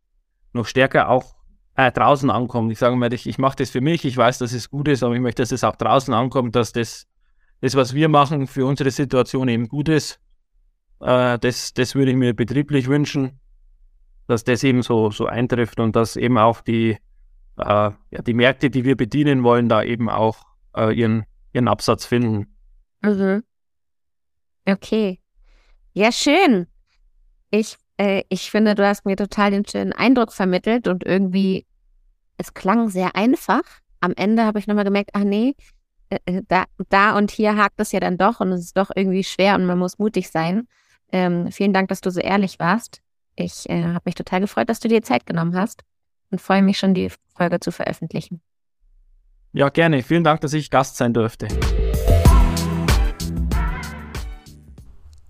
noch 0.52 0.66
stärker 0.66 1.08
auch 1.08 1.34
äh, 1.74 1.90
draußen 1.90 2.30
ankommt. 2.30 2.70
Ich 2.70 2.78
sage 2.78 2.94
mal, 2.94 3.12
ich, 3.12 3.26
ich 3.26 3.38
mache 3.38 3.56
das 3.56 3.70
für 3.70 3.80
mich, 3.80 4.04
ich 4.04 4.16
weiß, 4.16 4.38
dass 4.38 4.52
es 4.52 4.70
gut 4.70 4.86
ist, 4.86 5.02
aber 5.02 5.14
ich 5.14 5.20
möchte, 5.20 5.42
dass 5.42 5.50
es 5.50 5.64
auch 5.64 5.74
draußen 5.74 6.14
ankommt, 6.14 6.54
dass 6.54 6.72
das, 6.72 7.08
das 7.60 7.74
was 7.74 7.94
wir 7.94 8.08
machen, 8.08 8.46
für 8.46 8.64
unsere 8.64 8.92
Situation 8.92 9.48
eben 9.48 9.66
gut 9.66 9.88
ist. 9.88 10.20
Äh, 11.00 11.38
das, 11.40 11.74
das 11.74 11.96
würde 11.96 12.12
ich 12.12 12.16
mir 12.16 12.32
betrieblich 12.32 12.86
wünschen, 12.86 13.40
dass 14.28 14.44
das 14.44 14.62
eben 14.62 14.82
so, 14.82 15.10
so 15.10 15.26
eintrifft 15.26 15.80
und 15.80 15.96
dass 15.96 16.14
eben 16.14 16.38
auch 16.38 16.60
die, 16.60 16.98
äh, 17.58 17.64
ja, 17.64 18.22
die 18.26 18.34
Märkte, 18.34 18.70
die 18.70 18.84
wir 18.84 18.96
bedienen 18.96 19.42
wollen, 19.42 19.68
da 19.68 19.82
eben 19.82 20.08
auch 20.08 20.44
äh, 20.76 20.92
ihren, 20.94 21.24
ihren 21.52 21.68
Absatz 21.68 22.04
finden. 22.04 22.54
Mhm. 23.02 23.42
Okay. 24.66 25.20
Ja, 25.92 26.12
schön. 26.12 26.66
Ich, 27.50 27.76
äh, 27.98 28.22
ich 28.28 28.50
finde, 28.50 28.74
du 28.74 28.86
hast 28.86 29.04
mir 29.04 29.16
total 29.16 29.50
den 29.50 29.66
schönen 29.66 29.92
Eindruck 29.92 30.32
vermittelt 30.32 30.88
und 30.88 31.04
irgendwie, 31.04 31.66
es 32.38 32.54
klang 32.54 32.88
sehr 32.88 33.14
einfach. 33.16 33.62
Am 34.00 34.12
Ende 34.16 34.44
habe 34.44 34.58
ich 34.58 34.66
nochmal 34.66 34.84
gemerkt, 34.84 35.10
ach 35.12 35.24
nee, 35.24 35.54
äh, 36.08 36.18
äh, 36.24 36.42
da, 36.48 36.64
da 36.88 37.16
und 37.16 37.30
hier 37.30 37.56
hakt 37.56 37.78
es 37.78 37.92
ja 37.92 38.00
dann 38.00 38.18
doch 38.18 38.40
und 38.40 38.52
es 38.52 38.60
ist 38.60 38.76
doch 38.76 38.90
irgendwie 38.94 39.24
schwer 39.24 39.54
und 39.56 39.66
man 39.66 39.78
muss 39.78 39.98
mutig 39.98 40.30
sein. 40.30 40.66
Ähm, 41.12 41.52
vielen 41.52 41.74
Dank, 41.74 41.88
dass 41.88 42.00
du 42.00 42.10
so 42.10 42.20
ehrlich 42.20 42.58
warst. 42.58 43.02
Ich 43.36 43.68
äh, 43.68 43.84
habe 43.84 44.02
mich 44.06 44.14
total 44.14 44.40
gefreut, 44.40 44.68
dass 44.68 44.80
du 44.80 44.88
dir 44.88 45.02
Zeit 45.02 45.26
genommen 45.26 45.54
hast 45.54 45.82
und 46.32 46.40
freue 46.40 46.62
mich 46.62 46.78
schon, 46.78 46.94
die 46.94 47.10
Folge 47.36 47.60
zu 47.60 47.70
veröffentlichen. 47.70 48.40
Ja, 49.52 49.68
gerne. 49.68 50.02
Vielen 50.02 50.24
Dank, 50.24 50.40
dass 50.40 50.54
ich 50.54 50.70
Gast 50.70 50.96
sein 50.96 51.12
durfte. 51.12 51.46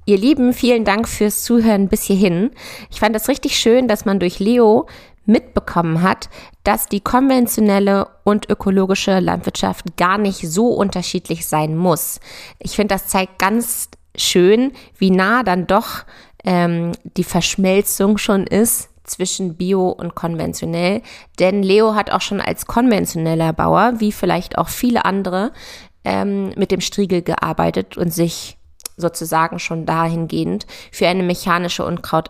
Ihr 0.05 0.19
Lieben, 0.19 0.53
vielen 0.53 0.85
Dank 0.85 1.09
fürs 1.09 1.43
Zuhören 1.43 1.89
bis 1.89 2.03
hierhin. 2.03 2.51
Ich 2.91 3.01
fand 3.01 3.15
es 3.15 3.29
richtig 3.29 3.59
schön, 3.59 3.89
dass 3.89 4.05
man 4.05 4.19
durch 4.19 4.39
Leo 4.39 4.87
mitbekommen 5.25 6.03
hat, 6.03 6.29
dass 6.65 6.87
die 6.87 7.01
konventionelle 7.01 8.09
und 8.25 8.51
ökologische 8.51 9.21
Landwirtschaft 9.21 9.97
gar 9.97 10.19
nicht 10.19 10.41
so 10.41 10.69
unterschiedlich 10.69 11.47
sein 11.47 11.77
muss. 11.77 12.19
Ich 12.59 12.73
finde, 12.73 12.95
das 12.95 13.07
zeigt 13.07 13.39
ganz 13.39 13.89
schön, 14.17 14.73
wie 14.99 15.11
nah 15.11 15.45
dann 15.45 15.69
doch 15.69 16.05
ähm, 16.45 16.93
die 17.17 17.25
Verschmelzung 17.25 18.19
schon 18.19 18.47
ist 18.47 18.92
zwischen 19.05 19.57
Bio 19.57 19.89
und 19.89 20.15
konventionell. 20.15 21.03
Denn 21.39 21.63
Leo 21.63 21.95
hat 21.95 22.11
auch 22.11 22.21
schon 22.21 22.41
als 22.41 22.67
konventioneller 22.67 23.53
Bauer, 23.53 23.95
wie 23.99 24.13
vielleicht 24.13 24.59
auch 24.59 24.69
viele 24.69 25.05
andere, 25.05 25.53
ähm, 26.05 26.53
mit 26.57 26.71
dem 26.71 26.81
Striegel 26.81 27.23
gearbeitet 27.23 27.97
und 27.97 28.13
sich 28.13 28.59
sozusagen 28.97 29.59
schon 29.59 29.87
dahingehend 29.87 30.67
für 30.91 31.09
eine 31.09 31.23
mechanische 31.23 31.85
Unkraut 31.85 32.29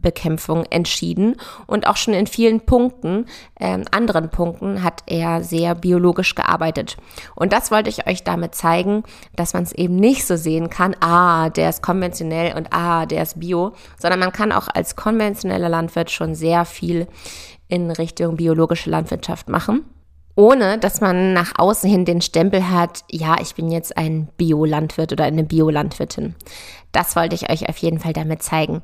Bekämpfung 0.00 0.64
entschieden 0.70 1.36
und 1.66 1.86
auch 1.86 1.96
schon 1.96 2.14
in 2.14 2.26
vielen 2.26 2.60
Punkten, 2.60 3.26
äh, 3.56 3.78
anderen 3.90 4.30
Punkten 4.30 4.82
hat 4.82 5.02
er 5.06 5.42
sehr 5.42 5.74
biologisch 5.74 6.34
gearbeitet. 6.34 6.96
Und 7.34 7.52
das 7.52 7.70
wollte 7.70 7.90
ich 7.90 8.06
euch 8.06 8.24
damit 8.24 8.54
zeigen, 8.54 9.04
dass 9.36 9.54
man 9.54 9.62
es 9.62 9.72
eben 9.72 9.96
nicht 9.96 10.26
so 10.26 10.36
sehen 10.36 10.70
kann, 10.70 10.96
ah, 11.00 11.50
der 11.50 11.68
ist 11.68 11.82
konventionell 11.82 12.56
und 12.56 12.68
ah, 12.72 13.06
der 13.06 13.22
ist 13.22 13.40
bio, 13.40 13.72
sondern 13.98 14.20
man 14.20 14.32
kann 14.32 14.52
auch 14.52 14.68
als 14.72 14.96
konventioneller 14.96 15.68
Landwirt 15.68 16.10
schon 16.10 16.34
sehr 16.34 16.64
viel 16.64 17.06
in 17.68 17.90
Richtung 17.90 18.36
biologische 18.36 18.90
Landwirtschaft 18.90 19.48
machen 19.48 19.84
ohne 20.36 20.78
dass 20.78 21.00
man 21.00 21.32
nach 21.32 21.52
außen 21.56 21.88
hin 21.88 22.04
den 22.04 22.20
Stempel 22.20 22.68
hat, 22.68 23.04
ja, 23.10 23.36
ich 23.40 23.54
bin 23.54 23.70
jetzt 23.70 23.96
ein 23.96 24.28
Biolandwirt 24.36 25.12
oder 25.12 25.24
eine 25.24 25.44
Biolandwirtin. 25.44 26.34
Das 26.92 27.16
wollte 27.16 27.34
ich 27.34 27.50
euch 27.50 27.68
auf 27.68 27.76
jeden 27.78 28.00
Fall 28.00 28.12
damit 28.12 28.42
zeigen. 28.42 28.82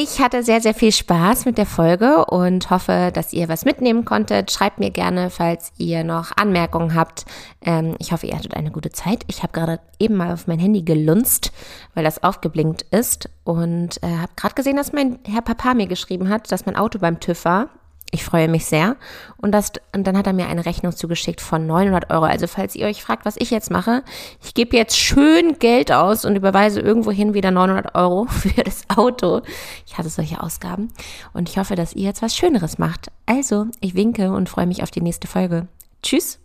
Ich 0.00 0.20
hatte 0.20 0.44
sehr, 0.44 0.60
sehr 0.60 0.74
viel 0.74 0.92
Spaß 0.92 1.44
mit 1.44 1.58
der 1.58 1.66
Folge 1.66 2.24
und 2.26 2.70
hoffe, 2.70 3.10
dass 3.12 3.32
ihr 3.32 3.48
was 3.48 3.64
mitnehmen 3.64 4.04
konntet. 4.04 4.52
Schreibt 4.52 4.78
mir 4.78 4.92
gerne, 4.92 5.28
falls 5.28 5.72
ihr 5.76 6.04
noch 6.04 6.30
Anmerkungen 6.36 6.94
habt. 6.94 7.24
Ähm, 7.62 7.96
ich 7.98 8.12
hoffe, 8.12 8.28
ihr 8.28 8.36
hattet 8.36 8.54
eine 8.54 8.70
gute 8.70 8.92
Zeit. 8.92 9.24
Ich 9.26 9.42
habe 9.42 9.52
gerade 9.52 9.80
eben 9.98 10.14
mal 10.14 10.32
auf 10.32 10.46
mein 10.46 10.60
Handy 10.60 10.82
gelunzt, 10.82 11.50
weil 11.94 12.04
das 12.04 12.22
aufgeblinkt 12.22 12.82
ist 12.92 13.28
und 13.42 14.00
äh, 14.04 14.18
habe 14.18 14.30
gerade 14.36 14.54
gesehen, 14.54 14.76
dass 14.76 14.92
mein 14.92 15.18
Herr 15.26 15.42
Papa 15.42 15.74
mir 15.74 15.88
geschrieben 15.88 16.28
hat, 16.28 16.52
dass 16.52 16.64
mein 16.64 16.76
Auto 16.76 17.00
beim 17.00 17.18
TÜV 17.18 17.44
war 17.44 17.68
ich 18.10 18.24
freue 18.24 18.48
mich 18.48 18.64
sehr. 18.64 18.96
Und, 19.36 19.52
das, 19.52 19.72
und 19.94 20.06
dann 20.06 20.16
hat 20.16 20.26
er 20.26 20.32
mir 20.32 20.46
eine 20.46 20.64
Rechnung 20.64 20.92
zugeschickt 20.92 21.40
von 21.40 21.66
900 21.66 22.10
Euro. 22.10 22.24
Also 22.24 22.46
falls 22.46 22.74
ihr 22.74 22.86
euch 22.86 23.02
fragt, 23.02 23.26
was 23.26 23.36
ich 23.36 23.50
jetzt 23.50 23.70
mache, 23.70 24.02
ich 24.42 24.54
gebe 24.54 24.76
jetzt 24.76 24.96
schön 24.96 25.58
Geld 25.58 25.92
aus 25.92 26.24
und 26.24 26.34
überweise 26.34 26.80
irgendwohin 26.80 27.34
wieder 27.34 27.50
900 27.50 27.94
Euro 27.94 28.24
für 28.28 28.62
das 28.62 28.88
Auto. 28.88 29.42
Ich 29.86 29.98
hatte 29.98 30.08
solche 30.08 30.42
Ausgaben. 30.42 30.88
Und 31.34 31.50
ich 31.50 31.58
hoffe, 31.58 31.74
dass 31.74 31.94
ihr 31.94 32.04
jetzt 32.04 32.22
was 32.22 32.34
Schöneres 32.34 32.78
macht. 32.78 33.08
Also, 33.26 33.66
ich 33.80 33.94
winke 33.94 34.32
und 34.32 34.48
freue 34.48 34.66
mich 34.66 34.82
auf 34.82 34.90
die 34.90 35.02
nächste 35.02 35.28
Folge. 35.28 35.68
Tschüss. 36.02 36.38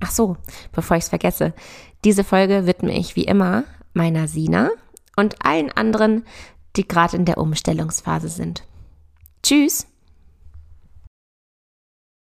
Ach 0.00 0.10
so, 0.10 0.36
bevor 0.72 0.96
ich 0.96 1.04
es 1.04 1.10
vergesse. 1.10 1.52
Diese 2.04 2.24
Folge 2.24 2.66
widme 2.66 2.96
ich 2.96 3.14
wie 3.14 3.24
immer 3.24 3.64
meiner 3.92 4.26
Sina 4.26 4.70
und 5.16 5.44
allen 5.44 5.70
anderen, 5.70 6.24
die 6.76 6.88
gerade 6.88 7.16
in 7.16 7.26
der 7.26 7.38
Umstellungsphase 7.38 8.28
sind. 8.28 8.64
Tschüss. 9.42 9.86